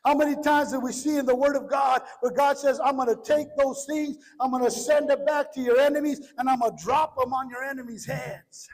How 0.05 0.13
many 0.13 0.41
times 0.41 0.71
do 0.71 0.79
we 0.79 0.91
see 0.91 1.17
in 1.17 1.25
the 1.25 1.35
Word 1.35 1.55
of 1.55 1.69
God 1.69 2.01
where 2.21 2.31
God 2.31 2.57
says, 2.57 2.79
I'm 2.83 2.97
going 2.97 3.09
to 3.09 3.21
take 3.23 3.47
those 3.57 3.85
things, 3.85 4.17
I'm 4.39 4.51
going 4.51 4.63
to 4.63 4.71
send 4.71 5.09
it 5.09 5.25
back 5.25 5.51
to 5.53 5.61
your 5.61 5.79
enemies, 5.79 6.33
and 6.37 6.49
I'm 6.49 6.59
going 6.59 6.77
to 6.77 6.83
drop 6.83 7.17
them 7.17 7.33
on 7.33 7.49
your 7.49 7.63
enemies' 7.63 8.05
heads? 8.05 8.69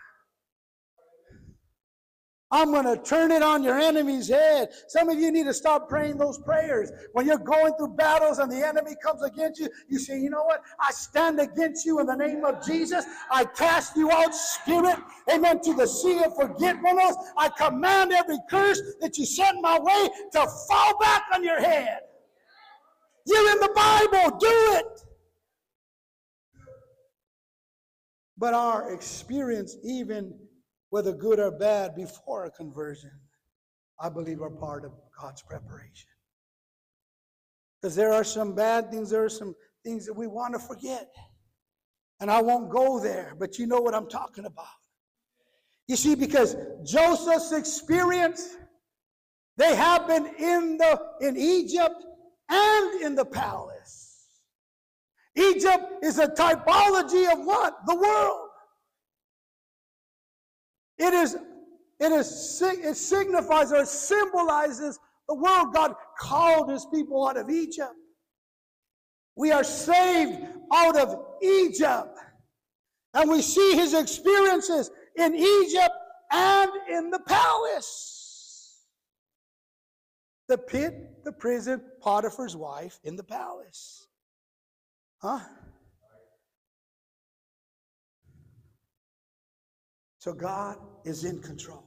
I'm 2.53 2.71
going 2.71 2.85
to 2.85 3.01
turn 3.01 3.31
it 3.31 3.41
on 3.41 3.63
your 3.63 3.79
enemy's 3.79 4.29
head. 4.29 4.69
Some 4.87 5.09
of 5.09 5.19
you 5.19 5.31
need 5.31 5.45
to 5.45 5.55
stop 5.55 5.89
praying 5.89 6.19
those 6.19 6.37
prayers. 6.37 6.91
When 7.13 7.25
you're 7.25 7.39
going 7.39 7.73
through 7.79 7.95
battles 7.95 8.37
and 8.37 8.51
the 8.51 8.63
enemy 8.63 8.95
comes 9.03 9.23
against 9.23 9.59
you, 9.59 9.69
you 9.89 9.97
say, 9.97 10.19
You 10.19 10.29
know 10.29 10.43
what? 10.43 10.61
I 10.79 10.91
stand 10.91 11.39
against 11.39 11.83
you 11.83 11.99
in 11.99 12.05
the 12.05 12.15
name 12.15 12.45
of 12.45 12.63
Jesus. 12.63 13.05
I 13.31 13.45
cast 13.45 13.97
you 13.97 14.11
out, 14.11 14.35
spirit, 14.35 14.99
amen, 15.31 15.61
to 15.61 15.73
the 15.73 15.87
sea 15.87 16.23
of 16.23 16.35
forgetfulness. 16.35 17.15
I 17.39 17.49
command 17.49 18.13
every 18.13 18.37
curse 18.51 18.79
that 19.01 19.17
you 19.17 19.25
send 19.25 19.59
my 19.59 19.79
way 19.79 20.09
to 20.33 20.47
fall 20.69 20.99
back 20.99 21.23
on 21.33 21.43
your 21.43 21.59
head. 21.59 22.01
You're 23.25 23.51
in 23.51 23.59
the 23.61 23.71
Bible, 23.73 24.37
do 24.37 24.47
it. 24.75 25.01
But 28.37 28.53
our 28.53 28.93
experience, 28.93 29.75
even 29.83 30.35
whether 30.93 31.11
good 31.11 31.39
or 31.39 31.49
bad, 31.49 31.95
before 31.95 32.45
a 32.45 32.51
conversion, 32.51 33.09
I 33.99 34.09
believe 34.09 34.43
are 34.43 34.51
part 34.51 34.85
of 34.85 34.91
God's 35.19 35.41
preparation. 35.41 36.11
Because 37.81 37.95
there 37.95 38.13
are 38.13 38.23
some 38.23 38.53
bad 38.53 38.91
things, 38.91 39.09
there 39.09 39.23
are 39.23 39.27
some 39.27 39.55
things 39.83 40.05
that 40.05 40.13
we 40.13 40.27
want 40.27 40.53
to 40.53 40.59
forget. 40.59 41.11
And 42.19 42.29
I 42.29 42.43
won't 42.43 42.69
go 42.69 42.99
there, 42.99 43.35
but 43.39 43.57
you 43.57 43.65
know 43.65 43.81
what 43.81 43.95
I'm 43.95 44.07
talking 44.07 44.45
about. 44.45 44.67
You 45.87 45.95
see, 45.95 46.13
because 46.13 46.55
Joseph's 46.85 47.53
experience, 47.53 48.55
they 49.57 49.75
happened 49.75 50.27
in 50.37 50.77
the 50.77 51.01
in 51.21 51.35
Egypt 51.35 52.05
and 52.49 53.01
in 53.01 53.15
the 53.15 53.25
palace. 53.25 54.27
Egypt 55.35 56.03
is 56.03 56.19
a 56.19 56.27
typology 56.27 57.33
of 57.33 57.43
what? 57.43 57.79
The 57.87 57.95
world. 57.95 58.42
It 60.97 61.13
is, 61.13 61.35
it 61.99 62.11
is, 62.11 62.61
it 62.61 62.95
signifies 62.95 63.71
or 63.71 63.85
symbolizes 63.85 64.99
the 65.27 65.35
world 65.35 65.73
God 65.73 65.95
called 66.19 66.69
his 66.69 66.85
people 66.85 67.27
out 67.27 67.37
of 67.37 67.49
Egypt. 67.49 67.93
We 69.35 69.51
are 69.51 69.63
saved 69.63 70.45
out 70.71 70.97
of 70.97 71.25
Egypt. 71.41 72.19
And 73.13 73.29
we 73.29 73.41
see 73.41 73.75
his 73.75 73.93
experiences 73.93 74.91
in 75.15 75.35
Egypt 75.35 75.93
and 76.31 76.71
in 76.89 77.09
the 77.09 77.19
palace. 77.19 78.83
The 80.47 80.57
pit, 80.57 81.23
the 81.23 81.31
prison, 81.31 81.81
Potiphar's 82.01 82.55
wife 82.55 82.99
in 83.03 83.15
the 83.15 83.23
palace. 83.23 84.07
Huh? 85.19 85.39
So 90.23 90.31
God 90.31 90.77
is 91.03 91.25
in 91.25 91.41
control. 91.41 91.83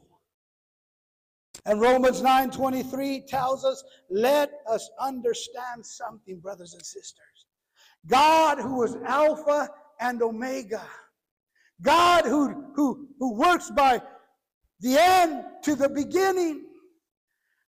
And 1.65 1.81
Romans 1.81 2.21
9:23 2.21 3.27
tells 3.27 3.65
us, 3.65 3.83
let 4.11 4.61
us 4.69 4.91
understand 5.01 5.87
something, 5.87 6.41
brothers 6.41 6.75
and 6.75 6.85
sisters. 6.85 7.47
God 8.07 8.59
who 8.59 8.83
is 8.83 8.95
Alpha 9.07 9.71
and 10.01 10.21
Omega. 10.21 10.87
God 11.81 12.27
who, 12.27 12.73
who, 12.75 13.09
who 13.19 13.33
works 13.33 13.71
by 13.71 14.03
the 14.81 14.99
end 14.99 15.47
to 15.63 15.75
the 15.75 15.89
beginning. 15.89 16.63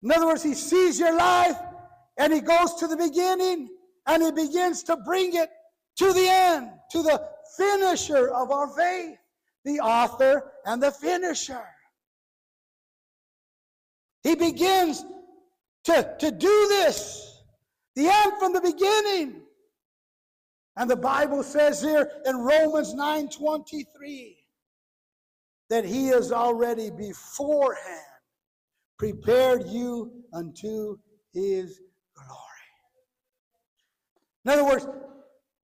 In 0.02 0.12
other 0.12 0.28
words, 0.28 0.42
he 0.42 0.54
sees 0.54 0.98
your 0.98 1.14
life 1.14 1.60
and 2.16 2.32
he 2.32 2.40
goes 2.40 2.72
to 2.76 2.86
the 2.86 2.96
beginning 2.96 3.68
and 4.06 4.22
he 4.22 4.32
begins 4.32 4.82
to 4.84 4.96
bring 4.96 5.34
it 5.34 5.50
to 5.96 6.10
the 6.14 6.26
end, 6.26 6.70
to 6.92 7.02
the 7.02 7.22
finisher 7.54 8.30
of 8.30 8.50
our 8.50 8.68
faith 8.68 9.18
the 9.64 9.80
author 9.80 10.52
and 10.66 10.82
the 10.82 10.90
finisher. 10.90 11.64
He 14.22 14.34
begins 14.34 15.04
to, 15.84 16.14
to 16.18 16.30
do 16.30 16.66
this, 16.68 17.42
the 17.94 18.08
end 18.08 18.32
from 18.38 18.52
the 18.52 18.60
beginning. 18.60 19.42
And 20.76 20.90
the 20.90 20.96
Bible 20.96 21.42
says 21.42 21.80
here 21.80 22.10
in 22.26 22.36
Romans 22.38 22.94
9:23 22.94 24.36
that 25.70 25.84
he 25.84 26.08
has 26.08 26.32
already 26.32 26.90
beforehand 26.90 28.00
prepared 28.98 29.68
you 29.68 30.24
unto 30.32 30.98
his 31.32 31.80
glory. 32.14 32.40
In 34.44 34.50
other 34.52 34.64
words, 34.64 34.86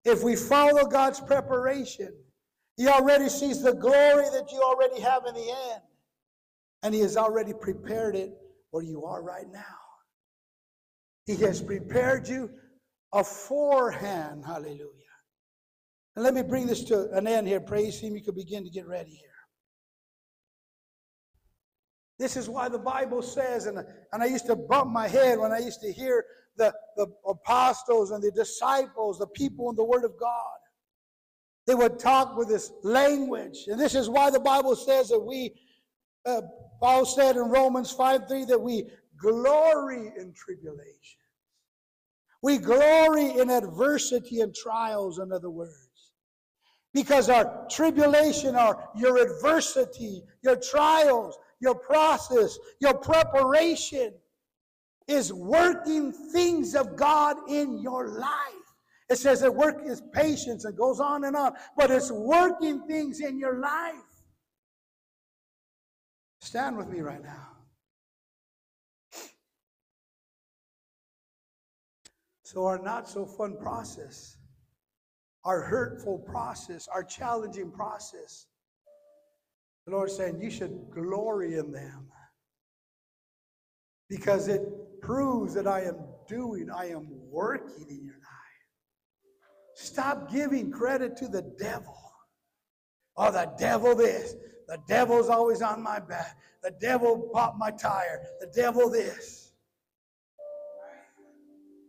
if 0.06 0.24
we 0.24 0.36
follow 0.36 0.86
God's 0.86 1.20
preparation, 1.20 2.14
he 2.80 2.88
already 2.88 3.28
sees 3.28 3.62
the 3.62 3.74
glory 3.74 4.24
that 4.32 4.54
you 4.54 4.62
already 4.62 5.02
have 5.02 5.24
in 5.28 5.34
the 5.34 5.42
end. 5.42 5.82
And 6.82 6.96
he 6.96 7.02
has 7.02 7.18
already 7.18 7.52
prepared 7.52 8.16
it 8.16 8.32
where 8.72 8.84
you 8.84 9.04
are 9.04 9.22
right 9.22 9.52
now. 9.52 9.60
He 11.26 11.36
has 11.44 11.62
prepared 11.62 12.30
you 12.30 12.50
aforehand. 13.12 14.46
Hallelujah. 14.46 14.94
And 16.16 16.24
let 16.24 16.34
me 16.34 16.42
bring 16.42 16.68
this 16.68 16.86
to 16.86 17.12
an 17.12 17.28
end 17.28 17.50
here. 17.50 17.60
Praise 17.60 18.00
Him. 18.00 18.16
You 18.16 18.24
can 18.24 18.34
begin 18.34 18.64
to 18.64 18.70
get 18.70 18.88
ready 18.88 19.12
here. 19.12 19.28
This 22.18 22.38
is 22.38 22.48
why 22.48 22.70
the 22.70 22.80
Bible 22.80 23.22
says, 23.22 23.66
and, 23.66 23.80
and 24.14 24.24
I 24.24 24.28
used 24.28 24.46
to 24.46 24.56
bump 24.56 24.90
my 24.90 25.10
head 25.10 25.38
when 25.38 25.52
I 25.52 25.60
used 25.60 25.82
to 25.82 25.92
hear 25.92 26.24
the, 26.56 26.74
the 26.96 27.08
apostles 27.28 28.12
and 28.12 28.24
the 28.24 28.32
disciples, 28.32 29.20
the 29.20 29.28
people 29.28 29.70
in 29.70 29.76
the 29.76 29.84
Word 29.84 30.06
of 30.06 30.18
God. 30.18 30.59
They 31.70 31.76
would 31.76 32.00
talk 32.00 32.36
with 32.36 32.48
this 32.48 32.72
language. 32.82 33.66
And 33.68 33.80
this 33.80 33.94
is 33.94 34.10
why 34.10 34.32
the 34.32 34.40
Bible 34.40 34.76
says 34.76 35.10
that 35.10 35.20
we, 35.20 35.54
uh, 36.26 36.42
Paul 36.80 37.06
said 37.06 37.36
in 37.36 37.44
Romans 37.44 37.92
5 37.92 38.28
3, 38.28 38.46
that 38.46 38.60
we 38.60 38.90
glory 39.18 40.12
in 40.18 40.34
tribulation. 40.34 41.20
We 42.42 42.58
glory 42.58 43.38
in 43.38 43.52
adversity 43.52 44.42
and 44.42 44.52
trials, 44.56 45.20
in 45.20 45.32
other 45.32 45.52
words. 45.52 46.12
Because 46.92 47.30
our 47.30 47.68
tribulation, 47.70 48.56
our 48.56 48.90
your 48.96 49.20
adversity, 49.22 50.24
your 50.42 50.56
trials, 50.56 51.38
your 51.60 51.76
process, 51.76 52.58
your 52.82 52.96
preparation 52.96 54.16
is 55.08 55.32
working 55.32 56.14
things 56.34 56.74
of 56.74 56.96
God 56.96 57.38
in 57.48 57.78
your 57.80 58.08
life. 58.18 58.59
It 59.10 59.18
says 59.18 59.42
that 59.42 59.54
work 59.54 59.82
is 59.86 60.02
patience 60.14 60.66
and 60.66 60.78
goes 60.78 61.00
on 61.00 61.24
and 61.24 61.36
on, 61.36 61.54
but 61.76 61.90
it's 61.90 62.12
working 62.12 62.82
things 62.88 63.22
in 63.22 63.40
your 63.40 63.60
life. 63.60 63.96
Stand 66.42 66.78
with 66.78 66.88
me 66.88 67.02
right 67.02 67.22
now. 67.22 67.48
So, 72.44 72.66
our 72.66 72.82
not 72.82 73.10
so 73.10 73.26
fun 73.26 73.58
process, 73.58 74.38
our 75.44 75.62
hurtful 75.62 76.20
process, 76.20 76.88
our 76.88 77.04
challenging 77.04 77.72
process, 77.72 78.48
the 79.86 79.92
Lord 79.92 80.10
saying, 80.12 80.40
You 80.42 80.50
should 80.50 80.88
glory 80.92 81.58
in 81.58 81.72
them 81.72 82.08
because 84.08 84.48
it 84.48 84.62
proves 85.02 85.54
that 85.54 85.68
I 85.68 85.82
am 85.82 85.98
doing, 86.28 86.70
I 86.76 86.90
am 86.90 87.08
working 87.30 87.86
in 87.90 88.04
your. 88.04 88.19
Stop 89.82 90.30
giving 90.30 90.72
credit 90.72 91.16
to 91.18 91.30
the 91.30 91.42
devil. 91.58 91.96
Oh, 93.16 93.32
the 93.32 93.50
devil 93.58 93.96
this. 93.96 94.36
The 94.68 94.78
devil's 94.90 95.30
always 95.30 95.62
on 95.62 95.82
my 95.82 96.00
back. 96.00 96.38
The 96.62 96.72
devil 96.82 97.30
popped 97.34 97.58
my 97.58 97.72
tire. 97.72 98.26
The 98.42 98.52
devil 98.54 98.90
this. 98.90 99.54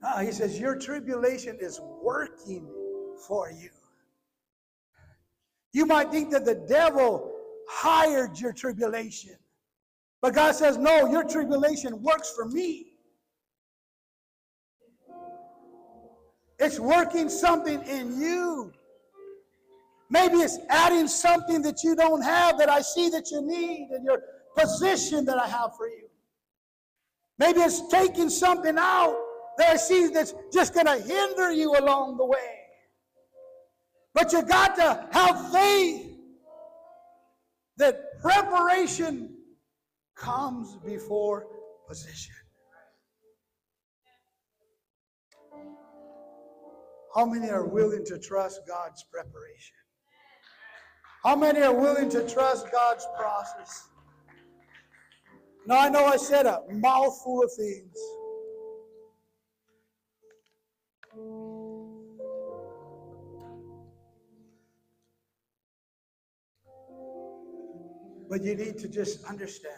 Uh, 0.02 0.20
he 0.20 0.30
says, 0.30 0.58
Your 0.58 0.76
tribulation 0.76 1.58
is 1.60 1.80
working 2.00 2.70
for 3.26 3.50
you. 3.50 3.70
You 5.72 5.84
might 5.84 6.12
think 6.12 6.30
that 6.30 6.44
the 6.44 6.64
devil 6.68 7.32
hired 7.68 8.38
your 8.38 8.52
tribulation. 8.52 9.34
But 10.22 10.34
God 10.34 10.54
says, 10.54 10.76
no, 10.76 11.10
your 11.10 11.24
tribulation 11.24 12.00
works 12.02 12.32
for 12.34 12.46
me. 12.46 12.89
It's 16.60 16.78
working 16.78 17.30
something 17.30 17.82
in 17.84 18.20
you. 18.20 18.72
Maybe 20.10 20.38
it's 20.38 20.58
adding 20.68 21.08
something 21.08 21.62
that 21.62 21.82
you 21.82 21.96
don't 21.96 22.20
have 22.20 22.58
that 22.58 22.68
I 22.68 22.82
see 22.82 23.08
that 23.10 23.30
you 23.30 23.40
need 23.40 23.88
in 23.96 24.04
your 24.04 24.22
position 24.56 25.24
that 25.24 25.38
I 25.38 25.46
have 25.46 25.76
for 25.76 25.88
you. 25.88 26.08
Maybe 27.38 27.60
it's 27.60 27.88
taking 27.88 28.28
something 28.28 28.76
out 28.76 29.16
that 29.56 29.70
I 29.70 29.76
see 29.76 30.08
that's 30.08 30.34
just 30.52 30.74
going 30.74 30.86
to 30.86 30.98
hinder 30.98 31.50
you 31.52 31.78
along 31.78 32.18
the 32.18 32.26
way. 32.26 32.58
But 34.12 34.32
you 34.32 34.42
got 34.42 34.76
to 34.76 35.08
have 35.12 35.52
faith 35.52 36.10
that 37.78 38.20
preparation 38.20 39.36
comes 40.14 40.76
before 40.84 41.46
position. 41.88 42.34
How 47.14 47.26
many 47.26 47.50
are 47.50 47.66
willing 47.66 48.04
to 48.06 48.18
trust 48.18 48.60
God's 48.68 49.04
preparation? 49.04 49.76
How 51.24 51.34
many 51.34 51.60
are 51.60 51.74
willing 51.74 52.08
to 52.10 52.26
trust 52.28 52.70
God's 52.70 53.06
process? 53.18 53.88
Now, 55.66 55.80
I 55.80 55.88
know 55.88 56.04
I 56.04 56.16
said 56.16 56.46
a 56.46 56.62
mouthful 56.70 57.42
of 57.42 57.52
things. 57.52 57.96
But 68.30 68.44
you 68.44 68.54
need 68.54 68.78
to 68.78 68.88
just 68.88 69.24
understand 69.24 69.74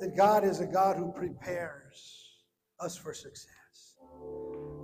that 0.00 0.16
God 0.16 0.44
is 0.44 0.60
a 0.60 0.66
God 0.66 0.96
who 0.96 1.12
prepares 1.12 2.38
us 2.80 2.96
for 2.96 3.12
success. 3.12 3.59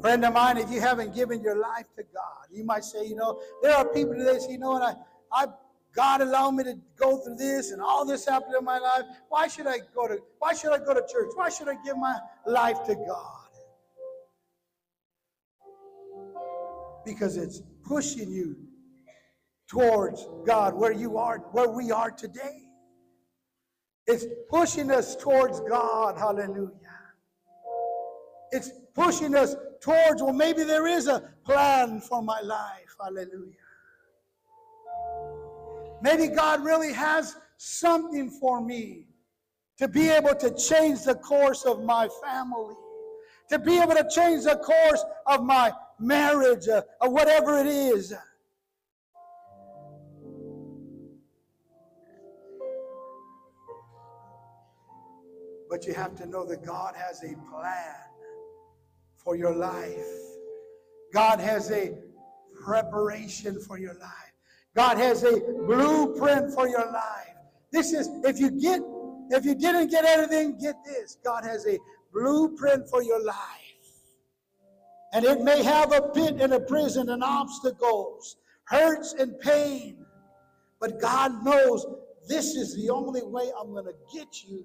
Friend 0.06 0.24
of 0.24 0.34
mine, 0.34 0.56
if 0.56 0.70
you 0.70 0.80
haven't 0.80 1.16
given 1.16 1.42
your 1.42 1.58
life 1.58 1.86
to 1.96 2.04
God, 2.14 2.46
you 2.52 2.62
might 2.62 2.84
say, 2.84 3.04
you 3.04 3.16
know, 3.16 3.40
there 3.60 3.74
are 3.74 3.84
people 3.84 4.14
today 4.14 4.38
you 4.48 4.56
know 4.56 4.70
what, 4.70 4.96
I, 5.32 5.42
I 5.42 5.46
God 5.96 6.20
allowed 6.20 6.52
me 6.52 6.62
to 6.62 6.78
go 6.96 7.16
through 7.16 7.34
this 7.34 7.72
and 7.72 7.82
all 7.82 8.06
this 8.06 8.24
happened 8.24 8.54
in 8.56 8.64
my 8.64 8.78
life. 8.78 9.02
Why 9.30 9.48
should 9.48 9.66
I 9.66 9.78
go 9.96 10.06
to 10.06 10.18
why 10.38 10.54
should 10.54 10.72
I 10.72 10.78
go 10.78 10.94
to 10.94 11.00
church? 11.12 11.32
Why 11.34 11.48
should 11.48 11.66
I 11.66 11.74
give 11.84 11.96
my 11.98 12.16
life 12.46 12.84
to 12.84 12.94
God? 12.94 13.48
Because 17.04 17.36
it's 17.36 17.62
pushing 17.82 18.30
you 18.30 18.56
towards 19.68 20.28
God 20.46 20.76
where 20.76 20.92
you 20.92 21.18
are, 21.18 21.38
where 21.50 21.68
we 21.68 21.90
are 21.90 22.12
today. 22.12 22.62
It's 24.06 24.24
pushing 24.48 24.92
us 24.92 25.16
towards 25.16 25.58
God. 25.62 26.16
Hallelujah. 26.16 26.70
It's 28.52 28.70
pushing 28.94 29.34
us 29.34 29.56
towards, 29.80 30.22
well, 30.22 30.32
maybe 30.32 30.64
there 30.64 30.86
is 30.86 31.08
a 31.08 31.32
plan 31.44 32.00
for 32.00 32.22
my 32.22 32.40
life. 32.40 32.96
Hallelujah. 33.00 33.54
Maybe 36.02 36.28
God 36.28 36.64
really 36.64 36.92
has 36.92 37.36
something 37.56 38.30
for 38.30 38.60
me 38.60 39.06
to 39.78 39.88
be 39.88 40.08
able 40.08 40.34
to 40.34 40.50
change 40.54 41.02
the 41.04 41.14
course 41.14 41.64
of 41.64 41.82
my 41.82 42.08
family, 42.22 42.74
to 43.50 43.58
be 43.58 43.78
able 43.78 43.94
to 43.94 44.08
change 44.14 44.44
the 44.44 44.56
course 44.56 45.04
of 45.26 45.44
my 45.44 45.72
marriage, 45.98 46.68
uh, 46.68 46.82
or 47.00 47.10
whatever 47.10 47.58
it 47.58 47.66
is. 47.66 48.12
But 55.68 55.86
you 55.86 55.94
have 55.94 56.14
to 56.16 56.26
know 56.26 56.46
that 56.46 56.64
God 56.64 56.94
has 56.96 57.22
a 57.22 57.34
plan 57.50 57.94
for 59.26 59.34
your 59.34 59.56
life. 59.56 60.06
God 61.12 61.40
has 61.40 61.72
a 61.72 61.92
preparation 62.64 63.60
for 63.60 63.76
your 63.76 63.94
life. 63.94 64.32
God 64.76 64.98
has 64.98 65.24
a 65.24 65.40
blueprint 65.66 66.54
for 66.54 66.68
your 66.68 66.86
life. 66.92 67.34
This 67.72 67.92
is, 67.92 68.08
if 68.22 68.38
you 68.38 68.52
get, 68.52 68.80
if 69.30 69.44
you 69.44 69.56
didn't 69.56 69.90
get 69.90 70.04
anything, 70.04 70.56
get 70.58 70.76
this. 70.84 71.18
God 71.24 71.44
has 71.44 71.66
a 71.66 71.76
blueprint 72.12 72.88
for 72.88 73.02
your 73.02 73.22
life. 73.24 73.34
And 75.12 75.24
it 75.24 75.42
may 75.42 75.60
have 75.62 75.92
a 75.92 76.02
pit 76.02 76.36
and 76.40 76.52
a 76.52 76.60
prison 76.60 77.08
and 77.08 77.24
obstacles, 77.24 78.36
hurts 78.64 79.14
and 79.14 79.40
pain. 79.40 80.06
But 80.80 81.00
God 81.00 81.44
knows 81.44 81.84
this 82.28 82.54
is 82.54 82.76
the 82.76 82.90
only 82.90 83.24
way 83.24 83.50
I'm 83.58 83.72
going 83.72 83.86
to 83.86 83.94
get 84.14 84.44
you 84.44 84.64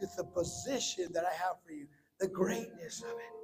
to 0.00 0.08
the 0.16 0.24
position 0.24 1.12
that 1.12 1.24
I 1.24 1.32
have 1.34 1.56
for 1.64 1.72
you, 1.72 1.86
the 2.18 2.28
greatness 2.28 3.02
of 3.02 3.10
it, 3.10 3.39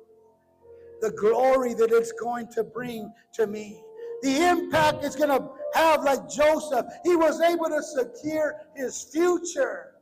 the 1.01 1.11
glory 1.13 1.75
that 1.75 1.91
it's 1.93 2.13
going 2.13 2.49
to 2.53 2.65
bring 2.65 3.13
to 3.35 3.47
me, 3.47 3.83
the 4.23 4.49
impact 4.49 5.05
it's 5.05 5.17
going 5.17 5.29
to 5.29 5.49
have, 5.75 6.03
like 6.05 6.29
Joseph. 6.29 6.87
He 7.05 7.17
was 7.17 7.41
able 7.41 7.67
to 7.67 7.83
secure 7.83 8.55
his 8.75 9.03
future 9.13 9.93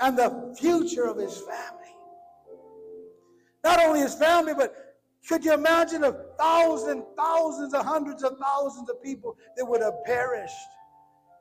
and 0.00 0.16
the 0.18 0.56
future 0.58 1.04
of 1.06 1.18
his 1.18 1.38
family. 1.38 1.94
Not 3.64 3.80
only 3.80 4.00
his 4.00 4.14
family, 4.14 4.54
but 4.54 4.74
Could 5.28 5.44
you 5.44 5.52
imagine 5.54 6.04
a 6.04 6.12
thousand, 6.38 7.02
thousands, 7.16 7.74
and 7.74 7.84
hundreds 7.84 8.22
of 8.22 8.38
thousands 8.38 8.88
of 8.88 9.02
people 9.02 9.36
that 9.56 9.64
would 9.64 9.82
have 9.82 10.04
perished 10.04 10.54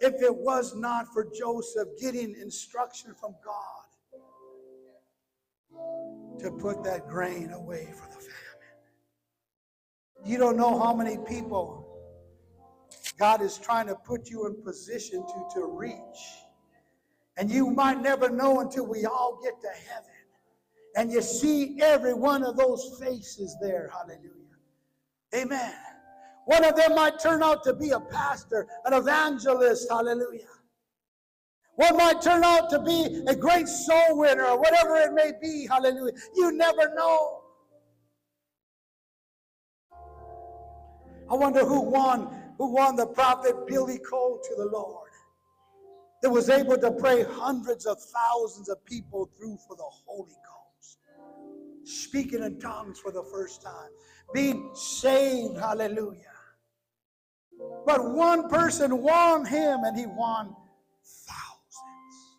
if 0.01 0.21
it 0.21 0.35
was 0.35 0.75
not 0.75 1.05
for 1.13 1.27
Joseph 1.37 1.87
getting 2.01 2.35
instruction 2.41 3.13
from 3.13 3.35
God 3.45 3.83
to 6.39 6.51
put 6.51 6.83
that 6.83 7.07
grain 7.07 7.51
away 7.51 7.93
for 7.93 8.09
the? 8.09 8.24
You 10.23 10.37
don't 10.37 10.57
know 10.57 10.79
how 10.79 10.93
many 10.93 11.17
people 11.17 11.85
God 13.17 13.41
is 13.41 13.57
trying 13.57 13.87
to 13.87 13.95
put 13.95 14.29
you 14.29 14.47
in 14.47 14.61
position 14.63 15.25
to, 15.25 15.45
to 15.55 15.65
reach. 15.65 16.19
And 17.37 17.49
you 17.49 17.69
might 17.69 18.01
never 18.01 18.29
know 18.29 18.61
until 18.61 18.85
we 18.85 19.05
all 19.05 19.39
get 19.43 19.59
to 19.61 19.67
heaven. 19.89 20.11
And 20.95 21.11
you 21.11 21.21
see 21.21 21.77
every 21.81 22.13
one 22.13 22.43
of 22.43 22.55
those 22.55 22.97
faces 23.01 23.57
there. 23.61 23.91
Hallelujah. 23.93 24.31
Amen. 25.35 25.73
One 26.45 26.63
of 26.63 26.75
them 26.75 26.95
might 26.95 27.19
turn 27.19 27.43
out 27.43 27.63
to 27.63 27.73
be 27.73 27.89
a 27.89 27.99
pastor, 27.99 28.67
an 28.85 28.93
evangelist. 28.93 29.87
Hallelujah. 29.89 30.47
One 31.75 31.97
might 31.97 32.21
turn 32.21 32.43
out 32.43 32.69
to 32.69 32.79
be 32.81 33.23
a 33.27 33.35
great 33.35 33.67
soul 33.67 34.17
winner 34.17 34.45
or 34.45 34.59
whatever 34.59 34.95
it 34.95 35.13
may 35.13 35.33
be. 35.41 35.67
Hallelujah. 35.67 36.13
You 36.35 36.53
never 36.53 36.93
know. 36.95 37.41
I 41.29 41.35
wonder 41.35 41.65
who 41.65 41.81
won, 41.81 42.27
who 42.57 42.73
won 42.73 42.95
the 42.95 43.07
prophet 43.07 43.67
Billy 43.67 43.99
Cole 43.99 44.39
to 44.43 44.55
the 44.55 44.65
Lord. 44.65 45.09
That 46.21 46.29
was 46.29 46.49
able 46.49 46.77
to 46.77 46.91
pray 46.91 47.23
hundreds 47.23 47.85
of 47.85 47.97
thousands 48.01 48.69
of 48.69 48.83
people 48.85 49.29
through 49.37 49.57
for 49.67 49.75
the 49.75 49.83
Holy 49.83 50.31
Ghost. 50.31 50.97
Speaking 51.83 52.43
in 52.43 52.59
tongues 52.59 52.99
for 52.99 53.11
the 53.11 53.23
first 53.23 53.61
time. 53.61 53.89
Being 54.33 54.71
saved, 54.73 55.57
hallelujah. 55.57 56.21
But 57.85 58.13
one 58.13 58.49
person 58.49 59.01
won 59.01 59.45
him 59.45 59.83
and 59.83 59.97
he 59.97 60.07
won 60.07 60.55
thousands. 61.03 62.37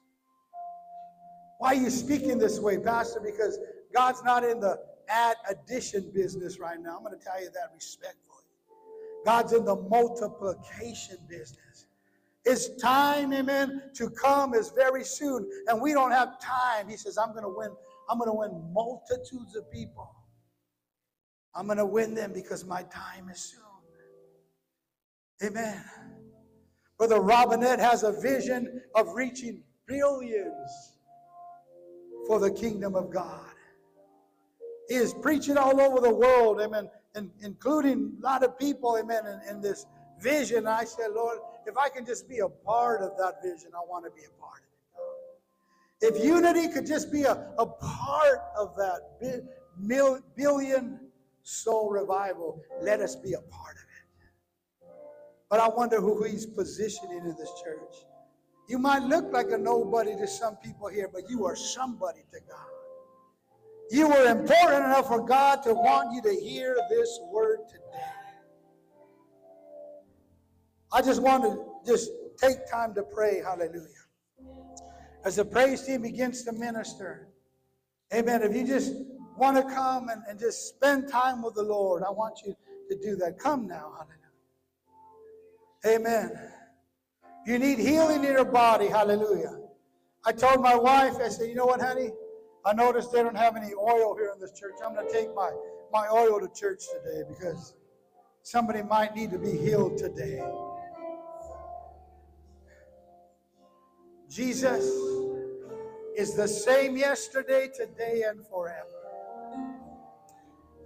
Why 1.58 1.68
are 1.68 1.74
you 1.74 1.90
speaking 1.90 2.38
this 2.38 2.58
way, 2.58 2.78
Pastor? 2.78 3.20
Because 3.20 3.58
God's 3.94 4.22
not 4.24 4.42
in 4.44 4.58
the 4.58 4.78
add 5.08 5.36
addition 5.48 6.10
business 6.12 6.58
right 6.58 6.80
now. 6.80 6.96
I'm 6.96 7.04
going 7.04 7.16
to 7.16 7.24
tell 7.24 7.40
you 7.40 7.50
that 7.50 7.70
respectfully. 7.74 8.35
God's 9.26 9.52
in 9.52 9.64
the 9.64 9.74
multiplication 9.74 11.18
business. 11.28 11.86
His 12.44 12.70
time, 12.80 13.32
amen, 13.32 13.90
to 13.96 14.08
come 14.08 14.54
is 14.54 14.70
very 14.70 15.02
soon. 15.02 15.50
And 15.66 15.82
we 15.82 15.92
don't 15.92 16.12
have 16.12 16.40
time. 16.40 16.88
He 16.88 16.96
says, 16.96 17.18
I'm 17.18 17.34
to 17.34 17.48
win, 17.48 17.70
I'm 18.08 18.20
to 18.20 18.32
win 18.32 18.72
multitudes 18.72 19.56
of 19.56 19.68
people. 19.72 20.14
I'm 21.56 21.66
to 21.68 21.84
win 21.84 22.14
them 22.14 22.32
because 22.32 22.64
my 22.64 22.84
time 22.84 23.28
is 23.28 23.40
soon. 23.40 23.62
Amen. 25.50 25.84
Brother 26.96 27.20
Robinette 27.20 27.80
has 27.80 28.04
a 28.04 28.12
vision 28.20 28.80
of 28.94 29.08
reaching 29.14 29.64
billions 29.88 30.92
for 32.28 32.38
the 32.38 32.52
kingdom 32.52 32.94
of 32.94 33.10
God. 33.10 33.50
He 34.88 34.94
is 34.94 35.12
preaching 35.14 35.58
all 35.58 35.80
over 35.80 36.00
the 36.00 36.14
world, 36.14 36.60
amen, 36.60 36.88
and 37.16 37.30
including 37.40 38.12
a 38.20 38.24
lot 38.24 38.44
of 38.44 38.58
people, 38.58 38.96
amen, 38.98 39.24
in, 39.26 39.56
in 39.56 39.60
this 39.60 39.86
vision. 40.20 40.66
I 40.66 40.84
said, 40.84 41.08
Lord, 41.14 41.38
if 41.66 41.76
I 41.76 41.88
can 41.88 42.04
just 42.06 42.28
be 42.28 42.38
a 42.38 42.48
part 42.48 43.00
of 43.02 43.16
that 43.18 43.42
vision, 43.42 43.70
I 43.74 43.80
want 43.88 44.04
to 44.04 44.10
be 44.10 44.22
a 44.24 44.40
part 44.40 44.60
of 44.60 46.10
it. 46.10 46.16
If 46.18 46.24
unity 46.24 46.68
could 46.68 46.86
just 46.86 47.10
be 47.10 47.22
a, 47.22 47.32
a 47.58 47.66
part 47.66 48.40
of 48.56 48.76
that 48.76 49.18
bi- 49.20 50.18
billion 50.36 51.00
soul 51.42 51.90
revival, 51.90 52.62
let 52.82 53.00
us 53.00 53.16
be 53.16 53.32
a 53.32 53.40
part 53.40 53.76
of 53.76 53.82
it. 53.82 54.28
But 55.48 55.60
I 55.60 55.68
wonder 55.68 56.00
who 56.00 56.22
he's 56.24 56.44
positioning 56.44 57.20
in 57.20 57.34
this 57.38 57.50
church. 57.64 58.04
You 58.68 58.78
might 58.78 59.02
look 59.04 59.32
like 59.32 59.50
a 59.52 59.58
nobody 59.58 60.16
to 60.16 60.26
some 60.26 60.56
people 60.56 60.88
here, 60.88 61.08
but 61.12 61.30
you 61.30 61.46
are 61.46 61.56
somebody 61.56 62.20
to 62.32 62.40
God. 62.48 62.75
You 63.90 64.08
were 64.08 64.26
important 64.26 64.84
enough 64.84 65.08
for 65.08 65.24
God 65.24 65.62
to 65.62 65.74
want 65.74 66.12
you 66.12 66.22
to 66.22 66.40
hear 66.40 66.76
this 66.90 67.20
word 67.32 67.60
today. 67.68 67.82
I 70.92 71.02
just 71.02 71.22
want 71.22 71.44
to 71.44 71.64
just 71.86 72.10
take 72.36 72.68
time 72.70 72.94
to 72.94 73.02
pray. 73.02 73.40
Hallelujah. 73.44 73.86
As 75.24 75.36
the 75.36 75.44
praise 75.44 75.84
team 75.84 76.02
begins 76.02 76.42
to 76.44 76.52
minister. 76.52 77.28
Amen. 78.14 78.42
If 78.42 78.54
you 78.54 78.66
just 78.66 78.94
want 79.36 79.56
to 79.56 79.62
come 79.74 80.08
and, 80.08 80.22
and 80.28 80.38
just 80.38 80.68
spend 80.68 81.08
time 81.08 81.42
with 81.42 81.54
the 81.54 81.62
Lord, 81.62 82.02
I 82.02 82.10
want 82.10 82.40
you 82.44 82.56
to 82.90 82.98
do 82.98 83.16
that. 83.16 83.38
Come 83.38 83.66
now. 83.66 83.92
Hallelujah. 85.84 86.00
Amen. 86.00 86.50
You 87.46 87.58
need 87.58 87.78
healing 87.78 88.24
in 88.24 88.32
your 88.32 88.44
body. 88.44 88.88
Hallelujah. 88.88 89.60
I 90.24 90.32
told 90.32 90.60
my 90.60 90.74
wife, 90.74 91.14
I 91.22 91.28
said, 91.28 91.48
you 91.48 91.54
know 91.54 91.66
what, 91.66 91.80
honey? 91.80 92.10
I 92.66 92.72
noticed 92.72 93.12
they 93.12 93.22
don't 93.22 93.36
have 93.36 93.56
any 93.56 93.72
oil 93.74 94.16
here 94.16 94.32
in 94.34 94.40
this 94.40 94.50
church. 94.58 94.74
I'm 94.84 94.92
going 94.92 95.06
to 95.06 95.12
take 95.12 95.32
my, 95.36 95.52
my 95.92 96.08
oil 96.08 96.40
to 96.40 96.48
church 96.48 96.82
today 96.92 97.22
because 97.28 97.74
somebody 98.42 98.82
might 98.82 99.14
need 99.14 99.30
to 99.30 99.38
be 99.38 99.56
healed 99.56 99.96
today. 99.96 100.42
Jesus 104.28 104.84
is 106.16 106.34
the 106.34 106.48
same 106.48 106.96
yesterday, 106.96 107.68
today, 107.72 108.24
and 108.26 108.44
forever. 108.48 108.88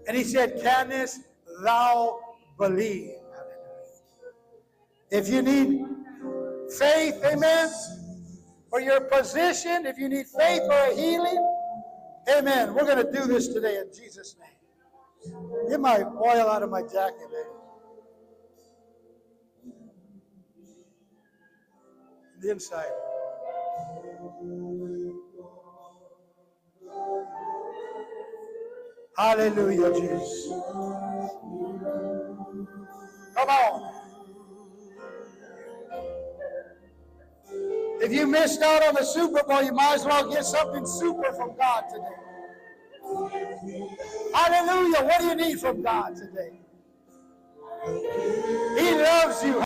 And 0.06 0.14
he 0.14 0.22
said, 0.22 0.60
Canst 0.60 1.20
thou 1.64 2.20
believe? 2.58 3.14
If 5.10 5.30
you 5.30 5.40
need 5.40 5.86
faith, 6.78 7.24
amen, 7.24 7.70
for 8.68 8.80
your 8.82 9.00
position, 9.00 9.86
if 9.86 9.96
you 9.98 10.10
need 10.10 10.26
faith 10.26 10.60
for 10.66 10.92
a 10.92 10.94
healing, 10.94 11.59
Amen. 12.28 12.74
We're 12.74 12.84
going 12.84 13.04
to 13.04 13.12
do 13.12 13.26
this 13.26 13.48
today 13.48 13.78
in 13.78 13.88
Jesus' 13.94 14.36
name. 14.38 15.68
Get 15.68 15.80
my 15.80 16.02
oil 16.02 16.48
out 16.48 16.62
of 16.62 16.70
my 16.70 16.82
jacket, 16.82 17.28
man. 17.32 17.44
The 22.40 22.50
inside. 22.50 22.86
Hallelujah, 29.16 29.92
Jesus. 29.92 30.48
Come 33.34 33.48
on. 33.48 33.89
If 38.00 38.12
you 38.12 38.26
missed 38.26 38.62
out 38.62 38.82
on 38.82 38.94
the 38.94 39.04
Super 39.04 39.42
Bowl, 39.44 39.62
you 39.62 39.72
might 39.72 39.94
as 39.96 40.04
well 40.06 40.30
get 40.30 40.44
something 40.44 40.86
super 40.86 41.32
from 41.34 41.54
God 41.56 41.84
today. 41.92 42.16
Hallelujah. 44.34 45.04
What 45.04 45.20
do 45.20 45.26
you 45.26 45.34
need 45.34 45.60
from 45.60 45.82
God 45.82 46.16
today? 46.16 46.60
He 48.78 48.94
loves 48.94 49.44
you. 49.44 49.56